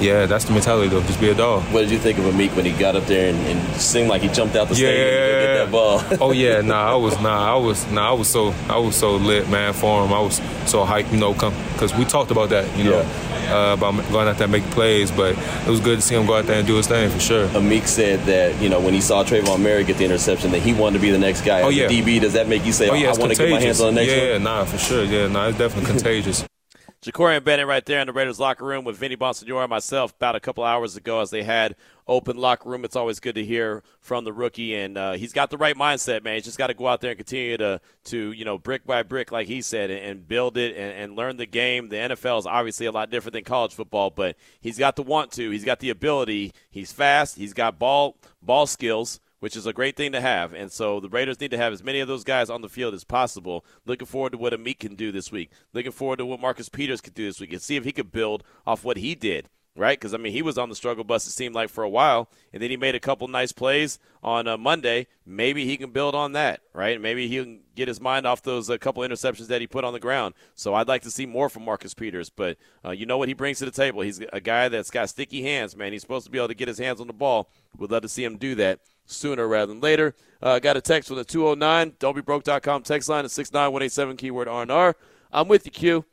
yeah, 0.00 0.26
that's 0.26 0.44
the 0.44 0.52
mentality 0.52 0.88
though. 0.88 1.02
Just 1.02 1.20
be 1.20 1.28
a 1.30 1.34
dog. 1.34 1.62
What 1.72 1.82
did 1.82 1.90
you 1.90 1.98
think 1.98 2.18
of 2.18 2.24
Amik 2.24 2.54
when 2.54 2.64
he 2.64 2.72
got 2.72 2.96
up 2.96 3.04
there 3.04 3.32
and, 3.32 3.38
and 3.46 3.80
seemed 3.80 4.08
like 4.08 4.22
he 4.22 4.28
jumped 4.28 4.56
out 4.56 4.68
the 4.68 4.74
yeah. 4.74 4.88
stadium 4.88 5.06
to 5.06 5.46
get 5.46 5.64
that 5.64 5.70
ball? 5.70 6.02
oh 6.20 6.32
yeah, 6.32 6.60
nah, 6.62 6.92
I 6.92 6.96
was 6.96 7.20
nah, 7.20 7.54
I 7.54 7.56
was 7.56 7.90
nah, 7.90 8.10
I 8.10 8.12
was 8.12 8.28
so 8.28 8.54
I 8.68 8.78
was 8.78 8.96
so 8.96 9.16
lit, 9.16 9.48
man, 9.48 9.72
for 9.72 10.04
him. 10.04 10.12
I 10.12 10.20
was 10.20 10.36
so 10.66 10.84
hyped, 10.84 11.12
you 11.12 11.18
know, 11.18 11.34
come 11.34 11.54
because 11.72 11.94
we 11.94 12.04
talked 12.04 12.30
about 12.30 12.50
that, 12.50 12.76
you 12.76 12.84
know. 12.84 13.00
Yeah. 13.00 13.22
Uh, 13.46 13.74
about 13.74 13.94
going 14.10 14.26
out 14.26 14.36
there 14.38 14.46
and 14.46 14.50
making 14.50 14.68
plays, 14.70 15.12
but 15.12 15.38
it 15.38 15.68
was 15.68 15.78
good 15.78 16.00
to 16.00 16.02
see 16.02 16.16
him 16.16 16.26
go 16.26 16.34
out 16.34 16.46
there 16.46 16.58
and 16.58 16.66
do 16.66 16.74
his 16.74 16.88
thing 16.88 17.08
for 17.08 17.20
sure. 17.20 17.46
Amik 17.50 17.86
said 17.86 18.18
that 18.24 18.60
you 18.60 18.68
know 18.68 18.80
when 18.80 18.92
he 18.92 19.00
saw 19.00 19.22
Tre'von 19.22 19.58
Moehrig 19.58 19.86
get 19.86 19.98
the 19.98 20.04
interception 20.04 20.50
that 20.50 20.62
he 20.62 20.72
wanted 20.72 20.94
to 20.94 21.02
be 21.02 21.12
the 21.12 21.18
next 21.18 21.42
guy. 21.42 21.62
Oh 21.62 21.68
yeah, 21.68 21.86
DB. 21.86 22.20
Does 22.20 22.32
that 22.32 22.48
make 22.48 22.66
you 22.66 22.72
say, 22.72 22.88
oh, 22.88 22.94
yeah, 22.94 23.12
I 23.12 23.16
want 23.16 23.30
to 23.30 23.38
get 23.38 23.48
my 23.48 23.60
hands 23.60 23.80
on 23.80 23.94
the 23.94 24.00
next 24.00 24.12
yeah, 24.12 24.18
one? 24.18 24.30
Yeah, 24.30 24.38
nah, 24.38 24.64
for 24.64 24.78
sure. 24.78 25.04
Yeah, 25.04 25.28
nah, 25.28 25.46
it's 25.46 25.58
definitely 25.58 25.86
contagious. 25.92 26.44
Jakorian 27.06 27.44
Bennett 27.44 27.68
right 27.68 27.86
there 27.86 28.00
in 28.00 28.08
the 28.08 28.12
Raiders 28.12 28.40
locker 28.40 28.64
room 28.64 28.84
with 28.84 28.96
Vinny 28.96 29.16
Bonsignore 29.16 29.62
and 29.62 29.70
myself 29.70 30.12
about 30.16 30.34
a 30.34 30.40
couple 30.40 30.64
hours 30.64 30.96
ago 30.96 31.20
as 31.20 31.30
they 31.30 31.44
had 31.44 31.76
open 32.08 32.36
locker 32.36 32.68
room. 32.68 32.84
It's 32.84 32.96
always 32.96 33.20
good 33.20 33.36
to 33.36 33.44
hear 33.44 33.84
from 34.00 34.24
the 34.24 34.32
rookie, 34.32 34.74
and 34.74 34.98
uh, 34.98 35.12
he's 35.12 35.32
got 35.32 35.50
the 35.50 35.56
right 35.56 35.76
mindset, 35.76 36.24
man. 36.24 36.34
He's 36.34 36.46
just 36.46 36.58
got 36.58 36.66
to 36.66 36.74
go 36.74 36.88
out 36.88 37.00
there 37.00 37.12
and 37.12 37.18
continue 37.18 37.58
to, 37.58 37.80
to 38.06 38.32
you 38.32 38.44
know, 38.44 38.58
brick 38.58 38.84
by 38.84 39.04
brick, 39.04 39.30
like 39.30 39.46
he 39.46 39.62
said, 39.62 39.88
and, 39.88 40.04
and 40.04 40.26
build 40.26 40.56
it 40.56 40.76
and, 40.76 40.98
and, 40.98 41.16
learn 41.16 41.36
the 41.36 41.46
game. 41.46 41.90
The 41.90 41.96
NFL 41.96 42.40
is 42.40 42.46
obviously 42.46 42.86
a 42.86 42.92
lot 42.92 43.08
different 43.08 43.34
than 43.34 43.44
college 43.44 43.72
football, 43.72 44.10
but 44.10 44.34
he's 44.60 44.76
got 44.76 44.96
the 44.96 45.04
want 45.04 45.30
to. 45.32 45.50
He's 45.50 45.64
got 45.64 45.78
the 45.78 45.90
ability. 45.90 46.54
He's 46.68 46.90
fast. 46.90 47.36
He's 47.36 47.54
got 47.54 47.78
ball 47.78 48.16
ball 48.42 48.66
skills 48.66 49.20
which 49.46 49.54
is 49.54 49.64
a 49.64 49.72
great 49.72 49.94
thing 49.94 50.10
to 50.10 50.20
have. 50.20 50.52
And 50.52 50.72
so 50.72 50.98
the 50.98 51.08
Raiders 51.08 51.38
need 51.38 51.52
to 51.52 51.56
have 51.56 51.72
as 51.72 51.80
many 51.80 52.00
of 52.00 52.08
those 52.08 52.24
guys 52.24 52.50
on 52.50 52.62
the 52.62 52.68
field 52.68 52.94
as 52.94 53.04
possible. 53.04 53.64
Looking 53.84 54.08
forward 54.08 54.32
to 54.32 54.38
what 54.38 54.52
Amik 54.52 54.80
can 54.80 54.96
do 54.96 55.12
this 55.12 55.30
week. 55.30 55.52
Looking 55.72 55.92
forward 55.92 56.16
to 56.16 56.26
what 56.26 56.40
Marcus 56.40 56.68
Peters 56.68 57.00
could 57.00 57.14
do 57.14 57.26
this 57.26 57.40
week 57.40 57.52
and 57.52 57.62
see 57.62 57.76
if 57.76 57.84
he 57.84 57.92
could 57.92 58.10
build 58.10 58.42
off 58.66 58.82
what 58.82 58.96
he 58.96 59.14
did. 59.14 59.48
Right, 59.76 60.00
because 60.00 60.14
I 60.14 60.16
mean, 60.16 60.32
he 60.32 60.42
was 60.42 60.58
on 60.58 60.68
the 60.68 60.74
struggle 60.74 61.04
bus. 61.04 61.28
It 61.28 61.30
seemed 61.30 61.54
like 61.54 61.68
for 61.68 61.84
a 61.84 61.88
while, 61.88 62.30
and 62.50 62.62
then 62.62 62.70
he 62.70 62.78
made 62.78 62.94
a 62.94 63.00
couple 63.00 63.28
nice 63.28 63.52
plays 63.52 63.98
on 64.22 64.48
uh, 64.48 64.56
Monday. 64.56 65.06
Maybe 65.26 65.66
he 65.66 65.76
can 65.76 65.90
build 65.90 66.14
on 66.14 66.32
that, 66.32 66.62
right? 66.72 66.98
Maybe 66.98 67.28
he 67.28 67.36
can 67.36 67.60
get 67.74 67.86
his 67.86 68.00
mind 68.00 68.26
off 68.26 68.40
those 68.40 68.70
uh, 68.70 68.78
couple 68.78 69.02
interceptions 69.02 69.48
that 69.48 69.60
he 69.60 69.66
put 69.66 69.84
on 69.84 69.92
the 69.92 70.00
ground. 70.00 70.32
So 70.54 70.72
I'd 70.72 70.88
like 70.88 71.02
to 71.02 71.10
see 71.10 71.26
more 71.26 71.50
from 71.50 71.66
Marcus 71.66 71.92
Peters, 71.92 72.30
but 72.30 72.56
uh, 72.86 72.92
you 72.92 73.04
know 73.04 73.18
what 73.18 73.28
he 73.28 73.34
brings 73.34 73.58
to 73.58 73.66
the 73.66 73.70
table. 73.70 74.00
He's 74.00 74.18
a 74.32 74.40
guy 74.40 74.70
that's 74.70 74.90
got 74.90 75.10
sticky 75.10 75.42
hands, 75.42 75.76
man. 75.76 75.92
He's 75.92 76.00
supposed 76.00 76.24
to 76.24 76.32
be 76.32 76.38
able 76.38 76.48
to 76.48 76.54
get 76.54 76.68
his 76.68 76.78
hands 76.78 76.98
on 76.98 77.06
the 77.06 77.12
ball. 77.12 77.50
We'd 77.76 77.90
love 77.90 78.00
to 78.00 78.08
see 78.08 78.24
him 78.24 78.38
do 78.38 78.54
that 78.54 78.80
sooner 79.06 79.46
rather 79.48 79.72
than 79.72 79.80
later. 79.80 80.14
Uh, 80.42 80.58
got 80.58 80.76
a 80.76 80.80
text 80.80 81.08
with 81.10 81.18
a 81.18 81.24
209 81.24 81.92
don'tbebroke.com 81.98 82.82
text 82.82 83.08
line 83.08 83.24
at 83.24 83.30
69187 83.30 84.16
keyword 84.16 84.48
R&R. 84.48 84.96
I'm 85.32 85.48
with 85.48 85.64
you, 85.64 85.72
Q 85.72 86.04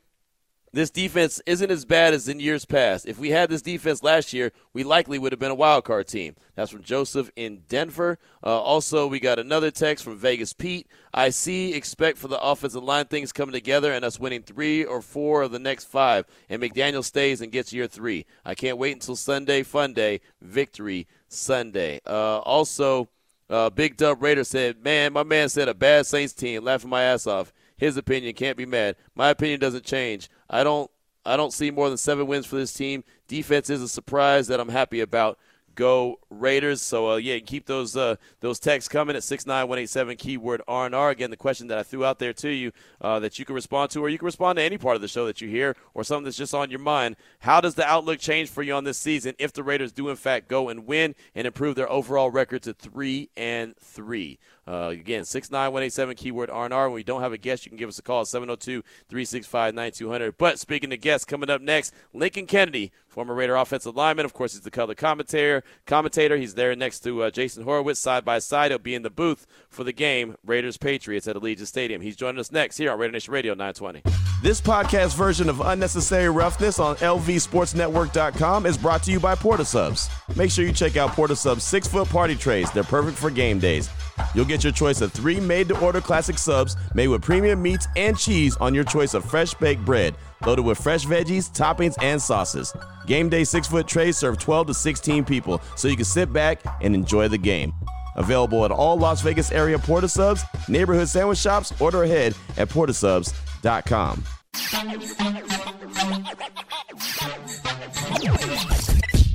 this 0.74 0.90
defense 0.90 1.40
isn't 1.46 1.70
as 1.70 1.84
bad 1.84 2.14
as 2.14 2.28
in 2.28 2.40
years 2.40 2.64
past. 2.64 3.06
If 3.06 3.18
we 3.18 3.30
had 3.30 3.48
this 3.48 3.62
defense 3.62 4.02
last 4.02 4.32
year, 4.32 4.52
we 4.72 4.84
likely 4.84 5.18
would 5.18 5.32
have 5.32 5.38
been 5.38 5.50
a 5.50 5.54
wild 5.54 5.84
card 5.84 6.06
team. 6.06 6.34
That's 6.54 6.70
from 6.70 6.82
Joseph 6.82 7.30
in 7.36 7.62
Denver. 7.68 8.18
Uh, 8.42 8.60
also, 8.60 9.06
we 9.06 9.20
got 9.20 9.38
another 9.38 9.70
text 9.70 10.04
from 10.04 10.16
Vegas 10.16 10.52
Pete. 10.52 10.86
I 11.12 11.30
see, 11.30 11.74
expect 11.74 12.18
for 12.18 12.28
the 12.28 12.40
offensive 12.40 12.82
line 12.82 13.06
things 13.06 13.32
coming 13.32 13.52
together 13.52 13.92
and 13.92 14.04
us 14.04 14.18
winning 14.18 14.42
three 14.42 14.84
or 14.84 15.00
four 15.00 15.42
of 15.42 15.52
the 15.52 15.58
next 15.58 15.84
five, 15.84 16.26
and 16.48 16.62
McDaniel 16.62 17.04
stays 17.04 17.40
and 17.40 17.52
gets 17.52 17.72
year 17.72 17.86
three. 17.86 18.26
I 18.44 18.54
can't 18.54 18.78
wait 18.78 18.92
until 18.92 19.16
Sunday, 19.16 19.62
fun 19.62 19.92
day, 19.92 20.20
victory 20.40 21.06
Sunday. 21.28 22.00
Uh, 22.06 22.38
also, 22.38 23.08
uh, 23.50 23.70
Big 23.70 23.96
Dub 23.96 24.22
Raider 24.22 24.44
said, 24.44 24.82
"Man, 24.82 25.12
my 25.12 25.22
man 25.22 25.48
said 25.48 25.68
a 25.68 25.74
bad 25.74 26.06
Saints 26.06 26.32
team, 26.32 26.64
laughing 26.64 26.90
my 26.90 27.02
ass 27.02 27.26
off." 27.26 27.52
His 27.76 27.96
opinion. 27.96 28.34
Can't 28.34 28.56
be 28.56 28.66
mad. 28.66 28.96
My 29.14 29.30
opinion 29.30 29.60
doesn't 29.60 29.84
change. 29.84 30.28
I 30.48 30.64
don't 30.64 30.90
I 31.26 31.36
don't 31.36 31.52
see 31.52 31.70
more 31.70 31.88
than 31.88 31.98
seven 31.98 32.26
wins 32.26 32.46
for 32.46 32.56
this 32.56 32.72
team. 32.72 33.02
Defense 33.28 33.70
is 33.70 33.82
a 33.82 33.88
surprise 33.88 34.46
that 34.48 34.60
I'm 34.60 34.68
happy 34.68 35.00
about. 35.00 35.38
Go 35.74 36.20
Raiders. 36.30 36.80
So 36.82 37.12
uh, 37.12 37.16
yeah, 37.16 37.38
keep 37.40 37.66
those 37.66 37.96
uh, 37.96 38.14
those 38.40 38.60
texts 38.60 38.88
coming 38.88 39.16
at 39.16 39.24
six 39.24 39.44
nine 39.44 39.66
one 39.66 39.78
eight 39.78 39.90
seven 39.90 40.16
keyword 40.16 40.62
R 40.68 40.86
and 40.86 40.94
R. 40.94 41.10
Again, 41.10 41.30
the 41.30 41.36
question 41.36 41.66
that 41.66 41.78
I 41.78 41.82
threw 41.82 42.04
out 42.04 42.20
there 42.20 42.32
to 42.34 42.48
you 42.48 42.70
uh, 43.00 43.18
that 43.18 43.38
you 43.38 43.44
can 43.44 43.56
respond 43.56 43.90
to, 43.90 44.00
or 44.00 44.08
you 44.08 44.18
can 44.18 44.26
respond 44.26 44.58
to 44.58 44.62
any 44.62 44.78
part 44.78 44.94
of 44.94 45.02
the 45.02 45.08
show 45.08 45.26
that 45.26 45.40
you 45.40 45.48
hear, 45.48 45.74
or 45.92 46.04
something 46.04 46.24
that's 46.24 46.36
just 46.36 46.54
on 46.54 46.70
your 46.70 46.78
mind. 46.78 47.16
How 47.40 47.60
does 47.60 47.74
the 47.74 47.84
outlook 47.84 48.20
change 48.20 48.50
for 48.50 48.62
you 48.62 48.72
on 48.72 48.84
this 48.84 48.98
season 48.98 49.34
if 49.38 49.52
the 49.52 49.64
Raiders 49.64 49.90
do 49.90 50.10
in 50.10 50.16
fact 50.16 50.46
go 50.46 50.68
and 50.68 50.86
win 50.86 51.16
and 51.34 51.44
improve 51.44 51.74
their 51.74 51.90
overall 51.90 52.30
record 52.30 52.62
to 52.62 52.72
three 52.72 53.30
and 53.36 53.76
three? 53.78 54.38
Uh, 54.66 54.88
again, 54.92 55.24
69187 55.24 56.16
keyword 56.16 56.50
R&R. 56.50 56.88
When 56.88 56.94
we 56.94 57.02
don't 57.02 57.20
have 57.20 57.32
a 57.32 57.38
guest, 57.38 57.66
you 57.66 57.70
can 57.70 57.78
give 57.78 57.88
us 57.88 57.98
a 57.98 58.02
call 58.02 58.24
702-365-9200. 58.24 60.34
But 60.38 60.58
speaking 60.58 60.92
of 60.92 61.00
guests, 61.00 61.24
coming 61.24 61.50
up 61.50 61.60
next, 61.60 61.92
Lincoln 62.12 62.46
Kennedy, 62.46 62.92
former 63.06 63.34
Raider 63.34 63.56
offensive 63.56 63.96
lineman. 63.96 64.24
Of 64.24 64.32
course, 64.32 64.54
he's 64.54 64.62
the 64.62 64.70
color 64.70 64.94
commentator. 64.94 65.62
Commentator. 65.86 66.36
He's 66.36 66.54
there 66.54 66.74
next 66.74 67.00
to 67.00 67.24
uh, 67.24 67.30
Jason 67.30 67.64
Horowitz 67.64 68.00
side 68.00 68.24
by 68.24 68.38
side. 68.38 68.70
He'll 68.70 68.78
be 68.78 68.94
in 68.94 69.02
the 69.02 69.10
booth 69.10 69.46
for 69.68 69.84
the 69.84 69.92
game 69.92 70.36
Raiders 70.44 70.76
Patriots 70.76 71.28
at 71.28 71.36
Allegiant 71.36 71.66
Stadium. 71.66 72.00
He's 72.00 72.16
joining 72.16 72.40
us 72.40 72.50
next 72.50 72.78
here 72.78 72.90
on 72.90 72.98
Raider 72.98 73.12
Nation 73.12 73.32
Radio 73.32 73.54
920. 73.54 74.33
This 74.44 74.60
podcast 74.60 75.16
version 75.16 75.48
of 75.48 75.62
Unnecessary 75.62 76.28
Roughness 76.28 76.78
on 76.78 76.96
LVSportsNetwork.com 76.96 78.66
is 78.66 78.76
brought 78.76 79.02
to 79.04 79.10
you 79.10 79.18
by 79.18 79.34
Porta 79.34 79.64
Subs. 79.64 80.10
Make 80.36 80.50
sure 80.50 80.66
you 80.66 80.72
check 80.74 80.98
out 80.98 81.12
Porta 81.12 81.34
Subs 81.34 81.64
six 81.64 81.88
foot 81.88 82.10
party 82.10 82.36
trays. 82.36 82.70
They're 82.70 82.84
perfect 82.84 83.16
for 83.16 83.30
game 83.30 83.58
days. 83.58 83.88
You'll 84.34 84.44
get 84.44 84.62
your 84.62 84.74
choice 84.74 85.00
of 85.00 85.14
three 85.14 85.40
made 85.40 85.68
to 85.68 85.80
order 85.80 86.02
classic 86.02 86.36
subs 86.36 86.76
made 86.92 87.08
with 87.08 87.22
premium 87.22 87.62
meats 87.62 87.88
and 87.96 88.18
cheese 88.18 88.54
on 88.58 88.74
your 88.74 88.84
choice 88.84 89.14
of 89.14 89.24
fresh 89.24 89.54
baked 89.54 89.82
bread, 89.82 90.14
loaded 90.44 90.66
with 90.66 90.76
fresh 90.76 91.06
veggies, 91.06 91.50
toppings, 91.50 91.94
and 92.02 92.20
sauces. 92.20 92.74
Game 93.06 93.30
day 93.30 93.44
six 93.44 93.66
foot 93.66 93.88
trays 93.88 94.18
serve 94.18 94.38
12 94.38 94.66
to 94.66 94.74
16 94.74 95.24
people, 95.24 95.58
so 95.74 95.88
you 95.88 95.96
can 95.96 96.04
sit 96.04 96.30
back 96.34 96.60
and 96.82 96.94
enjoy 96.94 97.28
the 97.28 97.38
game. 97.38 97.72
Available 98.16 98.66
at 98.66 98.70
all 98.70 98.98
Las 98.98 99.22
Vegas 99.22 99.50
area 99.52 99.78
Porta 99.78 100.06
Subs, 100.06 100.44
neighborhood 100.68 101.08
sandwich 101.08 101.38
shops, 101.38 101.72
order 101.80 102.02
ahead 102.02 102.34
at 102.58 102.68
portasubs.com. 102.68 103.53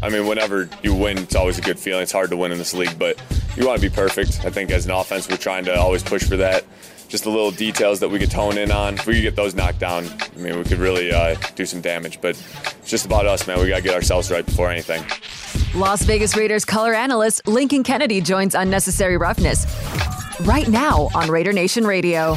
I 0.02 0.10
mean, 0.10 0.28
whenever 0.28 0.70
you 0.82 0.94
win, 0.94 1.18
it's 1.18 1.36
always 1.36 1.58
a 1.58 1.62
good 1.62 1.78
feeling. 1.78 2.04
It's 2.04 2.12
hard 2.12 2.30
to 2.30 2.38
win 2.38 2.52
in 2.52 2.58
this 2.58 2.74
league, 2.74 2.98
but 2.98 3.22
you 3.58 3.66
want 3.66 3.82
to 3.82 3.90
be 3.90 3.94
perfect. 3.94 4.46
I 4.46 4.50
think 4.50 4.72
as 4.72 4.86
an 4.86 4.92
offense, 4.92 5.28
we're 5.28 5.38
trying 5.38 5.66
to 5.66 5.78
always 5.78 6.04
push 6.04 6.24
for 6.24 6.38
that. 6.38 6.64
Just 7.10 7.24
the 7.24 7.32
little 7.32 7.52
details 7.52 8.00
that 8.02 8.10
we 8.10 8.20
could 8.20 8.30
tone 8.32 8.58
in 8.58 8.72
on. 8.72 8.94
If 8.94 9.08
we 9.08 9.16
could 9.16 9.24
get 9.24 9.36
those 9.36 9.56
knocked 9.56 9.80
down, 9.80 10.06
I 10.06 10.40
mean, 10.40 10.58
we 10.58 10.64
could 10.64 10.78
really 10.78 11.12
uh, 11.12 11.36
do 11.56 11.66
some 11.66 11.82
damage. 11.82 12.22
But 12.22 12.32
it's 12.80 12.90
just 12.90 13.06
about 13.06 13.26
us, 13.26 13.48
man. 13.48 13.60
We 13.60 13.68
got 13.68 13.78
to 13.78 13.82
get 13.82 13.96
ourselves 13.96 14.30
right 14.32 14.46
before 14.46 14.70
anything. 14.70 15.04
Las 15.80 16.04
Vegas 16.04 16.38
Raiders 16.38 16.66
color 16.66 16.94
analyst 16.94 17.48
Lincoln 17.48 17.84
Kennedy 17.84 18.22
joins 18.22 18.54
Unnecessary 18.54 19.18
Roughness 19.18 19.66
right 20.42 20.68
now 20.68 21.10
on 21.16 21.30
Raider 21.30 21.52
Nation 21.52 21.86
Radio. 21.86 22.36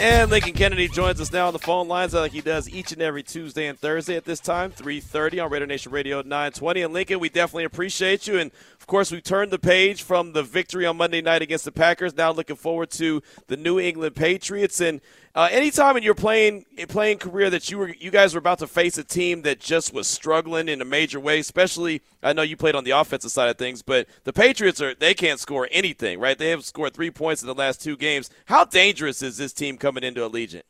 And 0.00 0.30
Lincoln 0.30 0.52
Kennedy 0.52 0.88
joins 0.88 1.20
us 1.20 1.32
now 1.32 1.46
on 1.46 1.52
the 1.52 1.58
phone 1.58 1.88
lines 1.88 2.14
like 2.14 2.32
he 2.32 2.40
does 2.40 2.68
each 2.68 2.92
and 2.92 3.00
every 3.00 3.22
Tuesday 3.22 3.68
and 3.68 3.78
Thursday 3.78 4.16
at 4.16 4.24
this 4.24 4.40
time, 4.40 4.72
3.30 4.72 5.44
on 5.44 5.50
Raider 5.50 5.66
Nation 5.66 5.92
Radio 5.92 6.18
920. 6.18 6.82
And 6.82 6.92
Lincoln, 6.92 7.20
we 7.20 7.28
definitely 7.28 7.64
appreciate 7.64 8.26
you. 8.26 8.38
And, 8.38 8.50
of 8.78 8.86
course, 8.86 9.10
we 9.10 9.20
turned 9.20 9.50
the 9.50 9.58
page 9.58 10.02
from 10.02 10.32
the 10.32 10.42
victory 10.42 10.84
on 10.84 10.96
Monday 10.96 11.22
night 11.22 11.42
against 11.42 11.64
the 11.64 11.72
Packers. 11.72 12.16
Now 12.16 12.32
looking 12.32 12.56
forward 12.56 12.90
to 12.92 13.22
the 13.46 13.56
New 13.56 13.78
England 13.80 14.16
Patriots. 14.16 14.80
And 14.80 15.00
uh, 15.34 15.48
anytime 15.50 15.96
in 15.96 16.02
your 16.02 16.14
playing 16.14 16.64
playing 16.88 17.18
career 17.18 17.50
that 17.50 17.70
you 17.70 17.78
were 17.78 17.88
you 17.88 18.10
guys 18.10 18.34
were 18.34 18.38
about 18.38 18.58
to 18.60 18.66
face 18.66 18.96
a 18.98 19.04
team 19.04 19.42
that 19.42 19.58
just 19.58 19.92
was 19.92 20.06
struggling 20.06 20.68
in 20.68 20.80
a 20.80 20.84
major 20.84 21.18
way, 21.18 21.40
especially 21.40 22.02
I 22.22 22.32
know 22.32 22.42
you 22.42 22.56
played 22.56 22.74
on 22.74 22.84
the 22.84 22.92
offensive 22.92 23.32
side 23.32 23.48
of 23.48 23.58
things, 23.58 23.82
but 23.82 24.06
the 24.24 24.32
Patriots 24.32 24.80
are 24.80 24.94
they 24.94 25.14
can't 25.14 25.40
score 25.40 25.68
anything, 25.72 26.20
right? 26.20 26.38
They 26.38 26.50
have 26.50 26.64
scored 26.64 26.94
three 26.94 27.10
points 27.10 27.42
in 27.42 27.48
the 27.48 27.54
last 27.54 27.82
two 27.82 27.96
games. 27.96 28.30
How 28.46 28.64
dangerous 28.64 29.22
is 29.22 29.36
this 29.36 29.52
team 29.52 29.76
coming 29.76 30.04
into 30.04 30.20
Allegiant? 30.20 30.62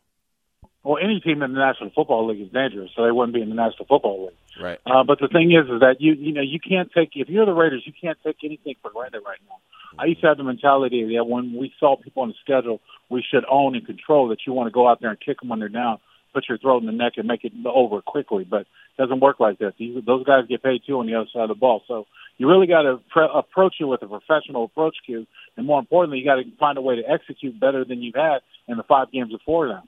Well, 0.83 0.98
any 1.03 1.20
team 1.20 1.42
in 1.42 1.53
the 1.55 1.59
National 1.59 1.90
Football 1.90 2.29
League 2.29 2.42
is 2.42 2.53
dangerous, 2.53 2.90
so 2.94 3.05
they 3.05 3.11
wouldn't 3.11 3.35
be 3.35 3.40
in 3.40 3.48
the 3.48 3.55
National 3.55 3.87
Football 3.87 4.27
League. 4.27 4.62
Right. 4.62 4.79
Uh, 4.87 5.03
but 5.03 5.18
the 5.18 5.29
thing 5.29 5.50
is, 5.53 5.64
is 5.70 5.81
that 5.81 5.96
you 5.98 6.12
you 6.12 6.33
know 6.33 6.42
you 6.42 6.61
can't 6.61 6.90
take 6.92 7.11
if 7.14 7.29
you're 7.29 7.46
the 7.46 7.53
Raiders, 7.53 7.83
you 7.87 7.92
can't 7.98 8.18
take 8.24 8.37
anything 8.44 8.77
for 8.81 8.90
granted 8.90 9.22
right 9.27 9.38
now. 9.48 9.57
I 9.98 10.07
used 10.07 10.20
to 10.22 10.28
have 10.28 10.37
the 10.37 10.44
mentality 10.44 11.14
that 11.16 11.24
when 11.24 11.57
we 11.57 11.72
saw 11.78 11.96
people 11.96 12.22
on 12.22 12.28
the 12.28 12.35
schedule 12.42 12.80
we 13.09 13.24
should 13.28 13.44
own 13.50 13.74
and 13.74 13.87
control 13.87 14.28
that 14.28 14.38
you 14.46 14.52
want 14.52 14.66
to 14.66 14.72
go 14.72 14.88
out 14.88 15.00
there 15.00 15.11
and 15.11 15.20
kick 15.20 15.40
them 15.40 15.50
when 15.50 15.61
they're 15.61 15.68
down, 15.68 15.98
put 16.33 16.48
your 16.48 16.59
throat 16.59 16.80
in 16.80 16.87
the 16.87 16.92
neck 16.92 17.12
and 17.16 17.28
make 17.28 17.44
it 17.44 17.52
over 17.66 18.02
quickly. 18.02 18.44
But 18.44 18.62
it 18.62 18.66
doesn't 18.98 19.20
work 19.20 19.40
like 19.40 19.59
that. 19.59 19.74
These, 19.78 20.04
those 20.04 20.24
guys 20.24 20.44
get 20.48 20.62
paid 20.62 20.83
too 20.87 20.98
on 20.98 21.07
the 21.07 21.14
other 21.14 21.28
side 21.33 21.42
of 21.42 21.48
the 21.48 21.54
ball. 21.54 21.83
So 21.87 22.07
you 22.38 22.48
really 22.48 22.66
got 22.66 22.83
to 22.83 22.98
pre- 23.11 23.28
approach 23.33 23.76
it 23.80 23.85
with 23.85 24.02
a 24.02 24.09
professional 24.09 24.64
approach, 24.64 24.96
Q. 25.07 25.26
And 25.57 25.66
more 25.66 25.78
importantly, 25.78 26.18
you 26.18 26.24
got 26.24 26.37
to 26.37 26.44
find 26.59 26.76
a 26.76 26.83
way 26.83 26.96
to 26.96 27.09
execute 27.09 27.59
better 27.59 27.85
than 27.85 28.02
you've 28.02 28.16
had 28.16 28.38
in 28.66 28.76
the 28.76 28.83
five 28.83 29.12
games 29.12 29.30
before 29.30 29.68
now. 29.68 29.85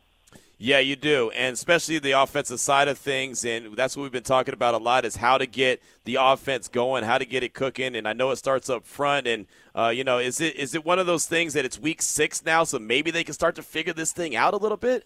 Yeah, 0.59 0.79
you 0.79 0.97
do, 0.97 1.31
and 1.33 1.53
especially 1.53 1.99
the 1.99 2.13
offensive 2.13 2.61
side 2.61 2.89
of 2.89 2.97
things, 2.97 3.45
and 3.45 3.77
that's 3.77 3.95
what 3.95 4.05
we've 4.05 4.13
been 4.13 4.23
talking 4.23 4.55
about 4.55 4.73
a 4.73 4.79
lot 4.79 5.05
is 5.05 5.17
how 5.17 5.37
to 5.37 5.47
get 5.47 5.83
the 6.05 6.17
offense 6.19 6.67
going, 6.67 7.05
how 7.05 7.19
to 7.19 7.27
get 7.27 7.43
it 7.43 7.53
cooking. 7.53 7.95
And 7.95 8.09
I 8.09 8.15
know 8.15 8.31
it 8.31 8.37
starts 8.37 8.71
up 8.71 8.87
front, 8.87 9.27
and 9.27 9.47
uh, 9.75 9.89
you 9.89 10.03
know, 10.03 10.17
is 10.17 10.41
it 10.41 10.57
is 10.57 10.75
it 10.75 10.83
one 10.83 10.99
of 10.99 11.07
those 11.07 11.27
things 11.27 11.53
that 11.53 11.67
it's 11.67 11.79
week 11.79 12.01
six 12.01 12.43
now, 12.43 12.65
so 12.65 12.79
maybe 12.79 13.11
they 13.11 13.23
can 13.23 13.35
start 13.35 13.55
to 13.57 13.63
figure 13.63 13.93
this 13.93 14.13
thing 14.13 14.35
out 14.35 14.55
a 14.55 14.57
little 14.57 14.79
bit? 14.79 15.05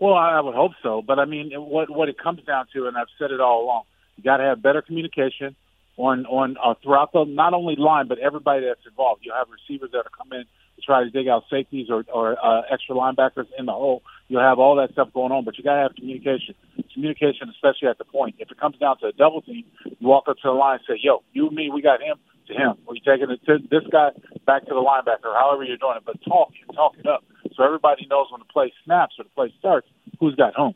Well, 0.00 0.14
I 0.14 0.40
would 0.40 0.56
hope 0.56 0.72
so, 0.82 1.02
but 1.02 1.20
I 1.20 1.24
mean, 1.24 1.52
what 1.52 1.88
what 1.88 2.08
it 2.08 2.18
comes 2.18 2.42
down 2.42 2.66
to, 2.72 2.88
and 2.88 2.96
I've 2.96 3.06
said 3.16 3.30
it 3.30 3.40
all 3.40 3.62
along, 3.62 3.84
you 4.16 4.24
got 4.24 4.38
to 4.38 4.44
have 4.44 4.60
better 4.60 4.82
communication 4.82 5.54
on 5.96 6.26
on 6.26 6.56
uh, 6.60 6.74
throughout 6.82 7.12
the 7.12 7.24
not 7.24 7.54
only 7.54 7.76
line 7.76 8.08
but 8.08 8.18
everybody 8.18 8.66
that's 8.66 8.84
involved. 8.88 9.24
You 9.24 9.32
have 9.38 9.46
receivers 9.50 9.92
that 9.92 9.98
are 9.98 10.10
coming 10.18 10.46
to 10.76 10.82
try 10.82 11.04
to 11.04 11.10
dig 11.10 11.28
out 11.28 11.44
safeties 11.50 11.88
or 11.90 12.04
or 12.12 12.36
uh, 12.44 12.62
extra 12.70 12.94
linebackers 12.94 13.46
in 13.58 13.66
the 13.66 13.72
hole. 13.72 14.02
You'll 14.28 14.42
have 14.42 14.58
all 14.58 14.76
that 14.76 14.92
stuff 14.92 15.12
going 15.12 15.32
on, 15.32 15.44
but 15.44 15.58
you 15.58 15.64
got 15.64 15.74
to 15.76 15.82
have 15.82 15.94
communication. 15.94 16.54
Communication, 16.92 17.48
especially 17.50 17.88
at 17.88 17.98
the 17.98 18.04
point. 18.04 18.36
If 18.38 18.50
it 18.50 18.58
comes 18.58 18.78
down 18.78 18.98
to 18.98 19.06
a 19.06 19.12
double 19.12 19.42
team, 19.42 19.64
you 19.84 20.08
walk 20.08 20.24
up 20.28 20.36
to 20.36 20.42
the 20.44 20.52
line 20.52 20.78
and 20.78 20.84
say, 20.88 21.00
"Yo, 21.02 21.22
you 21.32 21.48
and 21.48 21.56
me, 21.56 21.70
we 21.72 21.82
got 21.82 22.00
him 22.00 22.16
to 22.46 22.54
him. 22.54 22.74
You 22.90 23.00
taking 23.00 23.30
it 23.30 23.44
to 23.46 23.58
this 23.70 23.82
guy 23.90 24.10
back 24.46 24.66
to 24.66 24.74
the 24.74 24.80
linebacker, 24.80 25.34
however 25.38 25.64
you're 25.64 25.76
doing 25.76 25.96
it. 25.96 26.04
But 26.04 26.22
talk 26.26 26.52
and 26.66 26.76
talk 26.76 26.94
it 26.98 27.06
up 27.06 27.24
so 27.56 27.64
everybody 27.64 28.06
knows 28.08 28.26
when 28.30 28.40
the 28.40 28.52
play 28.52 28.72
snaps 28.84 29.14
or 29.18 29.24
the 29.24 29.30
play 29.30 29.52
starts 29.58 29.88
who's 30.20 30.34
got 30.34 30.54
whom. 30.56 30.74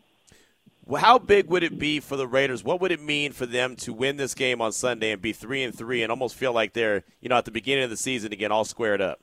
Well, 0.85 1.03
how 1.03 1.19
big 1.19 1.49
would 1.49 1.63
it 1.63 1.79
be 1.79 2.01
for 2.01 2.17
the 2.17 2.27
Raiders? 2.27 2.65
What 2.65 2.81
would 2.81 2.93
it 2.93 3.03
mean 3.03 3.33
for 3.33 3.45
them 3.45 3.77
to 3.77 3.93
win 3.93 4.17
this 4.17 4.35
game 4.35 4.63
on 4.63 4.73
Sunday 4.73 5.11
and 5.11 5.21
be 5.21 5.35
three 5.35 5.63
and 5.63 5.77
three 5.77 6.03
and 6.03 6.11
almost 6.11 6.35
feel 6.35 6.53
like 6.53 6.73
they're, 6.73 7.05
you 7.21 7.29
know, 7.29 7.37
at 7.37 7.45
the 7.45 7.51
beginning 7.51 7.85
of 7.85 7.91
the 7.91 7.97
season 7.97 8.33
again, 8.33 8.51
all 8.51 8.65
squared 8.65 9.03
up? 9.03 9.21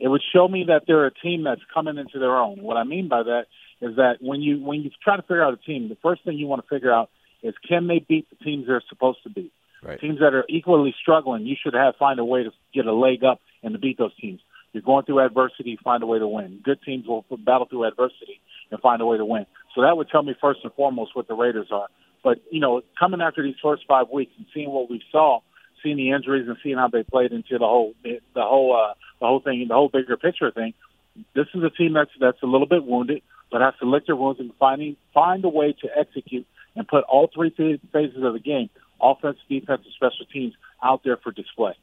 It 0.00 0.08
would 0.08 0.22
show 0.32 0.48
me 0.48 0.64
that 0.68 0.82
they're 0.86 1.06
a 1.06 1.14
team 1.14 1.44
that's 1.44 1.60
coming 1.72 1.98
into 1.98 2.18
their 2.18 2.36
own. 2.36 2.62
What 2.62 2.76
I 2.76 2.84
mean 2.84 3.08
by 3.08 3.22
that 3.22 3.46
is 3.80 3.96
that 3.96 4.16
when 4.20 4.40
you 4.40 4.62
when 4.62 4.82
you 4.82 4.90
try 5.02 5.16
to 5.16 5.22
figure 5.22 5.44
out 5.44 5.54
a 5.54 5.56
team, 5.56 5.88
the 5.88 5.96
first 6.02 6.24
thing 6.24 6.36
you 6.36 6.46
want 6.46 6.62
to 6.62 6.68
figure 6.68 6.92
out 6.92 7.10
is 7.42 7.54
can 7.68 7.86
they 7.86 8.00
beat 8.00 8.28
the 8.30 8.44
teams 8.44 8.66
they're 8.66 8.82
supposed 8.88 9.22
to 9.22 9.30
beat. 9.30 9.52
Right. 9.82 10.00
Teams 10.00 10.18
that 10.18 10.34
are 10.34 10.44
equally 10.48 10.94
struggling, 11.00 11.46
you 11.46 11.54
should 11.62 11.74
have 11.74 11.94
find 11.96 12.18
a 12.18 12.24
way 12.24 12.42
to 12.42 12.50
get 12.74 12.86
a 12.86 12.92
leg 12.92 13.22
up 13.22 13.40
and 13.62 13.72
to 13.74 13.78
beat 13.78 13.98
those 13.98 14.14
teams. 14.16 14.40
You're 14.72 14.82
going 14.82 15.04
through 15.04 15.20
adversity, 15.20 15.78
find 15.82 16.02
a 16.02 16.06
way 16.06 16.18
to 16.18 16.26
win. 16.26 16.60
Good 16.62 16.82
teams 16.82 17.06
will 17.06 17.24
battle 17.38 17.66
through 17.66 17.84
adversity 17.86 18.40
and 18.70 18.80
find 18.80 19.00
a 19.00 19.06
way 19.06 19.16
to 19.16 19.24
win. 19.24 19.46
So 19.74 19.82
that 19.82 19.96
would 19.96 20.08
tell 20.10 20.22
me 20.22 20.34
first 20.40 20.60
and 20.64 20.72
foremost 20.74 21.14
what 21.14 21.28
the 21.28 21.34
Raiders 21.34 21.68
are. 21.70 21.86
But 22.24 22.38
you 22.50 22.60
know, 22.60 22.82
coming 22.98 23.20
after 23.20 23.42
these 23.42 23.54
first 23.62 23.84
five 23.86 24.08
weeks 24.12 24.32
and 24.36 24.46
seeing 24.52 24.70
what 24.70 24.90
we 24.90 25.00
saw, 25.12 25.40
seeing 25.82 25.96
the 25.96 26.10
injuries 26.10 26.48
and 26.48 26.56
seeing 26.62 26.76
how 26.76 26.88
they 26.88 27.02
played 27.02 27.32
into 27.32 27.58
the 27.58 27.66
whole 27.66 27.94
the 28.02 28.20
whole 28.36 28.76
uh, 28.76 28.94
the 29.20 29.26
whole 29.26 29.40
thing, 29.40 29.66
the 29.68 29.74
whole 29.74 29.88
bigger 29.88 30.16
picture 30.16 30.50
thing. 30.50 30.74
This 31.34 31.46
is 31.54 31.62
a 31.62 31.70
team 31.70 31.94
that's 31.94 32.10
that's 32.20 32.42
a 32.42 32.46
little 32.46 32.66
bit 32.66 32.84
wounded, 32.84 33.22
but 33.50 33.60
has 33.60 33.74
to 33.80 33.86
lick 33.88 34.06
their 34.06 34.16
wounds 34.16 34.40
and 34.40 34.52
finding 34.58 34.96
find 35.14 35.44
a 35.44 35.48
way 35.48 35.74
to 35.80 35.88
execute 35.96 36.46
and 36.76 36.86
put 36.86 37.04
all 37.04 37.28
three 37.32 37.50
phases 37.92 38.22
of 38.22 38.32
the 38.32 38.40
game 38.40 38.70
offense, 39.00 39.38
defense, 39.48 39.82
and 39.84 39.94
special 39.94 40.26
teams 40.32 40.54
out 40.82 41.02
there 41.04 41.16
for 41.16 41.30
display. 41.30 41.74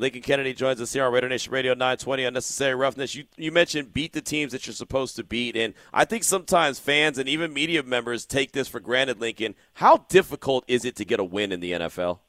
Lincoln 0.00 0.22
Kennedy 0.22 0.54
joins 0.54 0.80
us 0.80 0.92
here 0.92 1.04
on 1.04 1.12
Raider 1.12 1.28
Nation 1.28 1.52
Radio 1.52 1.72
920 1.72 2.24
Unnecessary 2.24 2.76
Roughness. 2.76 3.16
You, 3.16 3.24
you 3.36 3.50
mentioned 3.50 3.92
beat 3.92 4.12
the 4.12 4.20
teams 4.20 4.52
that 4.52 4.64
you're 4.64 4.74
supposed 4.74 5.16
to 5.16 5.24
beat, 5.24 5.56
and 5.56 5.74
I 5.92 6.04
think 6.04 6.22
sometimes 6.22 6.78
fans 6.78 7.18
and 7.18 7.28
even 7.28 7.52
media 7.52 7.82
members 7.82 8.24
take 8.24 8.52
this 8.52 8.68
for 8.68 8.78
granted, 8.78 9.20
Lincoln. 9.20 9.56
How 9.74 10.06
difficult 10.08 10.64
is 10.68 10.84
it 10.84 10.94
to 10.96 11.04
get 11.04 11.18
a 11.18 11.24
win 11.24 11.50
in 11.50 11.58
the 11.58 11.72
NFL? 11.72 12.20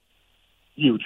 Huge. 0.79 1.05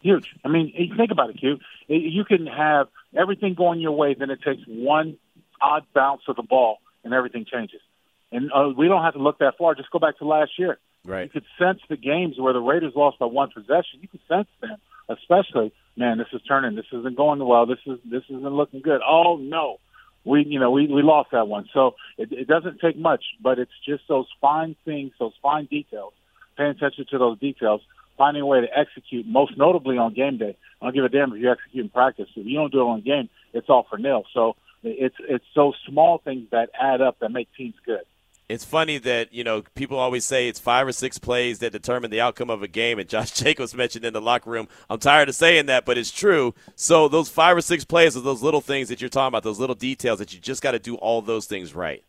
Huge. 0.00 0.34
I 0.44 0.48
mean, 0.48 0.72
think 0.96 1.10
about 1.10 1.30
it, 1.30 1.40
Q. 1.40 1.58
You 1.88 2.24
can 2.24 2.46
have 2.46 2.88
everything 3.16 3.54
going 3.54 3.80
your 3.80 3.92
way, 3.92 4.14
then 4.14 4.30
it 4.30 4.40
takes 4.42 4.62
one 4.66 5.16
odd 5.60 5.84
bounce 5.94 6.22
of 6.28 6.36
the 6.36 6.42
ball, 6.42 6.78
and 7.04 7.14
everything 7.14 7.46
changes. 7.50 7.80
And 8.32 8.50
uh, 8.52 8.70
we 8.76 8.88
don't 8.88 9.02
have 9.02 9.14
to 9.14 9.20
look 9.20 9.38
that 9.38 9.54
far. 9.58 9.74
Just 9.74 9.90
go 9.90 9.98
back 9.98 10.18
to 10.18 10.26
last 10.26 10.52
year. 10.58 10.78
Right. 11.04 11.24
You 11.24 11.40
could 11.40 11.44
sense 11.58 11.80
the 11.88 11.96
games 11.96 12.36
where 12.38 12.52
the 12.52 12.60
Raiders 12.60 12.92
lost 12.96 13.18
by 13.18 13.26
one 13.26 13.50
possession. 13.50 14.00
You 14.00 14.08
could 14.08 14.22
sense 14.28 14.48
them, 14.60 14.76
especially 15.08 15.72
man, 15.96 16.18
this 16.18 16.28
is 16.32 16.40
turning. 16.46 16.76
This 16.76 16.86
isn't 16.92 17.16
going 17.16 17.44
well. 17.44 17.66
This 17.66 17.78
is 17.86 17.98
this 18.04 18.22
isn't 18.28 18.44
looking 18.44 18.80
good. 18.80 19.00
Oh 19.06 19.36
no, 19.36 19.78
we 20.24 20.44
you 20.46 20.58
know 20.58 20.70
we 20.70 20.86
we 20.86 21.02
lost 21.02 21.30
that 21.32 21.48
one. 21.48 21.68
So 21.72 21.94
it, 22.18 22.32
it 22.32 22.48
doesn't 22.48 22.80
take 22.80 22.98
much, 22.98 23.24
but 23.42 23.58
it's 23.58 23.72
just 23.86 24.04
those 24.08 24.26
fine 24.40 24.76
things, 24.84 25.12
those 25.18 25.34
fine 25.42 25.66
details. 25.66 26.12
Paying 26.56 26.70
attention 26.70 27.06
to 27.10 27.18
those 27.18 27.38
details, 27.38 27.80
finding 28.16 28.42
a 28.42 28.46
way 28.46 28.60
to 28.60 28.78
execute. 28.78 29.26
Most 29.26 29.56
notably 29.56 29.98
on 29.98 30.14
game 30.14 30.38
day. 30.38 30.56
I 30.80 30.86
don't 30.86 30.94
give 30.94 31.04
a 31.04 31.08
damn 31.08 31.32
if 31.32 31.40
you 31.40 31.50
execute 31.50 31.84
in 31.84 31.90
practice. 31.90 32.28
If 32.36 32.46
you 32.46 32.56
don't 32.58 32.72
do 32.72 32.80
it 32.80 32.84
on 32.84 33.00
game, 33.02 33.28
it's 33.52 33.68
all 33.68 33.86
for 33.88 33.98
nil. 33.98 34.24
So 34.32 34.56
it's 34.82 35.16
it's 35.20 35.44
those 35.54 35.74
small 35.88 36.18
things 36.18 36.48
that 36.50 36.70
add 36.78 37.00
up 37.00 37.18
that 37.20 37.30
make 37.30 37.48
teams 37.56 37.74
good 37.86 38.02
it's 38.48 38.64
funny 38.64 38.98
that 38.98 39.32
you 39.32 39.42
know 39.42 39.62
people 39.74 39.98
always 39.98 40.24
say 40.24 40.48
it's 40.48 40.58
five 40.58 40.86
or 40.86 40.92
six 40.92 41.18
plays 41.18 41.60
that 41.60 41.72
determine 41.72 42.10
the 42.10 42.20
outcome 42.20 42.50
of 42.50 42.62
a 42.62 42.68
game 42.68 42.98
and 42.98 43.08
josh 43.08 43.30
jacobs 43.34 43.74
mentioned 43.74 44.04
in 44.04 44.12
the 44.12 44.20
locker 44.20 44.50
room 44.50 44.68
i'm 44.90 44.98
tired 44.98 45.28
of 45.28 45.34
saying 45.34 45.66
that 45.66 45.84
but 45.84 45.96
it's 45.96 46.10
true 46.10 46.54
so 46.74 47.08
those 47.08 47.28
five 47.28 47.56
or 47.56 47.60
six 47.60 47.84
plays 47.84 48.16
are 48.16 48.20
those 48.20 48.42
little 48.42 48.60
things 48.60 48.88
that 48.88 49.00
you're 49.00 49.10
talking 49.10 49.28
about 49.28 49.42
those 49.42 49.58
little 49.58 49.74
details 49.74 50.18
that 50.18 50.32
you 50.34 50.40
just 50.40 50.62
got 50.62 50.72
to 50.72 50.78
do 50.78 50.94
all 50.96 51.22
those 51.22 51.46
things 51.46 51.74
right 51.74 52.04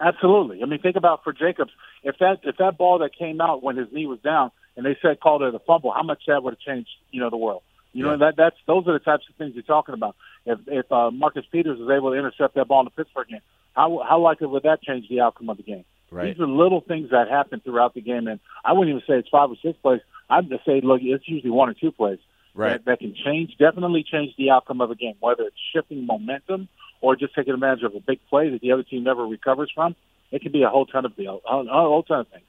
absolutely 0.00 0.62
i 0.62 0.66
mean 0.66 0.80
think 0.80 0.96
about 0.96 1.22
for 1.22 1.32
jacobs 1.32 1.70
if 2.02 2.16
that 2.18 2.40
if 2.42 2.56
that 2.56 2.76
ball 2.76 2.98
that 2.98 3.14
came 3.16 3.40
out 3.40 3.62
when 3.62 3.76
his 3.76 3.86
knee 3.92 4.06
was 4.06 4.18
down 4.20 4.50
and 4.76 4.84
they 4.84 4.96
said 5.00 5.20
called 5.20 5.42
it 5.42 5.54
a 5.54 5.58
fumble 5.60 5.92
how 5.92 6.02
much 6.02 6.22
that 6.26 6.42
would 6.42 6.54
have 6.54 6.60
changed 6.60 6.90
you 7.10 7.20
know 7.20 7.30
the 7.30 7.36
world 7.36 7.62
you 7.92 8.04
yeah. 8.04 8.12
know 8.12 8.18
that 8.18 8.36
that's 8.36 8.56
those 8.66 8.86
are 8.86 8.92
the 8.92 8.98
types 8.98 9.24
of 9.28 9.34
things 9.36 9.54
you're 9.54 9.62
talking 9.62 9.94
about 9.94 10.16
if 10.46 10.58
if 10.66 10.90
uh, 10.92 11.10
marcus 11.10 11.44
peters 11.50 11.78
was 11.78 11.90
able 11.90 12.10
to 12.10 12.18
intercept 12.18 12.54
that 12.54 12.68
ball 12.68 12.80
in 12.80 12.84
the 12.84 12.90
pittsburgh 12.90 13.28
game 13.28 13.40
how 13.74 14.02
how 14.08 14.20
likely 14.20 14.46
would 14.46 14.62
that 14.62 14.82
change 14.82 15.08
the 15.08 15.20
outcome 15.20 15.50
of 15.50 15.56
the 15.56 15.62
game? 15.62 15.84
Right. 16.10 16.32
These 16.32 16.40
are 16.40 16.46
little 16.46 16.80
things 16.80 17.10
that 17.10 17.28
happen 17.28 17.60
throughout 17.60 17.94
the 17.94 18.00
game, 18.00 18.28
and 18.28 18.40
I 18.64 18.72
wouldn't 18.72 18.96
even 18.96 19.06
say 19.06 19.18
it's 19.18 19.28
five 19.28 19.50
or 19.50 19.56
six 19.62 19.76
plays. 19.82 20.00
I'd 20.30 20.48
just 20.48 20.64
say, 20.64 20.80
look, 20.80 21.00
it's 21.02 21.28
usually 21.28 21.50
one 21.50 21.68
or 21.68 21.74
two 21.74 21.90
plays 21.90 22.20
right. 22.54 22.72
that, 22.72 22.84
that 22.84 22.98
can 23.00 23.14
change, 23.14 23.56
definitely 23.58 24.04
change 24.04 24.34
the 24.38 24.50
outcome 24.50 24.80
of 24.80 24.90
a 24.90 24.94
game, 24.94 25.14
whether 25.20 25.42
it's 25.42 25.56
shifting 25.74 26.06
momentum 26.06 26.68
or 27.00 27.16
just 27.16 27.34
taking 27.34 27.52
advantage 27.52 27.82
of 27.82 27.94
a 27.94 28.00
big 28.00 28.20
play 28.30 28.48
that 28.50 28.60
the 28.60 28.72
other 28.72 28.84
team 28.84 29.02
never 29.02 29.26
recovers 29.26 29.70
from. 29.74 29.96
It 30.30 30.42
can 30.42 30.52
be 30.52 30.62
a 30.62 30.68
whole 30.68 30.86
ton 30.86 31.04
of 31.04 31.12
a 31.18 31.24
whole 31.26 32.04
ton 32.04 32.20
of 32.20 32.28
things. 32.28 32.44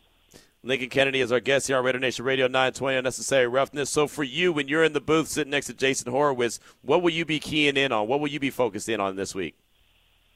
Lincoln 0.66 0.90
Kennedy 0.90 1.22
is 1.22 1.32
our 1.32 1.40
guest 1.40 1.68
here 1.68 1.78
on 1.78 1.86
Raider 1.86 2.00
Nation 2.00 2.26
Radio 2.26 2.48
920 2.48 2.98
Unnecessary 2.98 3.48
Roughness. 3.48 3.90
So 3.90 4.08
for 4.08 4.24
you, 4.24 4.52
when 4.52 4.68
you're 4.68 4.84
in 4.84 4.94
the 4.94 5.00
booth 5.00 5.28
sitting 5.28 5.52
next 5.52 5.68
to 5.68 5.74
Jason 5.74 6.12
Horowitz, 6.12 6.60
what 6.82 7.02
will 7.02 7.12
you 7.12 7.24
be 7.24 7.40
keying 7.40 7.78
in 7.78 7.92
on? 7.92 8.08
What 8.08 8.20
will 8.20 8.28
you 8.28 8.40
be 8.40 8.50
focused 8.50 8.90
in 8.90 9.00
on 9.00 9.16
this 9.16 9.34
week? 9.34 9.56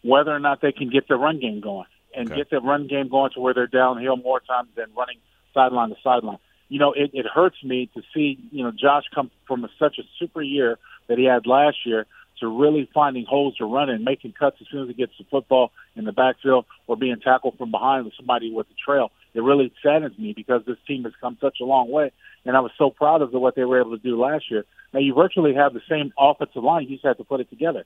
whether 0.01 0.33
or 0.33 0.39
not 0.39 0.61
they 0.61 0.71
can 0.71 0.89
get 0.89 1.07
the 1.07 1.15
run 1.15 1.39
game 1.39 1.59
going 1.59 1.87
and 2.15 2.27
okay. 2.27 2.37
get 2.37 2.49
the 2.49 2.59
run 2.59 2.87
game 2.87 3.09
going 3.09 3.31
to 3.33 3.39
where 3.39 3.53
they're 3.53 3.67
downhill 3.67 4.15
more 4.17 4.39
times 4.39 4.69
than 4.75 4.85
running 4.95 5.17
sideline 5.53 5.89
to 5.89 5.95
sideline. 6.03 6.37
You 6.69 6.79
know, 6.79 6.93
it, 6.93 7.11
it 7.13 7.25
hurts 7.25 7.57
me 7.63 7.89
to 7.95 8.01
see, 8.13 8.37
you 8.51 8.63
know, 8.63 8.71
Josh 8.71 9.03
come 9.13 9.31
from 9.47 9.63
a, 9.65 9.69
such 9.79 9.97
a 9.99 10.03
super 10.19 10.41
year 10.41 10.77
that 11.07 11.17
he 11.17 11.25
had 11.25 11.47
last 11.47 11.77
year 11.85 12.05
to 12.39 12.47
really 12.47 12.89
finding 12.93 13.25
holes 13.25 13.57
to 13.57 13.65
run 13.65 13.89
in, 13.89 14.03
making 14.03 14.33
cuts 14.33 14.57
as 14.61 14.67
soon 14.71 14.83
as 14.83 14.87
he 14.87 14.93
gets 14.93 15.11
the 15.17 15.25
football 15.29 15.71
in 15.95 16.05
the 16.05 16.11
backfield 16.11 16.65
or 16.87 16.95
being 16.95 17.19
tackled 17.19 17.57
from 17.57 17.71
behind 17.71 18.05
with 18.05 18.13
somebody 18.15 18.51
with 18.51 18.67
the 18.69 18.75
trail. 18.75 19.11
It 19.33 19.41
really 19.41 19.71
saddens 19.83 20.17
me 20.17 20.33
because 20.33 20.63
this 20.65 20.77
team 20.87 21.03
has 21.03 21.13
come 21.21 21.37
such 21.39 21.57
a 21.61 21.65
long 21.65 21.91
way, 21.91 22.11
and 22.45 22.57
I 22.57 22.59
was 22.61 22.71
so 22.77 22.89
proud 22.89 23.21
of 23.21 23.31
what 23.31 23.55
they 23.55 23.63
were 23.63 23.79
able 23.79 23.97
to 23.97 24.03
do 24.03 24.19
last 24.19 24.49
year. 24.49 24.65
Now 24.93 24.99
you 24.99 25.13
virtually 25.13 25.53
have 25.53 25.73
the 25.73 25.81
same 25.89 26.11
offensive 26.17 26.63
line; 26.63 26.83
you 26.83 26.95
just 26.95 27.05
have 27.05 27.17
to 27.17 27.23
put 27.23 27.39
it 27.39 27.49
together 27.49 27.85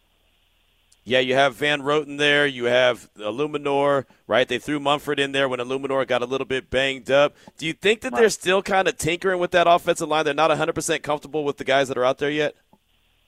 yeah, 1.05 1.19
you 1.19 1.35
have 1.35 1.55
Van 1.55 1.81
Roten 1.81 2.17
there. 2.17 2.47
You 2.47 2.65
have 2.65 3.13
Eluemunor, 3.15 4.05
right? 4.25 4.47
They 4.47 4.57
threw 4.57 4.79
Munford 4.79 5.19
in 5.19 5.33
there 5.33 5.49
when 5.49 5.59
Eluemunor 5.59 6.07
got 6.07 6.21
a 6.21 6.25
little 6.25 6.45
bit 6.45 6.69
banged 6.69 7.11
up. 7.11 7.35
Do 7.57 7.65
you 7.65 7.73
think 7.73 8.01
that 8.01 8.15
they're 8.15 8.29
still 8.29 8.61
kind 8.61 8.87
of 8.87 8.97
tinkering 8.97 9.39
with 9.39 9.51
that 9.51 9.67
offensive 9.67 10.07
line? 10.07 10.23
They're 10.23 10.33
not 10.33 10.49
100% 10.51 11.03
comfortable 11.03 11.43
with 11.43 11.57
the 11.57 11.65
guys 11.65 11.89
that 11.89 11.97
are 11.97 12.05
out 12.05 12.19
there 12.19 12.31
yet? 12.31 12.55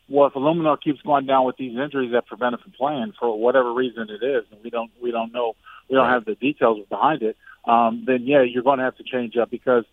Well, 0.08 0.28
if 0.28 0.34
Eluemunor 0.34 0.80
keeps 0.82 1.01
going 1.01 1.25
down 1.25 1.45
with 1.45 1.58
these 1.58 1.78
injuries 1.78 2.12
that 2.13 2.28
prevent 2.28 2.54
him 2.54 2.62
from 2.62 2.71
playing 2.73 3.13
for 3.19 3.38
whatever 3.38 3.73
reason 3.73 4.08
it 4.10 4.23
is, 4.23 4.45
and 4.51 4.63
we 4.63 4.69
don't 4.69 4.91
we 5.01 5.12
don't 5.12 5.34
know 5.34 5.56
we 5.89 5.95
don't 5.95 6.10
have 6.10 6.25
the 6.25 6.36
details 6.36 6.86
behind 6.88 7.23
it, 7.23 7.36
um, 7.67 8.04
then 8.06 8.23
yeah, 8.23 8.41
you're 8.41 8.63
going 8.63 8.80
to 8.80 8.86
have 8.86 8.97
to 8.97 9.04
change 9.04 9.36
up 9.38 9.49
because 9.49 9.86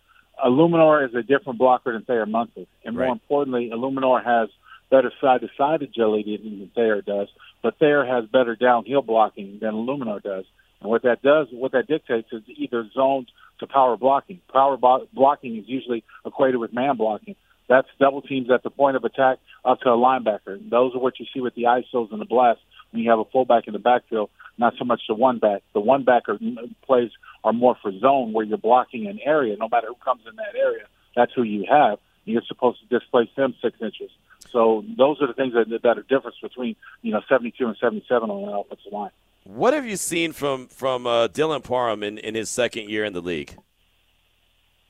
Eluemunor 0.45 1.09
is 1.09 1.15
a 1.15 1.23
different 1.23 1.59
blocker 1.59 1.93
than 1.93 2.03
Thayer 2.03 2.27
Munford, 2.27 2.67
and 2.85 2.97
more 2.97 3.09
importantly, 3.09 3.71
Eluemunor 3.73 4.25
has 4.25 4.49
better 4.91 5.13
side 5.21 5.41
to 5.41 5.49
side 5.57 5.83
agility 5.83 6.37
than 6.37 6.71
Thayer 6.75 7.01
does 7.01 7.29
but 7.63 7.79
Thayer 7.79 8.05
has 8.05 8.27
better 8.27 8.57
downhill 8.57 9.03
blocking 9.03 9.59
than 9.61 9.73
Eluemunor 9.73 10.23
does. 10.23 10.45
And 10.81 10.91
what 10.91 11.03
that 11.03 11.23
does, 11.23 11.47
what 11.53 11.73
that 11.73 11.87
dictates 11.87 12.29
is 12.33 12.43
either 12.49 12.89
zones 12.93 13.29
to 13.61 13.67
power 13.69 13.97
blocking. 13.97 14.41
Power 14.53 14.77
bo- 14.77 15.07
blocking 15.13 15.57
is 15.57 15.65
usually 15.67 16.05
equated 16.27 16.59
with 16.59 16.73
man 16.73 16.97
blocking. 16.97 17.37
That's 17.69 17.87
double 18.01 18.21
teams 18.21 18.51
at 18.51 18.65
the 18.65 18.71
point 18.71 18.97
of 18.97 19.05
attack 19.05 19.39
up 19.65 19.81
to 19.81 19.91
a 19.91 19.97
linebacker. 19.97 20.59
Those 20.69 20.95
are 20.95 20.99
what 20.99 21.21
you 21.21 21.27
see 21.33 21.41
with 21.41 21.55
the 21.55 21.63
ISOs 21.63 22.11
and 22.11 22.21
the 22.21 22.27
blast 22.27 22.61
when 22.91 23.03
you 23.03 23.11
have 23.11 23.21
a 23.21 23.25
fullback 23.25 23.69
in 23.69 23.73
the 23.73 23.79
backfield, 23.79 24.29
not 24.59 24.75
so 24.79 24.85
much 24.85 25.03
the 25.09 25.15
one 25.15 25.39
back. 25.39 25.63
The 25.73 25.81
one 25.81 26.05
backer 26.05 26.39
plays 26.85 27.11
are 27.45 27.53
more 27.53 27.77
for 27.83 27.93
zone 27.99 28.33
where 28.33 28.45
you're 28.45 28.59
blocking 28.59 29.07
an 29.07 29.19
area. 29.25 29.57
No 29.57 29.69
matter 29.69 29.89
who 29.89 29.97
comes 30.05 30.23
in 30.29 30.37
that 30.37 30.55
area, 30.57 30.85
that's 31.17 31.33
who 31.35 31.43
you 31.43 31.67
have. 31.69 31.99
You're 32.25 32.43
supposed 32.47 32.79
to 32.81 32.99
displace 32.99 33.29
them 33.37 33.55
six 33.61 33.77
inches. 33.81 34.11
So 34.51 34.85
those 34.97 35.21
are 35.21 35.27
the 35.27 35.33
things 35.33 35.55
that, 35.55 35.83
that 35.83 35.99
are 35.99 36.03
difference 36.03 36.37
between 36.43 36.77
you 37.03 37.13
know 37.13 37.23
72 37.29 37.67
and 37.67 37.77
77 37.81 38.31
on 38.31 38.47
the 38.47 38.59
offensive 38.59 38.93
line. 38.93 39.11
What 39.45 39.75
have 39.75 39.87
you 39.87 39.97
seen 39.97 40.33
from 40.33 40.69
from 40.69 41.07
uh, 41.07 41.29
Dylan 41.29 41.65
Parham 41.65 42.03
in, 42.03 42.19
in 42.19 42.35
his 42.35 42.49
second 42.49 42.89
year 42.89 43.05
in 43.05 43.13
the 43.13 43.23
league? 43.23 43.57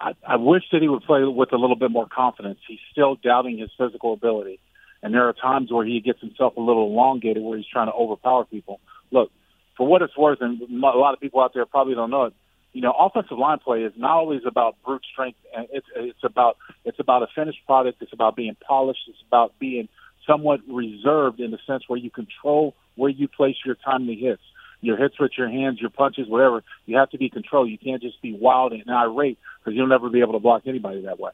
I, 0.01 0.13
I 0.27 0.37
wish 0.37 0.65
that 0.73 0.83
he 0.83 0.89
would 0.89 1.05
play 1.05 1.23
with 1.23 1.53
a 1.53 1.57
little 1.57 1.77
bit 1.77 1.91
more 1.91 2.07
confidence. 2.07 2.59
He's 2.67 2.81
still 2.91 3.15
doubting 3.15 3.57
his 3.59 3.71
physical 3.79 4.13
ability, 4.13 4.59
and 5.03 5.15
there 5.15 5.29
are 5.29 5.33
times 5.33 5.71
where 5.71 5.87
he 5.87 6.01
gets 6.01 6.21
himself 6.21 6.57
a 6.57 6.61
little 6.61 6.89
elongated, 6.89 7.43
where 7.43 7.57
he's 7.57 7.67
trying 7.67 7.87
to 7.87 7.93
overpower 7.93 8.45
people. 8.45 8.81
Look, 9.11 9.31
for 9.77 9.87
what 9.87 10.03
it's 10.03 10.17
worth, 10.17 10.41
and 10.41 10.61
a 10.63 10.87
lot 10.87 11.15
of 11.15 11.21
people 11.21 11.41
out 11.41 11.55
there 11.55 11.67
probably 11.67 11.95
don't 11.95 12.11
know 12.11 12.25
it 12.25 12.35
you 12.73 12.81
know, 12.81 12.93
offensive 12.93 13.39
line 13.39 13.59
play 13.59 13.83
is 13.83 13.93
not 13.97 14.13
always 14.13 14.43
about 14.47 14.77
brute 14.85 15.05
strength. 15.11 15.39
And 15.57 15.69
it's 15.73 15.87
it's 15.95 16.25
about 16.25 16.57
it's 16.85 16.99
about 16.99 17.23
a 17.23 17.27
finished 17.35 17.65
product. 17.67 18.01
It's 18.01 18.13
about 18.13 18.35
being 18.35 18.57
polished. 18.67 19.03
It's 19.09 19.23
about 19.27 19.59
being 19.59 19.89
somewhat 20.27 20.61
reserved 20.69 21.41
in 21.41 21.51
the 21.51 21.59
sense 21.67 21.85
where 21.87 21.99
you 21.99 22.11
control 22.11 22.75
where 22.97 23.11
you 23.11 23.29
place 23.29 23.57
your 23.65 23.75
timely 23.75 24.17
hits, 24.17 24.43
your 24.81 24.97
hits 24.97 25.19
with 25.19 25.33
your 25.37 25.49
hands, 25.49 25.81
your 25.81 25.91
punches, 25.91 26.29
whatever. 26.29 26.63
You 26.87 26.97
have 26.97 27.11
to 27.11 27.19
be 27.19 27.29
controlled. 27.29 27.71
You 27.71 27.79
can't 27.79 28.03
just 28.03 28.21
be 28.23 28.33
wild 28.33 28.73
and 28.73 28.91
irate 28.91 29.39
because 29.59 29.77
you'll 29.77 29.87
never 29.87 30.09
be 30.09 30.21
able 30.21 30.35
to 30.35 30.39
block 30.39 30.63
anybody 30.67 31.03
that 31.03 31.19
way. 31.19 31.33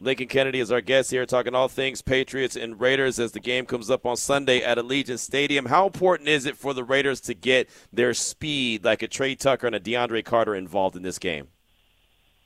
Lincoln 0.00 0.28
Kennedy 0.28 0.60
is 0.60 0.72
our 0.72 0.80
guest 0.80 1.10
here, 1.10 1.26
talking 1.26 1.54
all 1.54 1.68
things 1.68 2.00
Patriots 2.00 2.56
and 2.56 2.80
Raiders 2.80 3.18
as 3.18 3.32
the 3.32 3.40
game 3.40 3.66
comes 3.66 3.90
up 3.90 4.06
on 4.06 4.16
Sunday 4.16 4.62
at 4.62 4.78
Allegiant 4.78 5.18
Stadium. 5.18 5.66
How 5.66 5.86
important 5.86 6.28
is 6.28 6.46
it 6.46 6.56
for 6.56 6.72
the 6.72 6.82
Raiders 6.82 7.20
to 7.22 7.34
get 7.34 7.68
their 7.92 8.14
speed, 8.14 8.82
like 8.84 9.02
a 9.02 9.08
Tre 9.08 9.34
Tucker 9.34 9.66
and 9.66 9.76
a 9.76 9.80
DeAndre 9.80 10.24
Carter, 10.24 10.54
involved 10.54 10.96
in 10.96 11.02
this 11.02 11.18
game? 11.18 11.48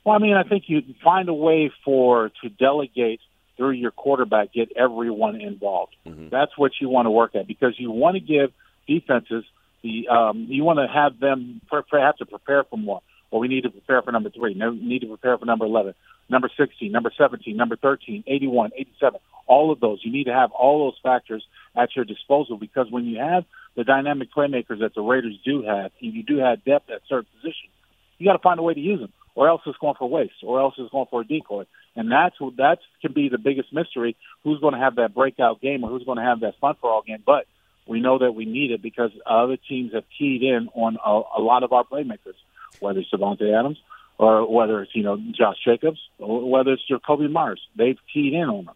Well, 0.03 0.15
I 0.15 0.19
mean, 0.19 0.35
I 0.35 0.43
think 0.43 0.65
you 0.67 0.83
find 1.03 1.29
a 1.29 1.33
way 1.33 1.71
for 1.83 2.29
to 2.41 2.49
delegate 2.49 3.21
through 3.55 3.71
your 3.71 3.91
quarterback, 3.91 4.51
get 4.51 4.69
everyone 4.75 5.39
involved. 5.39 5.95
Mm-hmm. 6.05 6.29
That's 6.29 6.57
what 6.57 6.73
you 6.81 6.89
want 6.89 7.05
to 7.05 7.11
work 7.11 7.35
at 7.35 7.47
because 7.47 7.73
you 7.79 7.89
want 7.89 8.15
to 8.15 8.19
give 8.19 8.51
defenses 8.85 9.45
the 9.81 10.07
um, 10.09 10.47
you 10.49 10.63
want 10.63 10.79
to 10.79 10.87
have 10.87 11.19
them 11.19 11.61
pre- 11.67 12.01
have 12.01 12.17
to 12.17 12.25
prepare 12.25 12.65
for 12.65 12.77
more. 12.77 13.01
Well, 13.35 13.41
we 13.41 13.49
need 13.49 13.63
to 13.63 13.69
prepare 13.69 14.01
for 14.01 14.13
number 14.13 14.29
three. 14.29 14.53
We 14.53 14.79
need 14.79 14.99
to 15.01 15.07
prepare 15.07 15.37
for 15.37 15.43
number 15.43 15.65
eleven 15.65 15.93
number 16.29 16.49
16, 16.57 16.91
number 16.91 17.11
17, 17.17 17.55
number 17.55 17.75
13, 17.75 18.23
81, 18.25 18.71
87, 18.75 19.19
all 19.47 19.71
of 19.71 19.79
those. 19.79 19.99
You 20.03 20.11
need 20.11 20.25
to 20.25 20.33
have 20.33 20.51
all 20.51 20.85
those 20.85 20.99
factors 21.03 21.45
at 21.75 21.95
your 21.95 22.05
disposal 22.05 22.57
because 22.57 22.87
when 22.89 23.05
you 23.05 23.19
have 23.19 23.45
the 23.75 23.83
dynamic 23.83 24.29
playmakers 24.35 24.79
that 24.79 24.95
the 24.95 25.01
Raiders 25.01 25.37
do 25.43 25.63
have, 25.63 25.91
and 26.01 26.13
you 26.13 26.23
do 26.23 26.37
have 26.37 26.63
depth 26.63 26.89
at 26.89 27.01
certain 27.07 27.27
positions, 27.35 27.71
you 28.17 28.25
got 28.25 28.33
to 28.33 28.41
find 28.41 28.59
a 28.59 28.63
way 28.63 28.73
to 28.73 28.79
use 28.79 28.99
them, 28.99 29.11
or 29.35 29.49
else 29.49 29.61
it's 29.65 29.77
going 29.77 29.95
for 29.99 30.09
waste, 30.09 30.41
or 30.43 30.61
else 30.61 30.73
it's 30.77 30.91
going 30.91 31.07
for 31.09 31.21
a 31.21 31.27
decoy. 31.27 31.65
And 31.95 32.11
that's 32.11 32.35
that 32.57 32.79
can 33.01 33.13
be 33.13 33.29
the 33.29 33.37
biggest 33.37 33.73
mystery: 33.73 34.15
who's 34.43 34.59
going 34.61 34.73
to 34.73 34.79
have 34.79 34.95
that 34.95 35.13
breakout 35.13 35.61
game, 35.61 35.83
or 35.83 35.89
who's 35.89 36.05
going 36.05 36.17
to 36.17 36.23
have 36.23 36.39
that 36.39 36.55
fun 36.59 36.75
for 36.79 36.89
all 36.89 37.01
game. 37.01 37.21
But 37.25 37.45
we 37.85 37.99
know 37.99 38.17
that 38.19 38.31
we 38.33 38.45
need 38.45 38.71
it 38.71 38.81
because 38.81 39.11
other 39.25 39.57
teams 39.57 39.93
have 39.93 40.05
keyed 40.17 40.41
in 40.41 40.69
on 40.73 40.97
a, 41.05 41.39
a 41.39 41.41
lot 41.41 41.63
of 41.63 41.73
our 41.73 41.83
playmakers, 41.83 42.39
whether 42.79 42.99
it's 42.99 43.09
Davante 43.11 43.57
Adams, 43.57 43.77
or 44.17 44.51
whether 44.51 44.81
it's 44.81 44.95
you 44.95 45.03
know 45.03 45.17
Josh 45.31 45.57
Jacobs, 45.63 45.99
or 46.19 46.49
whether 46.49 46.73
it's 46.73 46.83
Jakobi 46.89 47.31
Meyers. 47.31 47.61
They've 47.75 47.97
keyed 48.13 48.33
in 48.33 48.49
on 48.49 48.65
them. 48.65 48.75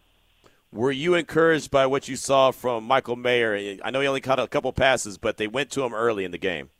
Were 0.72 0.92
you 0.92 1.14
encouraged 1.14 1.70
by 1.70 1.86
what 1.86 2.06
you 2.06 2.14
saw 2.14 2.52
from 2.52 2.84
Michael 2.84 3.16
Mayer? 3.16 3.78
I 3.82 3.90
know 3.90 4.00
he 4.00 4.06
only 4.06 4.20
caught 4.20 4.38
a 4.38 4.46
couple 4.46 4.72
passes, 4.72 5.18
but 5.18 5.36
they 5.36 5.48
went 5.48 5.70
to 5.70 5.82
him 5.82 5.92
early 5.92 6.24
in 6.24 6.30
the 6.30 6.38
game. 6.38 6.70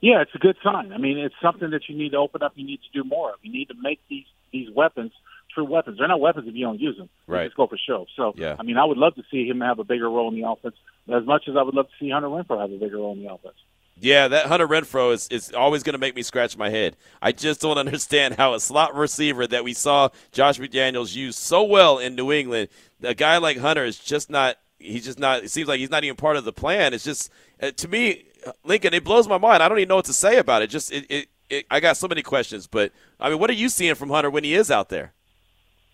Yeah, 0.00 0.20
it's 0.20 0.34
a 0.34 0.38
good 0.38 0.56
sign. 0.64 0.92
I 0.92 0.98
mean, 0.98 1.16
it's 1.16 1.34
something 1.40 1.70
that 1.70 1.82
you 1.88 1.96
need 1.96 2.10
to 2.10 2.18
open 2.18 2.42
up. 2.42 2.52
You 2.56 2.66
need 2.66 2.80
to 2.82 3.02
do 3.02 3.08
more 3.08 3.30
of. 3.30 3.36
You 3.42 3.52
need 3.52 3.68
to 3.68 3.74
make 3.80 4.00
these 4.08 4.26
these 4.52 4.68
weapons 4.74 5.12
true 5.54 5.64
weapons. 5.64 5.98
They're 5.98 6.08
not 6.08 6.20
weapons 6.20 6.48
if 6.48 6.54
you 6.54 6.64
don't 6.64 6.80
use 6.80 6.96
them. 6.96 7.08
Right. 7.26 7.44
Just 7.44 7.56
go 7.56 7.66
for 7.66 7.78
show. 7.78 8.06
So, 8.16 8.32
Yeah. 8.36 8.56
I 8.58 8.62
mean, 8.62 8.76
I 8.76 8.84
would 8.84 8.98
love 8.98 9.14
to 9.16 9.22
see 9.30 9.46
him 9.46 9.60
have 9.60 9.78
a 9.78 9.84
bigger 9.84 10.08
role 10.08 10.28
in 10.28 10.40
the 10.40 10.48
offense 10.48 10.76
as 11.08 11.24
much 11.24 11.44
as 11.48 11.56
I 11.56 11.62
would 11.62 11.74
love 11.74 11.86
to 11.86 11.92
see 12.00 12.10
Hunter 12.10 12.28
Renfrow 12.28 12.60
have 12.60 12.72
a 12.72 12.78
bigger 12.78 12.96
role 12.96 13.12
in 13.12 13.22
the 13.22 13.32
offense. 13.32 13.56
Yeah, 13.98 14.28
that 14.28 14.46
Hunter 14.46 14.66
Renfrow 14.66 15.12
is, 15.12 15.28
is 15.28 15.52
always 15.52 15.82
going 15.82 15.92
to 15.92 15.98
make 15.98 16.16
me 16.16 16.22
scratch 16.22 16.56
my 16.56 16.70
head. 16.70 16.96
I 17.20 17.32
just 17.32 17.60
don't 17.60 17.78
understand 17.86 18.34
how 18.34 18.54
a 18.54 18.60
slot 18.60 18.94
receiver 18.94 19.46
that 19.46 19.64
we 19.64 19.74
saw 19.74 20.08
Josh 20.32 20.58
McDaniels 20.58 21.14
use 21.14 21.36
so 21.36 21.62
well 21.62 21.98
in 21.98 22.14
New 22.14 22.32
England, 22.32 22.68
a 23.02 23.14
guy 23.14 23.38
like 23.38 23.58
Hunter 23.58 23.84
is 23.84 23.98
just 23.98 24.30
not. 24.30 24.56
He's 24.78 25.04
just 25.04 25.18
not. 25.18 25.44
It 25.44 25.50
seems 25.50 25.68
like 25.68 25.78
he's 25.78 25.90
not 25.90 26.04
even 26.04 26.16
part 26.16 26.36
of 26.36 26.44
the 26.44 26.52
plan. 26.52 26.92
It's 26.92 27.04
just 27.04 27.30
uh, 27.62 27.70
to 27.70 27.88
me, 27.88 28.24
Lincoln. 28.64 28.94
It 28.94 29.04
blows 29.04 29.28
my 29.28 29.38
mind. 29.38 29.62
I 29.62 29.68
don't 29.68 29.78
even 29.78 29.88
know 29.88 29.96
what 29.96 30.06
to 30.06 30.12
say 30.12 30.38
about 30.38 30.62
it. 30.62 30.70
Just 30.70 30.92
it, 30.92 31.06
it, 31.08 31.28
it. 31.48 31.66
I 31.70 31.80
got 31.80 31.96
so 31.96 32.08
many 32.08 32.22
questions, 32.22 32.66
but 32.66 32.92
I 33.20 33.30
mean, 33.30 33.38
what 33.38 33.50
are 33.50 33.54
you 33.54 33.68
seeing 33.68 33.94
from 33.94 34.10
Hunter 34.10 34.30
when 34.30 34.44
he 34.44 34.54
is 34.54 34.70
out 34.70 34.88
there? 34.88 35.12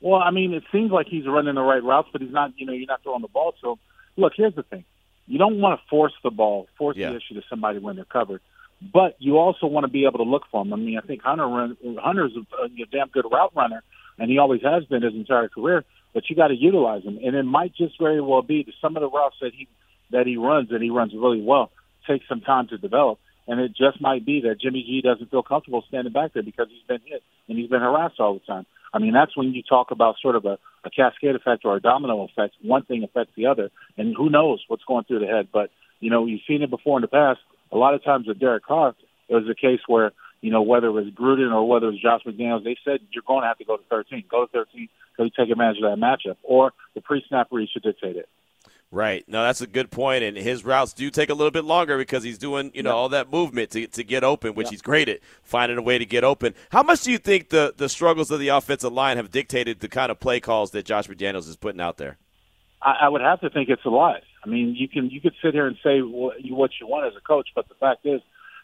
Well, 0.00 0.20
I 0.20 0.30
mean, 0.30 0.54
it 0.54 0.62
seems 0.72 0.90
like 0.90 1.06
he's 1.08 1.26
running 1.26 1.54
the 1.54 1.62
right 1.62 1.82
routes, 1.82 2.08
but 2.12 2.22
he's 2.22 2.32
not. 2.32 2.52
You 2.56 2.66
know, 2.66 2.72
you're 2.72 2.86
not 2.86 3.02
throwing 3.02 3.22
the 3.22 3.28
ball. 3.28 3.54
So, 3.60 3.78
look, 4.16 4.32
here's 4.36 4.54
the 4.54 4.62
thing: 4.62 4.84
you 5.28 5.38
don't 5.38 5.60
want 5.60 5.80
to 5.80 5.86
force 5.88 6.14
the 6.22 6.30
ball, 6.30 6.66
force 6.76 6.96
Yeah. 6.96 7.10
the 7.10 7.16
issue 7.16 7.34
to 7.34 7.42
somebody 7.48 7.78
when 7.78 7.96
they're 7.96 8.04
covered, 8.04 8.40
but 8.92 9.16
you 9.18 9.38
also 9.38 9.66
want 9.66 9.84
to 9.84 9.92
be 9.92 10.04
able 10.04 10.18
to 10.18 10.30
look 10.30 10.44
for 10.50 10.64
them. 10.64 10.72
I 10.72 10.76
mean, 10.76 10.98
I 10.98 11.02
think 11.06 11.22
Hunter 11.22 11.46
run, 11.46 11.76
Hunter's 11.98 12.32
a, 12.36 12.64
a 12.64 12.86
damn 12.90 13.08
good 13.08 13.26
route 13.30 13.52
runner, 13.54 13.82
and 14.18 14.30
he 14.30 14.38
always 14.38 14.62
has 14.62 14.84
been 14.84 15.02
his 15.02 15.14
entire 15.14 15.48
career. 15.48 15.84
But 16.14 16.28
you 16.30 16.36
got 16.36 16.48
to 16.48 16.54
utilize 16.54 17.04
him, 17.04 17.18
and 17.22 17.36
it 17.36 17.42
might 17.44 17.74
just 17.74 17.98
very 17.98 18.20
well 18.20 18.42
be 18.42 18.62
that 18.62 18.74
some 18.80 18.96
of 18.96 19.02
the 19.02 19.10
routes 19.10 19.36
that 19.40 19.52
he 19.54 19.68
that 20.10 20.26
he 20.26 20.36
runs 20.36 20.70
that 20.70 20.80
he 20.80 20.90
runs 20.90 21.12
really 21.14 21.42
well 21.42 21.70
take 22.06 22.22
some 22.28 22.40
time 22.40 22.66
to 22.68 22.78
develop. 22.78 23.18
And 23.46 23.60
it 23.60 23.74
just 23.76 24.00
might 24.00 24.24
be 24.24 24.40
that 24.42 24.60
Jimmy 24.60 24.82
G 24.82 25.00
doesn't 25.02 25.30
feel 25.30 25.42
comfortable 25.42 25.82
standing 25.88 26.12
back 26.12 26.32
there 26.32 26.42
because 26.42 26.68
he's 26.70 26.86
been 26.86 27.00
hit 27.04 27.22
and 27.48 27.58
he's 27.58 27.68
been 27.68 27.80
harassed 27.80 28.20
all 28.20 28.34
the 28.34 28.40
time. 28.40 28.66
I 28.92 28.98
mean, 28.98 29.12
that's 29.12 29.36
when 29.36 29.52
you 29.52 29.62
talk 29.62 29.90
about 29.90 30.16
sort 30.20 30.36
of 30.36 30.44
a, 30.44 30.58
a 30.84 30.90
cascade 30.90 31.34
effect 31.34 31.64
or 31.64 31.76
a 31.76 31.80
domino 31.80 32.24
effect. 32.24 32.54
One 32.62 32.84
thing 32.84 33.04
affects 33.04 33.32
the 33.36 33.46
other, 33.46 33.70
and 33.96 34.14
who 34.16 34.30
knows 34.30 34.62
what's 34.68 34.84
going 34.84 35.04
through 35.04 35.20
the 35.20 35.26
head. 35.26 35.48
But, 35.52 35.70
you 36.00 36.10
know, 36.10 36.26
you've 36.26 36.40
seen 36.46 36.62
it 36.62 36.70
before 36.70 36.98
in 36.98 37.02
the 37.02 37.08
past. 37.08 37.40
A 37.70 37.76
lot 37.76 37.94
of 37.94 38.02
times 38.02 38.26
with 38.26 38.40
Derek 38.40 38.64
Carr, 38.64 38.94
it 39.28 39.34
was 39.34 39.48
a 39.48 39.54
case 39.54 39.80
where, 39.86 40.12
you 40.40 40.50
know, 40.50 40.62
whether 40.62 40.86
it 40.86 40.92
was 40.92 41.06
Gruden 41.06 41.52
or 41.52 41.68
whether 41.68 41.88
it 41.88 41.92
was 41.92 42.00
Josh 42.00 42.22
McDaniels, 42.26 42.64
they 42.64 42.76
said 42.84 43.00
you're 43.10 43.24
going 43.26 43.42
to 43.42 43.48
have 43.48 43.58
to 43.58 43.64
go 43.64 43.76
to 43.76 43.82
13. 43.90 44.24
Go 44.30 44.46
to 44.46 44.52
13 44.52 44.88
so 45.16 45.24
you 45.24 45.30
take 45.30 45.50
advantage 45.50 45.82
of 45.82 45.90
that 45.90 45.98
matchup. 45.98 46.36
Or 46.42 46.72
the 46.94 47.00
pre-snap 47.00 47.48
read 47.50 47.68
should 47.70 47.82
dictate 47.82 48.16
it. 48.16 48.28
Right. 48.90 49.22
No, 49.28 49.42
that's 49.42 49.60
a 49.60 49.66
good 49.66 49.90
point, 49.90 50.24
and 50.24 50.34
his 50.34 50.64
routes 50.64 50.94
do 50.94 51.10
take 51.10 51.28
a 51.28 51.34
little 51.34 51.50
bit 51.50 51.64
longer 51.64 51.98
because 51.98 52.22
he's 52.22 52.38
doing, 52.38 52.70
you 52.72 52.82
know, 52.82 52.90
Yeah. 52.90 52.96
all 52.96 53.08
that 53.10 53.30
movement 53.30 53.70
to 53.72 53.86
to 53.86 54.02
get 54.02 54.24
open, 54.24 54.54
which 54.54 54.68
Yeah. 54.68 54.70
he's 54.70 54.82
great 54.82 55.10
at 55.10 55.20
finding 55.42 55.76
a 55.76 55.82
way 55.82 55.98
to 55.98 56.06
get 56.06 56.24
open. 56.24 56.54
How 56.70 56.82
much 56.82 57.02
do 57.02 57.12
you 57.12 57.18
think 57.18 57.50
the 57.50 57.74
the 57.76 57.90
struggles 57.90 58.30
of 58.30 58.40
the 58.40 58.48
offensive 58.48 58.92
line 58.92 59.18
have 59.18 59.30
dictated 59.30 59.80
the 59.80 59.88
kind 59.88 60.10
of 60.10 60.18
play 60.18 60.40
calls 60.40 60.70
that 60.70 60.86
Josh 60.86 61.06
McDaniels 61.06 61.48
is 61.48 61.56
putting 61.56 61.82
out 61.82 61.98
there? 61.98 62.16
I, 62.80 62.96
I 63.02 63.08
would 63.08 63.20
have 63.20 63.40
to 63.40 63.50
think 63.50 63.68
it's 63.68 63.84
a 63.84 63.90
lot. 63.90 64.22
I 64.42 64.48
mean, 64.48 64.74
you 64.74 64.88
can 64.88 65.10
you 65.10 65.20
could 65.20 65.34
sit 65.42 65.52
here 65.52 65.66
and 65.66 65.76
say 65.84 66.00
what 66.00 66.42
you, 66.42 66.54
what 66.54 66.70
you 66.80 66.86
want 66.86 67.06
as 67.06 67.12
a 67.16 67.20
coach, 67.20 67.48
but 67.54 67.68
the 67.68 67.74
fact 67.74 68.06
is, 68.06 68.22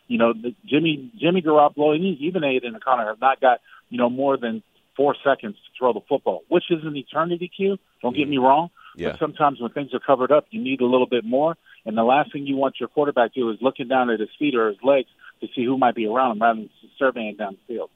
you 0.08 0.16
know, 0.16 0.32
the, 0.32 0.54
Jimmy 0.64 1.12
Jimmy 1.20 1.42
Garoppolo 1.42 1.94
and 1.94 2.02
even 2.18 2.44
Aidan 2.44 2.76
O'Connell 2.76 3.08
have 3.08 3.20
not 3.20 3.42
got 3.42 3.60
you 3.90 3.98
know 3.98 4.08
more 4.08 4.38
than 4.38 4.62
four 4.96 5.16
seconds 5.22 5.56
to 5.56 5.78
throw 5.78 5.92
the 5.92 6.00
football, 6.08 6.44
which 6.48 6.64
is 6.70 6.84
an 6.84 6.96
eternity 6.96 7.50
Q. 7.54 7.78
Don't 8.00 8.14
get 8.16 8.22
mm-hmm. 8.22 8.30
me 8.30 8.38
wrong. 8.38 8.70
Yeah. 8.96 9.10
But 9.10 9.18
sometimes 9.18 9.60
when 9.60 9.70
things 9.72 9.92
are 9.94 10.00
covered 10.00 10.32
up, 10.32 10.46
you 10.50 10.62
need 10.62 10.80
a 10.80 10.86
little 10.86 11.06
bit 11.06 11.24
more. 11.24 11.56
And 11.84 11.96
the 11.96 12.04
last 12.04 12.32
thing 12.32 12.46
you 12.46 12.56
want 12.56 12.76
your 12.80 12.88
quarterback 12.88 13.34
to 13.34 13.40
do 13.40 13.50
is 13.50 13.58
looking 13.60 13.88
down 13.88 14.10
at 14.10 14.20
his 14.20 14.28
feet 14.38 14.54
or 14.54 14.68
his 14.68 14.78
legs 14.82 15.08
to 15.40 15.48
see 15.54 15.64
who 15.64 15.76
might 15.76 15.94
be 15.94 16.06
around 16.06 16.32
him 16.32 16.42
rather 16.42 16.60
than 16.60 16.70
surveying 16.98 17.36
down 17.36 17.56
the 17.66 17.74
field. 17.74 17.90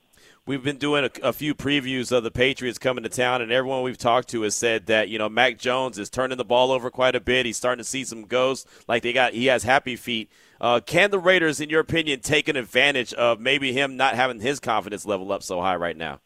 We've 0.47 0.65
been 0.65 0.79
doing 0.79 1.05
a, 1.05 1.29
a 1.29 1.33
few 1.33 1.55
previews 1.55 2.11
of 2.11 2.25
the 2.25 2.31
Patriots 2.31 2.79
coming 2.79 3.05
to 3.05 3.11
town, 3.11 3.43
and 3.43 3.53
everyone 3.53 3.83
we've 3.83 3.99
talked 3.99 4.29
to 4.31 4.43
has 4.43 4.55
said 4.55 4.87
that 4.87 5.09
you 5.09 5.19
know 5.19 5.29
Mac 5.29 5.59
Jones 5.59 5.99
is 5.99 6.09
turning 6.09 6.39
the 6.39 6.45
ball 6.45 6.73
over 6.73 6.91
quite 6.91 7.15
a 7.15 7.21
bit. 7.21 7.47
He's 7.47 7.57
starting 7.57 7.83
to 7.83 7.89
see 7.89 8.03
some 8.03 8.25
ghosts, 8.25 8.69
like 8.89 9.03
they 9.03 9.13
got. 9.13 9.35
He 9.35 9.47
has 9.47 9.63
happy 9.63 9.95
feet. 9.95 10.31
Uh, 10.61 10.81
can 10.85 11.11
the 11.11 11.19
Raiders, 11.19 11.61
in 11.61 11.69
your 11.69 11.81
opinion, 11.81 12.21
take 12.21 12.49
an 12.49 12.57
advantage 12.57 13.13
of 13.15 13.39
maybe 13.39 13.73
him 13.73 13.97
not 13.97 14.15
having 14.15 14.41
his 14.41 14.59
confidence 14.59 15.07
level 15.07 15.31
up 15.33 15.43
so 15.43 15.61
high 15.61 15.77
right 15.77 15.97
now? 15.97 16.21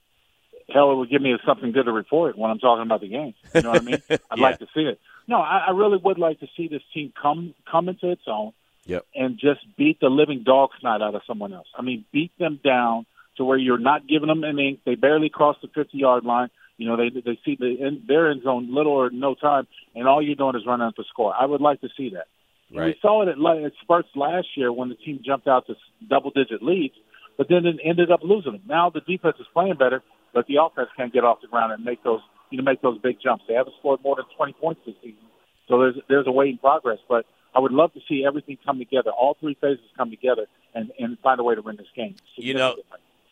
Hell, 0.72 0.92
it 0.92 0.96
would 0.96 1.10
give 1.10 1.22
me 1.22 1.34
something 1.46 1.72
good 1.72 1.84
to 1.86 1.92
report 1.92 2.36
when 2.36 2.50
I'm 2.50 2.58
talking 2.58 2.82
about 2.82 3.00
the 3.00 3.08
game. 3.08 3.34
You 3.54 3.62
know 3.62 3.70
what 3.70 3.78
I 3.78 3.84
mean? 3.84 4.02
I'd 4.10 4.38
Yeah. 4.38 4.42
like 4.42 4.58
to 4.60 4.66
see 4.74 4.82
it. 4.82 4.98
No, 5.28 5.36
I, 5.40 5.66
I 5.68 5.70
really 5.70 5.98
would 6.02 6.18
like 6.18 6.40
to 6.40 6.46
see 6.56 6.68
this 6.68 6.82
team 6.92 7.12
come 7.20 7.54
come 7.70 7.88
into 7.88 8.10
its 8.10 8.22
own 8.26 8.52
Yep. 8.86 9.06
and 9.14 9.38
just 9.38 9.60
beat 9.76 10.00
the 10.00 10.08
living 10.08 10.42
dog 10.44 10.70
snot 10.80 11.02
out 11.02 11.14
of 11.14 11.22
someone 11.26 11.52
else. 11.52 11.68
I 11.78 11.82
mean, 11.82 12.04
beat 12.12 12.32
them 12.38 12.58
down 12.64 13.06
to 13.36 13.44
where 13.44 13.56
you're 13.56 13.78
not 13.78 14.06
giving 14.08 14.26
them 14.28 14.42
an 14.42 14.58
ink. 14.58 14.80
They 14.84 14.96
barely 14.96 15.28
cross 15.28 15.56
the 15.62 15.68
50 15.68 15.96
yard 15.96 16.24
line. 16.24 16.48
You 16.78 16.88
know, 16.88 16.96
they 16.96 17.10
they 17.10 17.38
see 17.44 17.56
the 17.58 17.66
in, 17.86 18.02
their 18.08 18.30
end 18.30 18.42
zone 18.42 18.74
little 18.74 18.92
or 18.92 19.10
no 19.10 19.34
time, 19.34 19.68
and 19.94 20.08
all 20.08 20.20
you're 20.20 20.34
doing 20.34 20.56
is 20.56 20.66
running 20.66 20.86
up 20.86 20.96
the 20.96 21.04
score. 21.08 21.32
I 21.38 21.44
would 21.46 21.60
like 21.60 21.80
to 21.82 21.88
see 21.96 22.10
that. 22.10 22.26
Right. 22.74 22.86
We 22.86 22.96
saw 23.00 23.22
it 23.22 23.28
at, 23.28 23.64
at 23.64 23.72
spurts 23.82 24.08
last 24.16 24.48
year 24.56 24.72
when 24.72 24.88
the 24.88 24.94
team 24.96 25.20
jumped 25.24 25.46
out 25.46 25.66
to 25.66 25.74
double 26.08 26.30
digit 26.30 26.62
leads, 26.62 26.94
but 27.36 27.48
then 27.48 27.66
it 27.66 27.76
ended 27.84 28.10
up 28.10 28.20
losing 28.24 28.52
them. 28.52 28.62
Now 28.66 28.90
the 28.90 29.00
defense 29.00 29.36
is 29.38 29.46
playing 29.52 29.74
better, 29.74 30.02
but 30.33 30.47
the 30.47 30.57
offense 30.62 30.89
can't 30.97 31.12
get 31.12 31.24
off 31.24 31.41
the 31.41 31.49
ground 31.49 31.72
and 31.72 31.85
make 31.85 32.03
those 32.03 32.20
you 32.51 32.59
know 32.59 32.64
make 32.64 32.83
those 32.83 32.99
big 32.99 33.16
jumps. 33.22 33.45
They 33.49 33.55
haven't 33.55 33.74
scored 33.78 34.01
more 34.03 34.16
than 34.16 34.26
20 34.37 34.53
points 34.55 34.80
this 34.87 34.95
season, 35.03 35.24
so 35.68 35.78
there's 35.78 35.97
there's 36.09 36.26
a 36.26 36.33
wait 36.33 36.51
in 36.51 36.59
progress. 36.59 36.99
But 37.09 37.26
I 37.55 37.61
would 37.61 37.72
love 37.72 37.93
to 37.95 38.01
see 38.09 38.24
everything 38.26 38.59
come 38.64 38.78
together, 38.78 39.11
all 39.11 39.37
three 39.41 39.57
phases 39.61 39.85
come 39.97 40.11
together, 40.11 40.47
and 40.74 40.93
and 40.99 41.18
find 41.20 41.41
a 41.41 41.43
way 41.43 41.55
to 41.55 41.62
win 41.62 41.76
this 41.76 41.87
game. 41.97 42.16
You 42.37 42.55
know, 42.55 42.76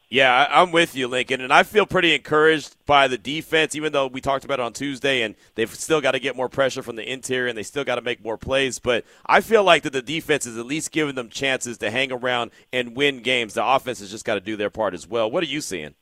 Yeah, 0.09 0.47
I'm 0.51 0.73
with 0.73 0.97
you, 0.97 1.07
Lincoln, 1.07 1.41
and 1.41 1.53
I 1.53 1.63
feel 1.63 1.87
pretty 1.87 2.15
encouraged 2.15 2.75
by 2.85 3.09
the 3.09 3.17
defense. 3.17 3.77
Even 3.77 3.93
though 3.93 4.09
we 4.09 4.21
talked 4.21 4.45
about 4.45 4.59
it 4.59 4.63
on 4.63 4.73
Tuesday, 4.73 5.23
and 5.23 5.37
they've 5.55 5.73
still 5.73 6.01
got 6.01 6.13
to 6.13 6.19
get 6.19 6.35
more 6.35 6.49
pressure 6.49 6.83
from 6.83 6.97
the 6.97 7.11
interior, 7.11 7.47
and 7.47 7.57
they 7.57 7.63
still 7.63 7.85
got 7.85 7.95
to 7.95 8.03
make 8.03 8.23
more 8.23 8.37
plays. 8.37 8.79
But 8.79 9.05
I 9.25 9.41
feel 9.41 9.63
like 9.65 9.85
that 9.85 9.93
the 9.93 10.03
defense 10.03 10.47
is 10.47 10.59
at 10.59 10.67
least 10.67 10.93
giving 10.93 11.15
them 11.15 11.29
chances 11.29 11.79
to 11.79 11.91
hang 11.91 12.11
around 12.11 12.51
and 12.73 12.97
win 12.97 13.21
games. 13.21 13.55
The 13.55 13.65
offense 13.65 14.01
has 14.01 14.11
just 14.11 14.25
got 14.25 14.35
to 14.35 14.41
do 14.41 14.57
their 14.57 14.71
part 14.71 14.95
as 14.95 15.07
well. 15.07 15.31
What 15.31 15.43
are 15.43 15.47
you 15.47 15.61
seeing? 15.61 15.95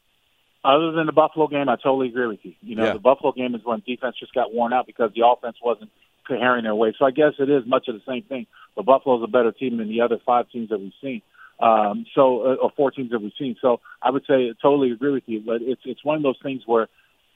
Other 0.65 0.93
than 0.93 1.07
the 1.07 1.13
Buffalo 1.13 1.47
game, 1.47 1.69
I 1.69 1.77
totally 1.77 2.09
agree 2.09 2.27
with 2.27 2.41
you. 2.45 2.55
You 2.63 2.77
know, 2.77 2.85
Yeah. 2.87 2.93
the 2.95 2.99
Buffalo 2.99 3.33
game 3.33 3.55
is 3.55 3.65
when 3.65 3.83
defense 3.87 4.17
just 4.19 4.35
got 4.35 4.53
worn 4.53 4.73
out 4.73 4.87
because 4.87 5.13
the 5.15 5.27
offense 5.27 5.57
wasn't 5.63 5.91
cohering 6.27 6.65
their 6.65 6.75
way. 6.75 6.93
So 6.99 7.05
I 7.07 7.11
guess 7.11 7.35
it 7.39 7.49
is 7.49 7.65
much 7.67 7.89
of 7.89 7.95
the 7.95 8.03
same 8.07 8.23
thing. 8.23 8.47
But 8.75 8.85
Buffalo's 8.85 9.23
a 9.23 9.29
better 9.29 9.53
team 9.53 9.79
than 9.79 9.89
the 9.89 10.01
other 10.01 10.19
five 10.25 10.51
teams 10.51 10.69
that 10.71 10.81
we've 10.81 10.93
seen. 11.01 11.23
Um, 11.61 12.07
so, 12.15 12.43
uh, 12.43 12.55
or 12.55 12.71
four 12.77 12.91
teams 12.91 13.11
that 13.11 13.21
we've 13.21 13.33
seen. 13.39 13.57
So 13.61 13.81
I 14.03 14.11
would 14.11 14.25
say 14.27 14.49
I 14.51 14.53
totally 14.61 14.93
agree 14.93 15.13
with 15.13 15.25
you. 15.27 15.41
But 15.41 15.63
it's 15.63 15.83
it's 15.85 16.05
one 16.05 16.17
of 16.17 16.23
those 16.23 16.39
things 16.43 16.63
where 16.67 16.89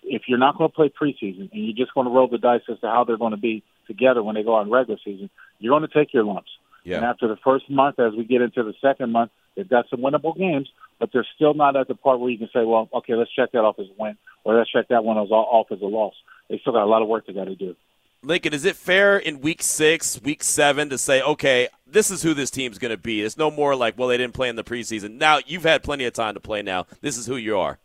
if 0.05 0.23
you're 0.29 0.39
not 0.39 0.59
going 0.59 0.71
to 0.71 0.75
play 0.75 0.89
preseason 0.91 1.51
and 1.53 1.65
you're 1.67 1.75
just 1.77 1.95
going 1.95 2.07
to 2.07 2.13
roll 2.13 2.29
the 2.29 2.39
dice 2.39 2.63
as 2.69 2.79
to 2.81 2.89
how 2.89 3.05
they're 3.05 3.17
going 3.17 3.33
to 3.33 3.37
be 3.37 3.63
together 3.87 4.23
when 4.23 4.35
they 4.35 4.43
go 4.43 4.61
in 4.61 4.71
regular 4.71 4.99
season, 5.05 5.31
you're 5.59 5.77
going 5.77 5.89
to 5.89 5.93
take 5.95 6.13
your 6.13 6.25
lumps. 6.25 6.51
And 6.97 7.05
after 7.05 7.29
the 7.29 7.37
first 7.37 7.71
month, 7.71 7.99
as 8.01 8.13
we 8.15 8.25
get 8.25 8.43
into 8.43 8.63
the 8.65 8.75
second 8.81 9.13
month, 9.13 9.31
they've 9.57 9.69
got 9.69 9.89
some 9.89 10.01
winnable 10.01 10.37
games, 10.37 10.69
but 11.03 11.11
they're 11.13 11.27
still 11.35 11.53
not 11.53 11.75
at 11.75 11.89
the 11.89 11.97
part 11.97 12.21
where 12.21 12.31
you 12.31 12.39
can 12.39 12.49
say, 12.55 12.65
well, 12.65 12.89
okay, 12.95 13.17
let's 13.17 13.35
check 13.35 13.51
that 13.51 13.65
off 13.65 13.77
as 13.81 13.87
a 13.87 14.01
win, 14.01 14.17
or 14.45 14.57
let's 14.57 14.71
check 14.71 14.87
that 14.87 15.03
one 15.03 15.19
as 15.19 15.33
off 15.33 15.67
as 15.73 15.81
a 15.81 15.85
loss. 15.85 16.15
They 16.49 16.59
still 16.61 16.73
got 16.73 16.85
a 16.85 16.87
lot 16.87 17.03
of 17.03 17.09
work 17.09 17.27
they 17.27 17.33
got 17.33 17.47
to 17.47 17.57
do. 17.57 17.75
Lincoln, 18.23 18.55
is 18.55 18.65
it 18.65 18.77
fair 18.77 19.19
in 19.19 19.41
week 19.41 19.65
six, 19.65 20.23
week 20.23 20.45
seven 20.45 20.91
to 20.91 20.99
say, 20.99 21.21
okay, 21.21 21.67
this 21.89 22.13
is 22.13 22.23
who 22.23 22.35
this 22.35 22.53
team's 22.53 22.79
going 22.79 22.93
to 22.93 22.97
be? 22.97 23.21
It's 23.21 23.37
no 23.37 23.51
more 23.51 23.75
like, 23.75 23.99
well, 23.99 24.07
they 24.07 24.17
didn't 24.17 24.35
play 24.35 24.49
in 24.49 24.55
the 24.55 24.63
preseason. 24.63 25.19
Now 25.19 25.41
you've 25.45 25.65
had 25.65 25.83
plenty 25.83 26.05
of 26.05 26.13
time 26.13 26.35
to 26.35 26.41
play. 26.41 26.63
Now 26.63 26.87
this 27.01 27.19
is 27.19 27.27
who 27.27 27.35
you 27.35 27.59
are. 27.59 27.79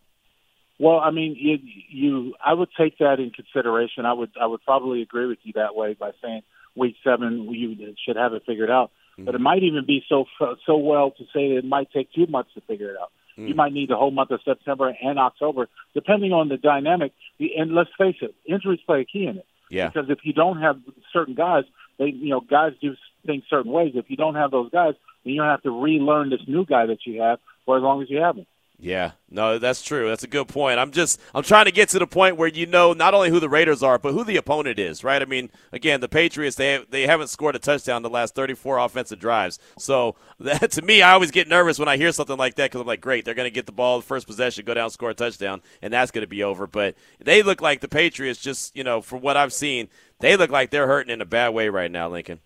Well, 0.78 1.00
I 1.00 1.10
mean, 1.10 1.36
you, 1.40 1.58
you, 1.90 2.36
I 2.46 2.54
would 2.54 2.70
take 2.78 3.00
that 3.00 3.20
in 3.20 3.32
consideration. 3.32 4.06
I 4.06 4.14
would, 4.14 4.30
I 4.40 4.46
would 4.46 4.64
probably 4.64 5.02
agree 5.02 5.26
with 5.26 5.40
you 5.42 5.54
that 5.56 5.74
way 5.74 5.96
by 5.96 6.12
saying 6.24 6.44
week 6.76 6.98
seven 7.04 7.52
you 7.52 7.96
should 8.06 8.16
have 8.16 8.34
it 8.34 8.44
figured 8.46 8.70
out. 8.70 8.92
But 9.26 9.36
it 9.36 9.42
might 9.42 9.64
even 9.64 9.86
be 9.86 10.04
so 10.08 10.26
so 10.66 10.78
well 10.78 11.12
to 11.12 11.24
say 11.34 11.50
that 11.50 11.58
it 11.58 11.66
might 11.66 11.92
take 11.92 12.12
two 12.14 12.28
months 12.28 12.52
to 12.54 12.62
figure 12.62 12.92
it 12.92 12.98
out. 13.02 13.12
You 13.36 13.54
mm. 13.54 13.56
might 13.56 13.74
need 13.74 13.90
the 13.90 13.96
whole 13.96 14.12
month 14.12 14.32
of 14.32 14.42
September 14.44 14.96
and 15.02 15.20
October, 15.20 15.70
depending 15.94 16.34
on 16.34 16.50
the 16.50 16.58
dynamic. 16.58 17.14
The- 17.38 17.56
And 17.56 17.74
let's 17.74 17.92
face 17.98 18.16
it, 18.22 18.34
injuries 18.46 18.80
play 18.86 19.02
a 19.02 19.06
key 19.06 19.26
in 19.26 19.38
it. 19.38 19.46
Yeah. 19.70 19.90
Because 19.90 20.10
if 20.10 20.20
you 20.24 20.34
don't 20.34 20.62
have 20.62 20.80
certain 21.14 21.36
guys, 21.36 21.66
they 22.00 22.08
you 22.08 22.30
know 22.30 22.42
guys 22.42 22.74
do 22.82 22.96
things 23.26 23.44
certain 23.50 23.72
ways. 23.72 23.94
If 23.96 24.10
you 24.10 24.18
don't 24.18 24.36
have 24.36 24.52
those 24.52 24.72
guys, 24.72 24.94
then 25.24 25.34
you 25.34 25.42
have 25.42 25.62
to 25.64 25.72
relearn 25.72 26.30
this 26.30 26.42
new 26.48 26.66
guy 26.66 26.86
that 26.86 27.06
you 27.06 27.22
have 27.22 27.40
for 27.66 27.78
as 27.78 27.84
long 27.84 28.02
as 28.02 28.10
you 28.10 28.18
have 28.18 28.38
him. 28.38 28.46
Yeah, 28.80 29.14
no, 29.32 29.58
that's 29.58 29.82
true. 29.82 30.08
That's 30.08 30.24
a 30.24 30.28
good 30.28 30.48
point. 30.48 30.78
I'm 30.78 30.92
just 30.92 31.20
I'm 31.34 31.42
trying 31.42 31.66
to 31.66 31.72
get 31.72 31.90
to 31.90 32.00
the 32.00 32.06
point 32.06 32.38
where 32.38 32.48
you 32.48 32.68
know 32.68 32.94
not 32.94 33.16
only 33.16 33.32
who 33.32 33.40
the 33.40 33.50
Raiders 33.50 33.82
are, 33.82 33.98
but 33.98 34.14
who 34.14 34.24
the 34.24 34.38
opponent 34.38 34.78
is, 34.78 35.04
right? 35.04 35.20
I 35.20 35.26
mean, 35.26 35.50
again, 35.72 36.00
the 36.00 36.08
Patriots 36.08 36.58
they 36.58 36.86
they 36.88 37.08
haven't 37.08 37.30
scored 37.30 37.56
a 37.56 37.60
touchdown 37.60 38.04
the 38.04 38.10
last 38.10 38.36
34 38.36 38.78
offensive 38.78 39.18
drives. 39.18 39.58
So 39.80 40.16
that 40.40 40.70
to 40.72 40.84
me, 40.84 41.02
I 41.02 41.14
always 41.14 41.32
get 41.32 41.48
nervous 41.48 41.80
when 41.80 41.88
I 41.88 41.98
hear 41.98 42.12
something 42.12 42.38
like 42.38 42.54
that 42.56 42.66
because 42.70 42.80
I'm 42.82 42.86
like, 42.86 43.02
great, 43.02 43.26
they're 43.26 43.34
going 43.34 43.48
to 43.48 43.54
get 43.54 43.66
the 43.66 43.72
ball 43.72 44.00
the 44.00 44.06
first 44.06 44.28
possession, 44.28 44.64
go 44.64 44.76
down, 44.76 44.92
score 44.92 45.10
a 45.10 45.16
touchdown, 45.16 45.64
and 45.82 45.92
that's 45.92 46.12
going 46.12 46.24
to 46.24 46.28
be 46.28 46.44
over. 46.44 46.68
But 46.68 46.94
they 47.20 47.42
look 47.42 47.62
like 47.62 47.82
the 47.82 47.88
Patriots, 47.88 48.40
just 48.40 48.76
you 48.76 48.84
know, 48.84 49.02
from 49.02 49.22
what 49.22 49.38
I've 49.38 49.54
seen, 49.54 49.90
they 50.20 50.38
look 50.38 50.52
like 50.52 50.70
they're 50.70 50.88
hurting 50.88 51.12
in 51.12 51.20
a 51.20 51.26
bad 51.26 51.50
way 51.50 51.70
right 51.70 51.90
now, 51.90 52.10
Lincoln. 52.10 52.42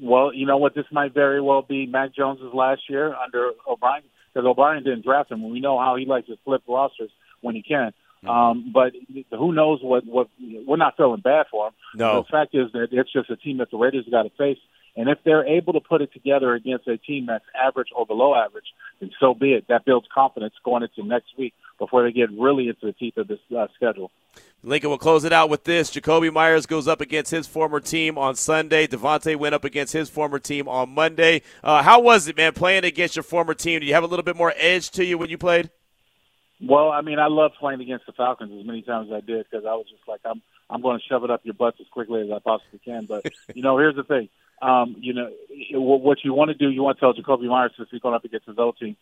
Well, 0.00 0.34
you 0.34 0.44
know 0.44 0.56
what? 0.56 0.74
This 0.74 0.86
might 0.90 1.14
very 1.14 1.40
well 1.40 1.62
be 1.62 1.86
Mac 1.86 2.12
Jones's 2.12 2.52
last 2.52 2.90
year 2.90 3.14
under 3.14 3.52
O'Brien 3.68 4.02
because 4.32 4.46
O'Brien 4.46 4.84
didn't 4.84 5.04
draft 5.04 5.30
him. 5.30 5.48
We 5.48 5.60
know 5.60 5.78
how 5.78 5.96
he 5.96 6.06
likes 6.06 6.28
to 6.28 6.36
flip 6.44 6.62
rosters 6.68 7.10
when 7.40 7.54
he 7.54 7.62
can. 7.62 7.92
Mm-hmm. 8.24 8.28
Um, 8.28 8.72
but 8.72 8.92
who 9.30 9.52
knows 9.52 9.80
what 9.82 10.06
what 10.06 10.28
we're 10.40 10.76
not 10.76 10.96
feeling 10.96 11.20
bad 11.20 11.46
for 11.50 11.68
him. 11.68 11.74
No. 11.94 12.22
The 12.22 12.28
fact 12.28 12.54
is 12.54 12.70
that 12.72 12.88
it's 12.92 13.12
just 13.12 13.30
a 13.30 13.36
team 13.36 13.58
that 13.58 13.70
the 13.70 13.76
Raiders 13.76 14.06
got 14.10 14.22
to 14.22 14.30
face. 14.30 14.58
And 14.94 15.08
if 15.08 15.18
they're 15.24 15.46
able 15.46 15.72
to 15.72 15.80
put 15.80 16.02
it 16.02 16.12
together 16.12 16.52
against 16.52 16.86
a 16.86 16.98
team 16.98 17.26
that's 17.26 17.44
average 17.54 17.88
or 17.96 18.04
below 18.04 18.34
average, 18.34 18.66
then 19.00 19.10
so 19.18 19.32
be 19.34 19.54
it. 19.54 19.64
That 19.68 19.86
builds 19.86 20.06
confidence 20.14 20.54
going 20.64 20.82
into 20.82 21.08
next 21.08 21.30
week 21.38 21.54
before 21.82 22.04
they 22.04 22.12
get 22.12 22.30
really 22.38 22.68
into 22.68 22.86
the 22.86 22.92
teeth 22.92 23.16
of 23.16 23.26
this 23.26 23.40
uh, 23.58 23.66
schedule. 23.74 24.12
Lincoln 24.62 24.90
will 24.90 24.98
close 24.98 25.24
it 25.24 25.32
out 25.32 25.50
with 25.50 25.64
this. 25.64 25.90
Jakobi 25.90 26.32
Meyers 26.32 26.64
goes 26.64 26.86
up 26.86 27.00
against 27.00 27.32
his 27.32 27.48
former 27.48 27.80
team 27.80 28.16
on 28.16 28.36
Sunday. 28.36 28.86
Davante 28.86 29.34
went 29.34 29.52
up 29.52 29.64
against 29.64 29.92
his 29.92 30.08
former 30.08 30.38
team 30.38 30.68
on 30.68 30.90
Monday. 30.90 31.42
Uh, 31.64 31.82
how 31.82 32.00
was 32.00 32.28
it, 32.28 32.36
man, 32.36 32.52
playing 32.52 32.84
against 32.84 33.16
your 33.16 33.24
former 33.24 33.52
team? 33.52 33.80
Do 33.80 33.86
you 33.86 33.94
have 33.94 34.04
a 34.04 34.06
little 34.06 34.22
bit 34.22 34.36
more 34.36 34.54
edge 34.56 34.90
to 34.90 35.04
you 35.04 35.18
when 35.18 35.28
you 35.28 35.38
played? 35.38 35.70
Well, 36.64 36.92
I 36.92 37.00
mean, 37.00 37.18
I 37.18 37.26
loved 37.26 37.56
playing 37.58 37.80
against 37.80 38.06
the 38.06 38.12
Falcons 38.12 38.52
as 38.56 38.64
many 38.64 38.82
times 38.82 39.08
as 39.08 39.14
I 39.14 39.20
did 39.20 39.44
because 39.50 39.66
I 39.66 39.74
was 39.74 39.86
just 39.90 40.06
like, 40.06 40.20
I'm 40.24 40.40
I'm 40.70 40.82
going 40.82 41.00
to 41.00 41.04
shove 41.04 41.24
it 41.24 41.32
up 41.32 41.40
your 41.42 41.54
butts 41.54 41.78
as 41.80 41.88
quickly 41.88 42.20
as 42.20 42.30
I 42.30 42.38
possibly 42.38 42.78
can. 42.78 43.06
But 43.06 43.26
you 43.54 43.62
know, 43.62 43.76
here's 43.76 43.96
the 43.96 44.04
thing. 44.04 44.28
Um, 44.62 44.94
you 45.00 45.14
know, 45.14 45.32
what 45.72 46.18
you 46.22 46.32
want 46.32 46.50
to 46.50 46.54
do, 46.54 46.70
you 46.70 46.84
want 46.84 46.98
to 46.98 47.00
tell 47.00 47.14
Jakobi 47.14 47.48
Meyers 47.48 47.72
since 47.76 47.88
he's 47.90 48.00
going 48.00 48.14
up 48.14 48.24
against 48.24 48.46
his 48.46 48.58
old 48.58 48.78
team, 48.78 48.96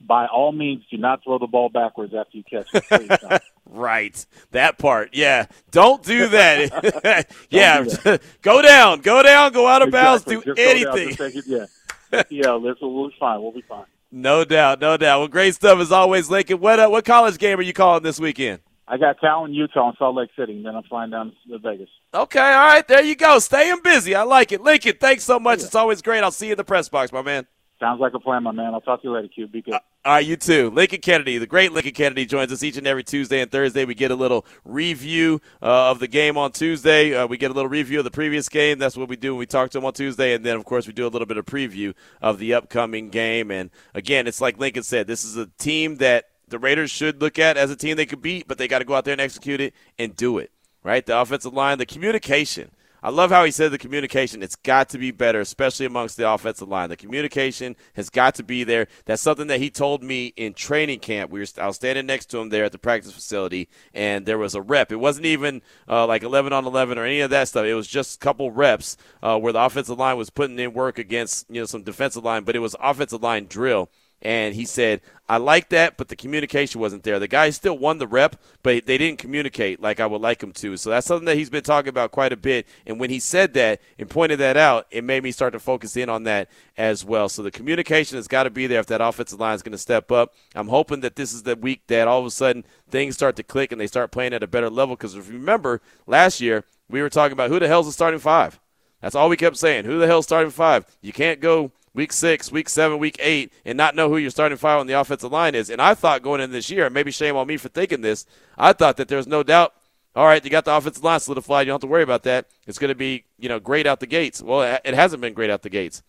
by 0.00 0.26
all 0.26 0.52
means, 0.52 0.84
do 0.90 0.96
not 0.96 1.22
throw 1.24 1.38
the 1.38 1.46
ball 1.46 1.68
backwards 1.68 2.14
after 2.14 2.36
you 2.36 2.44
catch 2.44 2.66
it. 2.72 3.42
right, 3.66 4.26
that 4.52 4.78
part. 4.78 5.10
Yeah, 5.12 5.46
don't 5.70 6.02
do 6.02 6.28
that. 6.28 7.30
yeah, 7.50 7.82
do 7.82 7.90
that. 7.90 8.22
go 8.42 8.62
down, 8.62 9.00
go 9.00 9.22
down, 9.22 9.52
go 9.52 9.66
out 9.66 9.82
of 9.82 9.88
exactly. 9.88 10.36
bounds, 10.36 10.44
do 10.46 10.54
Just 10.54 10.60
anything. 10.60 11.14
Down, 11.14 11.30
it, 11.34 11.44
yeah, 11.46 12.22
yeah. 12.30 12.58
This 12.62 12.80
will 12.80 12.94
we'll 12.94 13.08
be 13.08 13.16
fine. 13.18 13.42
We'll 13.42 13.52
be 13.52 13.62
fine. 13.62 13.84
No 14.10 14.44
doubt, 14.44 14.80
no 14.80 14.96
doubt. 14.96 15.18
Well, 15.18 15.28
great 15.28 15.54
stuff 15.54 15.78
as 15.80 15.92
always, 15.92 16.30
Lincoln. 16.30 16.60
What 16.60 16.80
uh, 16.80 16.88
what 16.88 17.04
college 17.04 17.38
game 17.38 17.58
are 17.58 17.62
you 17.62 17.74
calling 17.74 18.02
this 18.02 18.18
weekend? 18.18 18.60
I 18.90 18.96
got 18.96 19.16
in 19.44 19.52
Utah 19.52 19.88
and 19.88 19.98
Salt 19.98 20.16
Lake 20.16 20.30
City, 20.34 20.56
and 20.56 20.64
then 20.64 20.74
I'm 20.74 20.82
flying 20.84 21.10
down 21.10 21.34
to 21.50 21.58
Vegas. 21.58 21.90
Okay, 22.14 22.40
all 22.40 22.66
right, 22.68 22.88
there 22.88 23.02
you 23.02 23.16
go. 23.16 23.38
Staying 23.38 23.80
busy. 23.84 24.14
I 24.14 24.22
like 24.22 24.50
it. 24.50 24.62
Lincoln, 24.62 24.94
thanks 24.98 25.24
so 25.24 25.38
much. 25.38 25.58
Yeah. 25.58 25.66
It's 25.66 25.74
always 25.74 26.00
great. 26.00 26.24
I'll 26.24 26.30
see 26.30 26.46
you 26.46 26.52
in 26.52 26.56
the 26.56 26.64
press 26.64 26.88
box, 26.88 27.12
my 27.12 27.20
man. 27.20 27.46
Sounds 27.80 28.00
like 28.00 28.12
a 28.14 28.18
plan, 28.18 28.42
my 28.42 28.50
man. 28.50 28.74
I'll 28.74 28.80
talk 28.80 29.02
to 29.02 29.08
you 29.08 29.14
later, 29.14 29.28
Q. 29.28 29.46
Be 29.46 29.62
good. 29.62 29.74
All 29.74 30.14
right, 30.14 30.26
you 30.26 30.36
too. 30.36 30.70
Lincoln 30.70 31.00
Kennedy, 31.00 31.38
the 31.38 31.46
great 31.46 31.72
Lincoln 31.72 31.92
Kennedy, 31.92 32.26
joins 32.26 32.50
us 32.50 32.64
each 32.64 32.76
and 32.76 32.86
every 32.88 33.04
Tuesday 33.04 33.40
and 33.40 33.50
Thursday. 33.50 33.84
We 33.84 33.94
get 33.94 34.10
a 34.10 34.16
little 34.16 34.44
review 34.64 35.40
uh, 35.62 35.90
of 35.90 36.00
the 36.00 36.08
game 36.08 36.36
on 36.36 36.50
Tuesday. 36.50 37.14
Uh, 37.14 37.28
we 37.28 37.36
get 37.36 37.52
a 37.52 37.54
little 37.54 37.68
review 37.68 37.98
of 37.98 38.04
the 38.04 38.10
previous 38.10 38.48
game. 38.48 38.78
That's 38.78 38.96
what 38.96 39.08
we 39.08 39.14
do 39.14 39.32
when 39.32 39.38
we 39.38 39.46
talk 39.46 39.70
to 39.70 39.78
him 39.78 39.84
on 39.84 39.92
Tuesday. 39.92 40.34
And 40.34 40.44
then, 40.44 40.56
of 40.56 40.64
course, 40.64 40.88
we 40.88 40.92
do 40.92 41.06
a 41.06 41.08
little 41.08 41.26
bit 41.26 41.36
of 41.36 41.46
preview 41.46 41.94
of 42.20 42.38
the 42.38 42.54
upcoming 42.54 43.10
game. 43.10 43.52
And 43.52 43.70
again, 43.94 44.26
it's 44.26 44.40
like 44.40 44.58
Lincoln 44.58 44.82
said, 44.82 45.06
this 45.06 45.24
is 45.24 45.36
a 45.36 45.46
team 45.58 45.96
that 45.96 46.30
the 46.48 46.58
Raiders 46.58 46.90
should 46.90 47.20
look 47.20 47.38
at 47.38 47.56
as 47.56 47.70
a 47.70 47.76
team 47.76 47.96
they 47.96 48.06
could 48.06 48.22
beat, 48.22 48.48
but 48.48 48.58
they 48.58 48.66
got 48.66 48.80
to 48.80 48.84
go 48.84 48.94
out 48.94 49.04
there 49.04 49.12
and 49.12 49.20
execute 49.20 49.60
it 49.60 49.72
and 49.98 50.16
do 50.16 50.38
it. 50.38 50.50
Right? 50.82 51.04
The 51.04 51.20
offensive 51.20 51.52
line, 51.52 51.78
the 51.78 51.86
communication. 51.86 52.70
I 53.02 53.10
love 53.10 53.30
how 53.30 53.44
he 53.44 53.50
said 53.50 53.70
the 53.70 53.78
communication. 53.78 54.42
It's 54.42 54.56
got 54.56 54.88
to 54.90 54.98
be 54.98 55.10
better, 55.10 55.40
especially 55.40 55.86
amongst 55.86 56.16
the 56.16 56.28
offensive 56.28 56.68
line. 56.68 56.88
The 56.88 56.96
communication 56.96 57.76
has 57.94 58.10
got 58.10 58.34
to 58.36 58.42
be 58.42 58.64
there. 58.64 58.88
That's 59.04 59.22
something 59.22 59.46
that 59.46 59.60
he 59.60 59.70
told 59.70 60.02
me 60.02 60.32
in 60.36 60.54
training 60.54 61.00
camp. 61.00 61.30
We 61.30 61.40
were, 61.40 61.46
I 61.58 61.66
was 61.66 61.76
standing 61.76 62.06
next 62.06 62.26
to 62.26 62.38
him 62.38 62.48
there 62.48 62.64
at 62.64 62.72
the 62.72 62.78
practice 62.78 63.12
facility, 63.12 63.68
and 63.94 64.26
there 64.26 64.38
was 64.38 64.54
a 64.54 64.62
rep. 64.62 64.90
It 64.90 64.96
wasn't 64.96 65.26
even 65.26 65.62
uh, 65.88 66.06
like 66.06 66.22
11 66.22 66.52
on 66.52 66.66
11 66.66 66.98
or 66.98 67.04
any 67.04 67.20
of 67.20 67.30
that 67.30 67.48
stuff. 67.48 67.66
It 67.66 67.74
was 67.74 67.86
just 67.86 68.16
a 68.16 68.18
couple 68.18 68.50
reps 68.50 68.96
uh, 69.22 69.38
where 69.38 69.52
the 69.52 69.62
offensive 69.62 69.98
line 69.98 70.16
was 70.16 70.30
putting 70.30 70.58
in 70.58 70.72
work 70.72 70.98
against 70.98 71.46
you 71.48 71.60
know 71.60 71.66
some 71.66 71.82
defensive 71.82 72.24
line, 72.24 72.42
but 72.42 72.56
it 72.56 72.60
was 72.60 72.74
offensive 72.80 73.22
line 73.22 73.46
drill. 73.46 73.90
And 74.20 74.54
he 74.54 74.64
said, 74.64 75.00
I 75.28 75.36
like 75.36 75.68
that, 75.68 75.96
but 75.96 76.08
the 76.08 76.16
communication 76.16 76.80
wasn't 76.80 77.02
there. 77.02 77.18
The 77.18 77.28
guy 77.28 77.50
still 77.50 77.76
won 77.76 77.98
the 77.98 78.06
rep, 78.06 78.36
but 78.62 78.86
they 78.86 78.96
didn't 78.96 79.18
communicate 79.18 79.80
like 79.80 80.00
I 80.00 80.06
would 80.06 80.22
like 80.22 80.42
him 80.42 80.52
to. 80.52 80.76
So 80.76 80.90
that's 80.90 81.06
something 81.06 81.26
that 81.26 81.36
he's 81.36 81.50
been 81.50 81.62
talking 81.62 81.90
about 81.90 82.12
quite 82.12 82.32
a 82.32 82.36
bit. 82.36 82.66
And 82.86 82.98
when 82.98 83.10
he 83.10 83.20
said 83.20 83.52
that 83.54 83.80
and 83.98 84.08
pointed 84.08 84.38
that 84.40 84.56
out, 84.56 84.86
it 84.90 85.04
made 85.04 85.22
me 85.22 85.30
start 85.30 85.52
to 85.52 85.60
focus 85.60 85.96
in 85.96 86.08
on 86.08 86.24
that 86.24 86.48
as 86.78 87.04
well. 87.04 87.28
So 87.28 87.42
the 87.42 87.50
communication 87.50 88.16
has 88.16 88.26
got 88.26 88.44
to 88.44 88.50
be 88.50 88.66
there 88.66 88.80
if 88.80 88.86
that 88.86 89.02
offensive 89.02 89.38
line 89.38 89.54
is 89.54 89.62
going 89.62 89.72
to 89.72 89.78
step 89.78 90.10
up. 90.10 90.34
I'm 90.54 90.68
hoping 90.68 91.00
that 91.00 91.16
this 91.16 91.34
is 91.34 91.42
the 91.42 91.54
week 91.54 91.82
that 91.88 92.08
all 92.08 92.20
of 92.20 92.26
a 92.26 92.30
sudden 92.30 92.64
things 92.88 93.14
start 93.14 93.36
to 93.36 93.42
click 93.42 93.70
and 93.70 93.80
they 93.80 93.86
start 93.86 94.10
playing 94.10 94.32
at 94.32 94.42
a 94.42 94.48
better 94.48 94.70
level. 94.70 94.96
Because 94.96 95.14
if 95.14 95.28
you 95.28 95.34
remember, 95.34 95.82
last 96.06 96.40
year 96.40 96.64
we 96.88 97.02
were 97.02 97.10
talking 97.10 97.34
about 97.34 97.50
who 97.50 97.58
the 97.58 97.68
hell's 97.68 97.86
the 97.86 97.92
starting 97.92 98.20
five. 98.20 98.58
That's 99.02 99.14
all 99.14 99.28
we 99.28 99.36
kept 99.36 99.58
saying. 99.58 99.84
Who 99.84 99.98
the 99.98 100.06
hell's 100.06 100.24
starting 100.24 100.50
five? 100.50 100.86
You 101.02 101.12
can't 101.12 101.40
go 101.40 101.70
week 101.98 102.12
six, 102.12 102.52
week 102.52 102.68
seven, 102.68 102.96
week 102.98 103.16
eight, 103.18 103.52
and 103.64 103.76
not 103.76 103.96
know 103.96 104.08
who 104.08 104.18
your 104.18 104.30
starting 104.30 104.56
five 104.56 104.78
on 104.78 104.86
the 104.86 104.92
offensive 104.92 105.32
line 105.32 105.56
is. 105.56 105.68
And 105.68 105.82
I 105.82 105.94
thought 105.94 106.22
going 106.22 106.40
in 106.40 106.52
this 106.52 106.70
year, 106.70 106.88
maybe 106.88 107.10
shame 107.10 107.36
on 107.36 107.48
me 107.48 107.56
for 107.56 107.68
thinking 107.68 108.02
this, 108.02 108.24
I 108.56 108.72
thought 108.72 108.96
that 108.98 109.08
there 109.08 109.18
was 109.18 109.26
no 109.26 109.42
doubt. 109.42 109.74
All 110.14 110.24
right, 110.24 110.42
you 110.42 110.48
got 110.48 110.64
the 110.64 110.74
offensive 110.74 111.02
line 111.02 111.18
solidified. 111.18 111.66
You 111.66 111.72
don't 111.72 111.82
have 111.82 111.88
to 111.88 111.92
worry 111.92 112.04
about 112.04 112.22
that. 112.22 112.46
It's 112.68 112.78
going 112.78 112.90
to 112.90 112.94
be, 112.94 113.24
you 113.36 113.48
know, 113.48 113.58
great 113.58 113.84
out 113.84 113.98
the 113.98 114.06
gates. 114.06 114.40
Well, 114.40 114.80
it 114.84 114.94
hasn't 114.94 115.20
been 115.20 115.34
great 115.34 115.50
out 115.50 115.62
the 115.62 115.70
gates. 115.70 116.04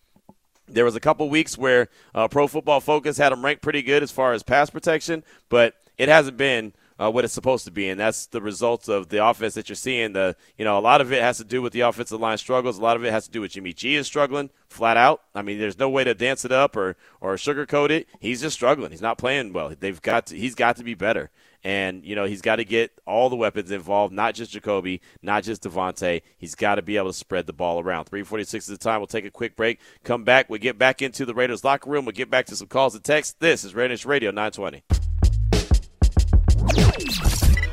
There 0.68 0.84
was 0.84 0.94
a 0.94 1.00
couple 1.00 1.28
weeks 1.28 1.58
where 1.58 1.88
uh, 2.14 2.28
Pro 2.28 2.46
Football 2.46 2.78
Focus 2.78 3.18
had 3.18 3.32
them 3.32 3.44
ranked 3.44 3.60
pretty 3.60 3.82
good 3.82 4.04
as 4.04 4.12
far 4.12 4.32
as 4.32 4.44
pass 4.44 4.70
protection, 4.70 5.24
but 5.48 5.74
it 5.98 6.08
hasn't 6.08 6.36
been 6.36 6.72
uh, 7.00 7.10
what 7.10 7.24
it's 7.24 7.34
supposed 7.34 7.64
to 7.64 7.70
be, 7.70 7.88
and 7.88 7.98
that's 7.98 8.26
the 8.26 8.40
results 8.40 8.88
of 8.88 9.08
the 9.08 9.24
offense 9.24 9.54
that 9.54 9.68
you're 9.68 9.76
seeing. 9.76 10.12
The 10.12 10.36
you 10.58 10.64
know 10.64 10.78
a 10.78 10.80
lot 10.80 11.00
of 11.00 11.12
it 11.12 11.22
has 11.22 11.38
to 11.38 11.44
do 11.44 11.62
with 11.62 11.72
the 11.72 11.80
offensive 11.80 12.20
line 12.20 12.38
struggles. 12.38 12.78
A 12.78 12.82
lot 12.82 12.96
of 12.96 13.04
it 13.04 13.12
has 13.12 13.24
to 13.26 13.30
do 13.30 13.40
with 13.40 13.52
Jimmy 13.52 13.72
G 13.72 13.96
is 13.96 14.06
struggling 14.06 14.50
flat 14.70 14.96
out. 14.96 15.22
I 15.34 15.42
mean, 15.42 15.58
there's 15.58 15.78
no 15.78 15.90
way 15.90 16.04
to 16.04 16.14
dance 16.14 16.44
it 16.44 16.52
up 16.52 16.76
or 16.76 16.96
or 17.20 17.34
sugarcoat 17.34 17.90
it. 17.90 18.06
He's 18.20 18.40
just 18.40 18.54
struggling. 18.54 18.90
He's 18.90 19.02
not 19.02 19.18
playing 19.18 19.52
well. 19.52 19.74
They've 19.78 20.00
got 20.00 20.26
to, 20.26 20.36
he's 20.36 20.54
got 20.54 20.76
to 20.76 20.84
be 20.84 20.94
better. 20.94 21.30
And, 21.62 22.06
you 22.06 22.16
know, 22.16 22.24
he's 22.24 22.40
got 22.40 22.56
to 22.56 22.64
get 22.64 22.90
all 23.06 23.28
the 23.28 23.36
weapons 23.36 23.70
involved, 23.70 24.14
not 24.14 24.34
just 24.34 24.54
Jakobi, 24.54 25.00
not 25.20 25.44
just 25.44 25.62
Davante. 25.62 26.22
He's 26.38 26.54
got 26.54 26.76
to 26.76 26.82
be 26.82 26.96
able 26.96 27.08
to 27.08 27.12
spread 27.12 27.46
the 27.46 27.52
ball 27.52 27.80
around. 27.80 28.06
346 28.06 28.64
is 28.64 28.78
the 28.78 28.82
time. 28.82 29.00
We'll 29.00 29.06
take 29.06 29.26
a 29.26 29.30
quick 29.30 29.56
break. 29.56 29.78
Come 30.02 30.24
back. 30.24 30.48
We'll 30.48 30.58
get 30.58 30.78
back 30.78 31.02
into 31.02 31.26
the 31.26 31.34
Raiders 31.34 31.62
locker 31.62 31.90
room. 31.90 32.06
We'll 32.06 32.12
get 32.12 32.30
back 32.30 32.46
to 32.46 32.56
some 32.56 32.68
calls 32.68 32.94
and 32.94 33.04
texts. 33.04 33.36
This 33.38 33.62
is 33.62 33.74
Raiders 33.74 34.06
Radio 34.06 34.30
920. 34.30 35.09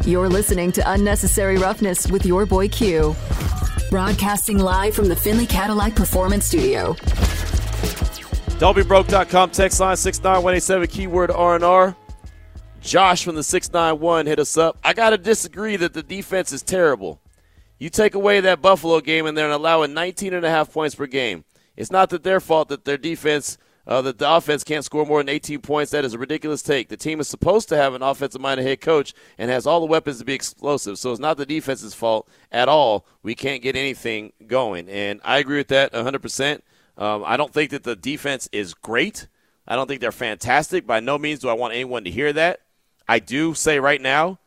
You're 0.07 0.29
listening 0.29 0.71
to 0.71 0.91
Unnecessary 0.93 1.57
Roughness 1.57 2.09
with 2.09 2.25
your 2.25 2.45
boy 2.45 2.69
Q. 2.69 3.13
Broadcasting 3.89 4.57
live 4.57 4.95
from 4.95 5.09
the 5.09 5.17
Findlay 5.17 5.45
Cadillac 5.45 5.95
Performance 5.95 6.45
Studio. 6.45 6.93
Don'tBeBroke.com 8.57 9.49
text 9.49 9.81
line 9.81 9.97
69187 9.97 10.87
keyword 10.87 11.29
R&R. 11.29 11.93
Josh 12.79 13.25
from 13.25 13.35
the 13.35 13.43
691 13.43 14.27
hit 14.27 14.39
us 14.39 14.55
up. 14.55 14.77
I 14.81 14.93
got 14.93 15.09
to 15.09 15.17
disagree 15.17 15.75
that 15.75 15.93
the 15.93 16.03
defense 16.03 16.53
is 16.53 16.63
terrible. 16.63 17.19
You 17.77 17.89
take 17.89 18.15
away 18.15 18.39
that 18.39 18.61
Buffalo 18.61 19.01
game 19.01 19.25
and 19.25 19.37
they're 19.37 19.51
allowing 19.51 19.93
19 19.93 20.33
and 20.33 20.45
a 20.45 20.49
half 20.49 20.71
points 20.71 20.95
per 20.95 21.07
game. 21.07 21.43
It's 21.75 21.91
not 21.91 22.11
that 22.11 22.23
their 22.23 22.39
fault 22.39 22.69
that 22.69 22.85
their 22.85 22.97
defense 22.97 23.57
uh, 23.87 24.01
that 24.01 24.17
the 24.17 24.29
offense 24.29 24.65
can't 24.65 24.83
score 24.83 25.05
more 25.05 25.19
than 25.19 25.29
18 25.29 25.61
points. 25.61 25.91
That 25.91 26.03
is 26.03 26.13
a 26.13 26.17
ridiculous 26.17 26.61
take. 26.61 26.89
The 26.89 26.97
team 26.97 27.21
is 27.21 27.29
supposed 27.29 27.69
to 27.69 27.77
have 27.77 27.93
an 27.93 28.01
offensive 28.03 28.41
minded 28.41 28.63
head 28.63 28.81
coach 28.81 29.13
and 29.37 29.49
has 29.49 29.65
all 29.65 29.79
the 29.79 29.85
weapons 29.85 30.19
to 30.19 30.25
be 30.25 30.33
explosive. 30.33 30.99
So 30.99 31.11
it's 31.11 31.21
not 31.21 31.37
the 31.37 31.45
defense's 31.45 31.93
fault 31.93 32.27
at 32.51 32.67
all. 32.67 33.05
We 33.23 33.33
can't 33.33 33.63
get 33.63 33.77
anything 33.77 34.33
going. 34.45 34.89
And 34.89 35.21
I 35.23 35.37
agree 35.37 35.57
with 35.57 35.69
that 35.69 35.93
100%. 35.93 36.61
Um, 36.97 37.23
I 37.25 37.37
don't 37.37 37.53
think 37.53 37.71
that 37.71 37.83
the 37.83 37.95
defense 37.95 38.49
is 38.51 38.73
great. 38.73 39.27
I 39.65 39.75
don't 39.75 39.87
think 39.87 40.01
they're 40.01 40.11
fantastic. 40.11 40.85
By 40.85 40.99
no 40.99 41.17
means 41.17 41.39
do 41.39 41.47
I 41.47 41.53
want 41.53 41.73
anyone 41.73 42.03
to 42.03 42.11
hear 42.11 42.33
that. 42.33 42.61
I 43.07 43.19
do 43.19 43.53
say 43.53 43.79
right 43.79 44.01
now, 44.01 44.39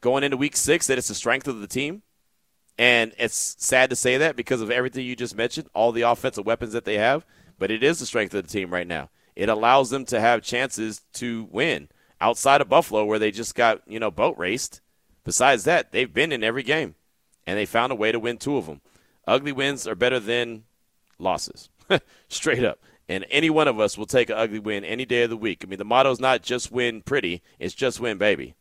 going 0.00 0.24
into 0.24 0.36
week 0.36 0.56
six, 0.56 0.88
that 0.88 0.98
it's 0.98 1.08
the 1.08 1.14
strength 1.14 1.46
of 1.46 1.60
the 1.60 1.68
team. 1.68 2.02
And 2.78 3.12
it's 3.16 3.54
sad 3.58 3.90
to 3.90 3.96
say 3.96 4.16
that 4.16 4.34
because 4.34 4.60
of 4.60 4.70
everything 4.72 5.06
you 5.06 5.14
just 5.14 5.36
mentioned, 5.36 5.68
all 5.72 5.92
the 5.92 6.02
offensive 6.02 6.46
weapons 6.46 6.72
that 6.72 6.84
they 6.84 6.98
have 6.98 7.24
but 7.62 7.70
it 7.70 7.84
is 7.84 8.00
the 8.00 8.06
strength 8.06 8.34
of 8.34 8.42
the 8.42 8.52
team 8.52 8.72
right 8.72 8.88
now. 8.88 9.08
It 9.36 9.48
allows 9.48 9.90
them 9.90 10.04
to 10.06 10.18
have 10.18 10.42
chances 10.42 11.00
to 11.12 11.46
win 11.52 11.90
outside 12.20 12.60
of 12.60 12.68
Buffalo, 12.68 13.04
where 13.04 13.20
they 13.20 13.30
just 13.30 13.54
got 13.54 13.82
you 13.86 14.00
know 14.00 14.10
boat 14.10 14.36
raced. 14.36 14.80
Besides 15.22 15.62
that, 15.62 15.92
they've 15.92 16.12
been 16.12 16.32
in 16.32 16.42
every 16.42 16.64
game, 16.64 16.96
and 17.46 17.56
they 17.56 17.64
found 17.64 17.92
a 17.92 17.94
way 17.94 18.10
to 18.10 18.18
win 18.18 18.38
two 18.38 18.56
of 18.56 18.66
them. 18.66 18.80
Ugly 19.28 19.52
wins 19.52 19.86
are 19.86 19.94
better 19.94 20.18
than 20.18 20.64
losses, 21.20 21.68
straight 22.28 22.64
up. 22.64 22.80
And 23.08 23.26
any 23.30 23.48
one 23.48 23.68
of 23.68 23.78
us 23.78 23.96
will 23.96 24.06
take 24.06 24.28
an 24.28 24.38
ugly 24.38 24.58
win 24.58 24.84
any 24.84 25.04
day 25.04 25.22
of 25.22 25.30
the 25.30 25.36
week. 25.36 25.62
I 25.62 25.68
mean, 25.68 25.78
the 25.78 25.84
motto 25.84 26.10
is 26.10 26.18
not 26.18 26.42
just 26.42 26.72
win 26.72 27.00
pretty, 27.00 27.42
it's 27.60 27.74
just 27.74 28.00
win, 28.00 28.18
baby. 28.18 28.56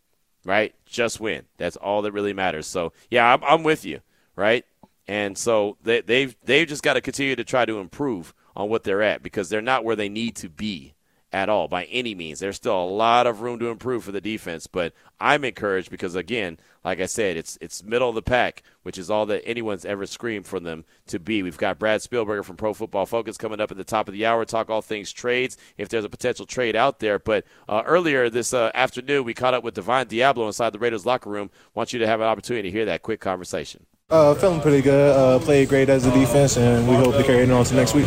Right? 0.46 0.76
Just 0.86 1.20
win. 1.20 1.46
That's 1.58 1.76
all 1.76 2.04
that 2.04 2.12
really 2.12 2.34
matters. 2.34 2.68
So, 2.68 2.94
yeah, 3.10 3.34
I'm, 3.34 3.44
I'm 3.44 3.64
with 3.64 3.84
you. 3.84 4.02
Right? 4.36 4.64
And 5.08 5.40
so 5.40 5.78
they, 5.82 6.02
they've, 6.02 6.36
they've 6.44 6.68
just 6.68 6.84
got 6.84 6.94
to 6.94 7.02
continue 7.02 7.36
to 7.36 7.44
try 7.44 7.66
to 7.66 7.80
improve 7.80 8.36
on 8.56 8.70
what 8.70 8.84
they're 8.84 9.02
at 9.02 9.24
because 9.24 9.50
they're 9.50 9.62
not 9.62 9.84
where 9.84 9.96
they 9.96 10.10
need 10.10 10.36
to 10.38 10.50
be 10.50 10.94
at 11.34 11.50
all 11.50 11.68
by 11.68 11.86
any 11.86 12.14
means. 12.14 12.40
There's 12.40 12.58
still 12.58 12.84
a 12.84 12.86
lot 12.86 13.26
of 13.26 13.42
room 13.42 13.60
to 13.60 13.70
improve 13.70 14.04
for 14.04 14.12
the 14.12 14.20
defense, 14.20 14.68
but 14.68 14.94
I'm 15.20 15.46
encouraged 15.46 15.90
because 15.90 16.16
again, 16.16 16.60
like 16.84 17.00
I 17.00 17.06
said, 17.06 17.38
it's 17.38 17.58
it's 17.62 17.84
middle 17.84 18.10
of 18.10 18.16
the 18.16 18.22
pack, 18.22 18.64
which 18.84 18.98
is 18.98 19.10
all 19.10 19.26
that 19.28 19.48
anyone's 19.48 19.86
ever 19.86 20.06
screamed 20.06 20.46
for 20.48 20.60
them 20.60 20.84
to 21.08 21.20
be. 21.20 21.44
We've 21.44 21.58
got 21.58 21.80
Brad 21.80 22.02
Spielberger 22.02 22.44
from 22.44 22.58
Pro 22.58 22.74
Football 22.74 23.06
Focus 23.06 23.38
coming 23.38 23.62
up 23.62 23.72
at 23.72 23.78
the 23.78 23.84
top 23.84 24.08
of 24.08 24.14
the 24.14 24.26
hour, 24.26 24.44
talk 24.44 24.70
all 24.70 24.82
things 24.82 25.12
trades, 25.12 25.58
if 25.78 25.90
there's 25.90 26.06
a 26.06 26.10
potential 26.10 26.46
trade 26.46 26.76
out 26.76 27.00
there. 27.00 27.20
But 27.20 27.46
uh, 27.70 27.84
earlier 27.86 28.30
this 28.30 28.54
uh, 28.54 28.72
afternoon, 28.74 29.24
we 29.24 29.34
caught 29.34 29.54
up 29.54 29.64
with 29.64 29.76
Divine 29.76 30.08
Deablo 30.08 30.48
inside 30.48 30.72
the 30.72 30.80
Raiders 30.80 31.06
locker 31.06 31.30
room. 31.30 31.52
Want 31.76 31.94
you 31.94 32.00
to 32.00 32.08
have 32.08 32.20
an 32.20 32.28
opportunity 32.28 32.70
to 32.70 32.78
hear 32.78 32.86
that 32.86 33.04
quick 33.04 33.22
conversation. 33.22 33.86
Uh, 34.12 34.36
feeling 34.36 34.60
pretty 34.60 34.82
good. 34.82 35.16
Uh, 35.16 35.40
played 35.40 35.70
great 35.70 35.88
as 35.88 36.06
a 36.06 36.12
defense, 36.12 36.58
and 36.58 36.86
we 36.86 36.96
hope 36.96 37.16
to 37.16 37.24
carry 37.24 37.44
it 37.44 37.50
on 37.50 37.64
to 37.64 37.74
next 37.74 37.94
week. 37.94 38.06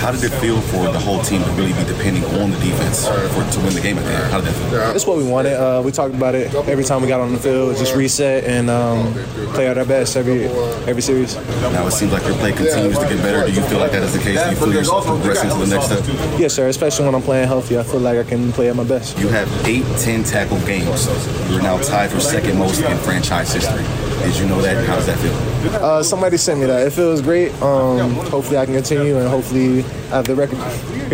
How 0.00 0.12
did 0.12 0.22
it 0.22 0.28
feel 0.32 0.60
for 0.60 0.92
the 0.92 0.98
whole 0.98 1.22
team 1.22 1.42
to 1.42 1.50
really 1.52 1.72
be 1.72 1.82
depending 1.84 2.22
on 2.38 2.50
the 2.50 2.58
defense 2.58 3.06
for, 3.08 3.50
to 3.52 3.60
win 3.64 3.72
the 3.72 3.80
game 3.80 3.96
at 3.96 4.04
the 4.04 4.10
end? 4.10 4.30
How 4.30 4.42
did 4.42 4.52
that 4.52 4.70
feel? 4.70 4.94
It's 4.94 5.06
what 5.06 5.16
we 5.16 5.24
wanted. 5.24 5.54
Uh, 5.54 5.80
we 5.82 5.92
talked 5.92 6.14
about 6.14 6.34
it 6.34 6.54
every 6.68 6.84
time 6.84 7.00
we 7.00 7.08
got 7.08 7.22
on 7.22 7.32
the 7.32 7.38
field. 7.38 7.74
Just 7.78 7.96
reset 7.96 8.44
and 8.44 8.68
um, 8.68 9.14
play 9.54 9.66
at 9.66 9.78
our 9.78 9.86
best 9.86 10.14
every 10.18 10.44
every 10.86 11.00
series. 11.00 11.36
Now 11.72 11.86
it 11.86 11.92
seems 11.92 12.12
like 12.12 12.24
your 12.24 12.36
play 12.36 12.52
continues 12.52 12.98
to 12.98 13.08
get 13.08 13.16
better. 13.22 13.46
Do 13.46 13.52
you 13.54 13.62
feel 13.62 13.78
like 13.78 13.92
that 13.92 14.02
is 14.02 14.12
the 14.12 14.18
case? 14.18 14.42
Do 14.42 14.50
you 14.50 14.56
feel 14.56 14.74
yourself 14.74 15.06
progressing 15.06 15.48
to 15.48 15.56
the 15.56 15.74
next 15.74 15.86
step? 15.86 16.04
Yes, 16.38 16.52
sir. 16.52 16.68
Especially 16.68 17.06
when 17.06 17.14
I'm 17.14 17.22
playing 17.22 17.48
healthy, 17.48 17.78
I 17.78 17.82
feel 17.82 18.00
like 18.00 18.18
I 18.18 18.28
can 18.28 18.52
play 18.52 18.68
at 18.68 18.76
my 18.76 18.84
best. 18.84 19.18
You 19.18 19.28
have 19.28 19.48
eight, 19.66 19.86
ten 19.96 20.22
tackle 20.22 20.58
games. 20.66 21.06
You're 21.50 21.62
now 21.62 21.78
tied 21.80 22.10
for 22.10 22.20
second 22.20 22.58
most 22.58 22.82
in 22.82 22.98
franchise 22.98 23.54
history. 23.54 23.84
Did 24.22 24.36
you 24.36 24.46
know 24.48 24.60
that? 24.60 24.84
How 24.86 24.96
does 24.96 25.06
that 25.06 25.18
feel? 25.18 25.45
Uh, 25.66 26.02
somebody 26.02 26.36
sent 26.36 26.60
me 26.60 26.66
that. 26.66 26.86
It 26.86 26.92
feels 26.92 27.20
great. 27.20 27.52
Um, 27.62 28.10
hopefully, 28.14 28.58
I 28.58 28.64
can 28.64 28.74
continue 28.74 29.18
and 29.18 29.28
hopefully 29.28 29.80
I 30.10 30.16
have 30.16 30.24
the 30.26 30.34
record 30.34 30.58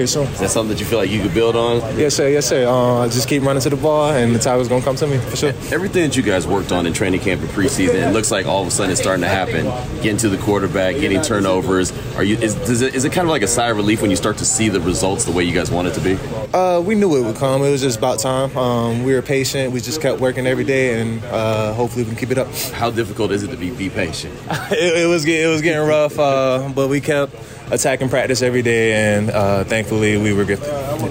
soon. 0.06 0.26
Is 0.28 0.40
that 0.40 0.50
something 0.50 0.74
that 0.74 0.80
you 0.80 0.86
feel 0.86 0.98
like 0.98 1.10
you 1.10 1.22
could 1.22 1.34
build 1.34 1.56
on? 1.56 1.76
Yes, 1.98 2.14
sir. 2.16 2.28
Yes, 2.28 2.48
sir. 2.48 2.66
Uh, 2.66 3.08
just 3.08 3.28
keep 3.28 3.42
running 3.42 3.62
to 3.62 3.70
the 3.70 3.76
ball, 3.76 4.10
and 4.10 4.34
the 4.34 4.38
time's 4.38 4.68
gonna 4.68 4.84
come 4.84 4.96
to 4.96 5.06
me 5.06 5.18
for 5.18 5.36
sure. 5.36 5.50
Everything 5.70 6.02
that 6.02 6.16
you 6.16 6.22
guys 6.22 6.46
worked 6.46 6.72
on 6.72 6.86
in 6.86 6.92
training 6.92 7.20
camp 7.20 7.40
and 7.40 7.50
preseason, 7.50 7.94
it 7.94 8.12
looks 8.12 8.30
like 8.30 8.46
all 8.46 8.62
of 8.62 8.68
a 8.68 8.70
sudden 8.70 8.90
it's 8.90 9.00
starting 9.00 9.22
to 9.22 9.28
happen. 9.28 9.64
Getting 10.02 10.16
to 10.18 10.28
the 10.28 10.38
quarterback, 10.38 10.96
getting 10.96 11.20
turnovers. 11.22 11.92
Are 12.16 12.24
you? 12.24 12.36
Is, 12.36 12.54
does 12.54 12.80
it, 12.80 12.94
is 12.94 13.04
it 13.04 13.12
kind 13.12 13.26
of 13.26 13.30
like 13.30 13.42
a 13.42 13.48
sigh 13.48 13.70
of 13.70 13.76
relief 13.76 14.02
when 14.02 14.10
you 14.10 14.16
start 14.16 14.38
to 14.38 14.44
see 14.44 14.68
the 14.68 14.80
results 14.80 15.24
the 15.24 15.32
way 15.32 15.44
you 15.44 15.54
guys 15.54 15.70
want 15.70 15.88
it 15.88 15.94
to 15.94 16.00
be? 16.00 16.18
Uh, 16.52 16.80
we 16.80 16.94
knew 16.94 17.16
it 17.16 17.24
would 17.24 17.36
come. 17.36 17.62
It 17.62 17.70
was 17.70 17.80
just 17.80 17.98
about 17.98 18.18
time. 18.18 18.56
Um, 18.56 19.04
we 19.04 19.14
were 19.14 19.22
patient. 19.22 19.72
We 19.72 19.80
just 19.80 20.00
kept 20.00 20.20
working 20.20 20.46
every 20.46 20.64
day, 20.64 21.00
and 21.00 21.24
uh, 21.26 21.72
hopefully 21.74 22.04
we 22.04 22.10
can 22.10 22.18
keep 22.18 22.30
it 22.30 22.38
up. 22.38 22.52
How 22.72 22.90
difficult 22.90 23.30
is 23.32 23.42
it 23.42 23.48
to 23.48 23.56
be, 23.56 23.70
be 23.70 23.90
patient? 23.90 24.34
it, 24.70 25.02
it, 25.02 25.06
was 25.06 25.24
it 25.26 25.48
was 25.48 25.62
getting 25.62 25.86
rough, 25.86 26.18
uh, 26.18 26.70
but 26.74 26.88
we 26.88 27.00
kept 27.00 27.34
attacking 27.70 28.08
practice 28.08 28.42
every 28.42 28.62
day, 28.62 29.16
and 29.16 29.30
uh, 29.30 29.64
thankfully 29.64 30.16
we 30.16 30.32
were 30.32 30.44
good. 30.44 30.60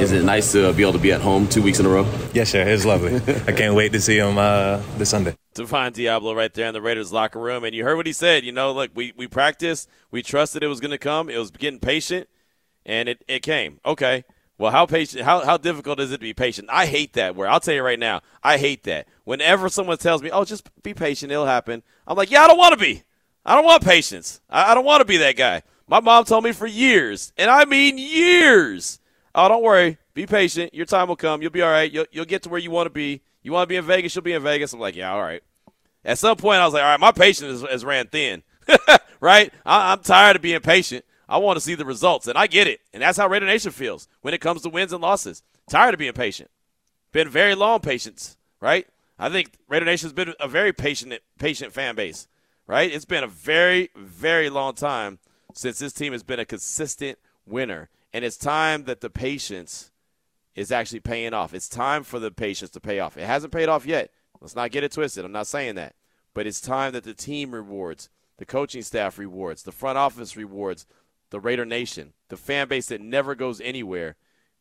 Is 0.02 0.12
it 0.12 0.24
nice 0.24 0.52
to 0.54 0.74
be 0.74 0.84
able 0.84 0.93
to 0.93 0.99
be 0.99 1.12
at 1.12 1.22
home 1.22 1.47
two 1.47 1.62
weeks 1.62 1.80
in 1.80 1.86
a 1.86 1.89
row? 1.89 2.08
Yes, 2.34 2.49
sir. 2.49 2.68
It's 2.68 2.86
lovely. 2.86 3.16
I 3.47 3.52
can't 3.52 3.76
wait 3.76 3.91
to 3.93 4.02
see 4.02 4.18
him 4.18 4.38
uh, 4.38 4.82
this 4.97 5.10
Sunday. 5.10 5.36
Divine 5.54 5.91
Deablo 5.91 6.36
right 6.36 6.54
there 6.54 6.68
in 6.68 6.74
the 6.74 6.82
Raiders 6.82 7.12
locker 7.12 7.39
room, 7.39 7.64
and 7.64 7.76
you 7.76 7.84
heard 7.84 7.97
what 7.97 8.08
he 8.08 8.14
said. 8.14 8.43
You 8.43 8.52
know, 8.52 8.72
look, 8.72 8.91
we 8.93 9.14
we 9.16 9.28
practiced, 9.28 9.89
we 10.10 10.24
trusted 10.24 10.64
it 10.64 10.68
was 10.68 10.80
going 10.80 10.91
to 10.91 10.97
come. 10.97 11.30
It 11.30 11.38
was 11.38 11.52
getting 11.52 11.80
patient, 11.80 12.30
and 12.86 13.10
it, 13.10 13.24
it 13.28 13.41
came. 13.41 13.80
Okay. 13.86 14.24
Well, 14.58 14.72
how 14.72 14.86
patient? 14.86 15.24
How 15.24 15.43
how 15.43 15.58
difficult 15.58 15.99
is 15.99 16.12
it 16.12 16.18
to 16.18 16.22
be 16.22 16.34
patient? 16.34 16.70
I 16.72 16.86
hate 16.86 17.14
that 17.14 17.36
word. 17.36 17.47
I'll 17.47 17.60
tell 17.60 17.74
you 17.74 17.82
right 17.82 17.97
now. 17.97 18.22
I 18.43 18.58
hate 18.58 18.84
that. 18.84 19.08
Whenever 19.24 19.70
someone 19.70 19.97
tells 19.97 20.22
me, 20.22 20.30
"Oh, 20.30 20.45
just 20.45 20.70
be 20.84 20.93
patient, 20.93 21.32
it'll 21.32 21.47
happen," 21.47 21.82
I'm 22.06 22.16
like, 22.16 22.30
"Yeah, 22.30 22.43
I 22.43 22.47
don't 22.47 22.60
want 22.60 22.74
to 22.74 22.80
be. 22.80 23.02
I 23.43 23.56
don't 23.56 23.66
want 23.66 23.84
patience. 23.84 24.39
I, 24.49 24.72
I 24.72 24.76
don't 24.76 24.86
want 24.86 25.02
to 25.02 25.06
be 25.06 25.18
that 25.18 25.36
guy." 25.36 25.64
My 25.92 26.00
mom 26.00 26.24
told 26.24 26.46
me 26.46 26.54
for 26.54 26.68
years, 26.68 27.34
and 27.36 27.52
I 27.52 27.66
mean 27.66 27.98
years. 27.98 29.00
Oh, 29.36 29.50
don't 29.50 29.62
worry. 29.62 29.98
Be 30.14 30.26
patient. 30.26 30.74
Your 30.74 30.86
time 30.86 31.10
will 31.10 31.18
come. 31.18 31.42
You'll 31.42 31.52
be 31.52 31.62
all 31.62 31.70
right. 31.70 31.92
You'll, 31.92 32.06
you'll 32.14 32.24
get 32.24 32.44
to 32.44 32.50
where 32.50 32.62
you 32.62 32.72
want 32.72 32.86
to 32.86 32.92
be. 32.92 33.22
You 33.44 33.52
want 33.52 33.64
to 33.64 33.68
be 33.68 33.76
in 33.76 33.84
Vegas, 33.84 34.16
you'll 34.16 34.24
be 34.24 34.32
in 34.32 34.42
Vegas. 34.42 34.72
I'm 34.72 34.80
like, 34.80 34.96
yeah, 34.96 35.12
all 35.12 35.22
right. 35.22 35.44
At 36.06 36.18
some 36.18 36.38
point, 36.38 36.60
I 36.60 36.66
was 36.66 36.74
like, 36.74 36.84
all 36.84 36.89
right, 36.92 37.00
my 37.00 37.12
patience 37.12 37.62
has, 37.70 37.84
ran 37.84 38.08
thin, 38.08 38.42
right? 39.20 39.54
I, 39.66 39.92
I'm 39.92 40.00
tired 40.00 40.38
of 40.38 40.42
being 40.42 40.62
patient. 40.62 41.04
I 41.28 41.39
want 41.39 41.58
to 41.58 41.62
see 41.62 41.76
the 41.76 41.84
results, 41.84 42.26
and 42.28 42.38
I 42.38 42.48
get 42.48 42.68
it. 42.68 42.80
And 42.94 43.04
that's 43.04 43.18
how 43.18 43.28
Raider 43.28 43.46
Nation 43.46 43.72
feels 43.72 44.08
when 44.22 44.34
it 44.34 44.39
comes 44.39 44.62
to 44.62 44.70
wins 44.70 44.94
and 44.94 45.02
losses. 45.02 45.44
Tired 45.70 45.94
of 45.94 46.00
being 46.00 46.14
patient. 46.14 46.50
Been 47.12 47.28
very 47.28 47.54
long 47.54 47.82
patience, 47.82 48.38
right? 48.62 48.88
I 49.20 49.28
think 49.28 49.58
Raider 49.68 49.86
Nation 49.86 50.06
has 50.06 50.14
been 50.14 50.34
a 50.39 50.48
very 50.48 50.72
patient, 50.72 51.14
patient 51.38 51.74
fan 51.74 51.96
base, 51.96 52.30
right? 52.66 52.89
It's 52.89 53.04
been 53.04 53.26
a 53.26 53.28
very, 53.28 53.89
very 53.94 54.50
long 54.50 54.74
time 54.74 55.20
since 55.54 55.80
this 55.80 55.93
team 55.93 56.14
has 56.14 56.24
been 56.24 56.39
a 56.39 56.45
consistent 56.45 57.18
winner. 57.45 57.89
And 58.14 58.26
it's 58.26 58.38
time 58.38 58.84
that 58.86 59.02
the 59.02 59.10
patience 59.10 59.91
is 60.56 60.72
actually 60.72 60.99
paying 60.99 61.34
off. 61.34 61.54
It's 61.54 61.70
time 61.70 62.04
for 62.04 62.20
the 62.20 62.32
patience 62.32 62.72
to 62.72 62.80
pay 62.80 62.99
off. 62.99 63.18
It 63.18 63.26
hasn't 63.26 63.54
paid 63.54 63.70
off 63.70 63.86
yet. 63.86 64.12
Let's 64.41 64.56
not 64.56 64.72
get 64.72 64.84
it 64.84 64.91
twisted. 64.91 65.24
I'm 65.24 65.32
not 65.32 65.47
saying 65.47 65.76
that. 65.76 65.95
But 66.34 66.47
it's 66.47 66.62
time 66.62 66.93
that 66.93 67.04
the 67.04 67.14
team 67.14 67.54
rewards, 67.54 68.10
the 68.38 68.45
coaching 68.45 68.82
staff 68.82 69.18
rewards, 69.18 69.64
the 69.64 69.72
front 69.72 69.97
office 69.97 70.36
rewards, 70.36 70.86
the 71.30 71.39
Raider 71.39 71.66
Nation, 71.66 72.14
the 72.30 72.38
fan 72.38 72.68
base 72.68 72.88
that 72.88 73.02
never 73.02 73.36
goes 73.36 73.62
anywhere, 73.62 74.16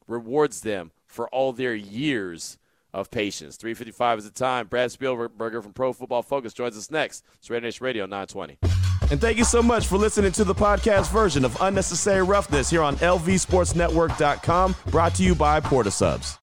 rewards 0.06 0.60
them 0.60 0.92
for 1.06 1.28
all 1.28 1.52
their 1.52 1.74
years 1.74 2.58
of 2.92 3.10
patience. 3.10 3.56
355 3.56 4.18
is 4.18 4.24
the 4.24 4.30
time. 4.30 4.66
Brad 4.66 4.90
Spielberger 4.90 5.62
from 5.62 5.72
Pro 5.72 5.92
Football 5.92 6.22
Focus 6.22 6.52
joins 6.52 6.76
us 6.76 6.90
next. 6.90 7.24
It's 7.38 7.50
Raider 7.50 7.66
Nation 7.66 7.84
Radio 7.84 8.04
920. 8.04 8.89
And 9.10 9.20
thank 9.20 9.38
you 9.38 9.44
so 9.44 9.62
much 9.62 9.86
for 9.86 9.98
listening 9.98 10.32
to 10.32 10.44
the 10.44 10.54
podcast 10.54 11.10
version 11.10 11.44
of 11.44 11.56
Unnecessary 11.60 12.22
Roughness 12.22 12.70
here 12.70 12.82
on 12.82 12.96
LVSportsNetwork.com, 12.96 14.76
brought 14.86 15.14
to 15.16 15.24
you 15.24 15.34
by 15.34 15.60
Porta 15.60 15.90
Subs. 15.90 16.38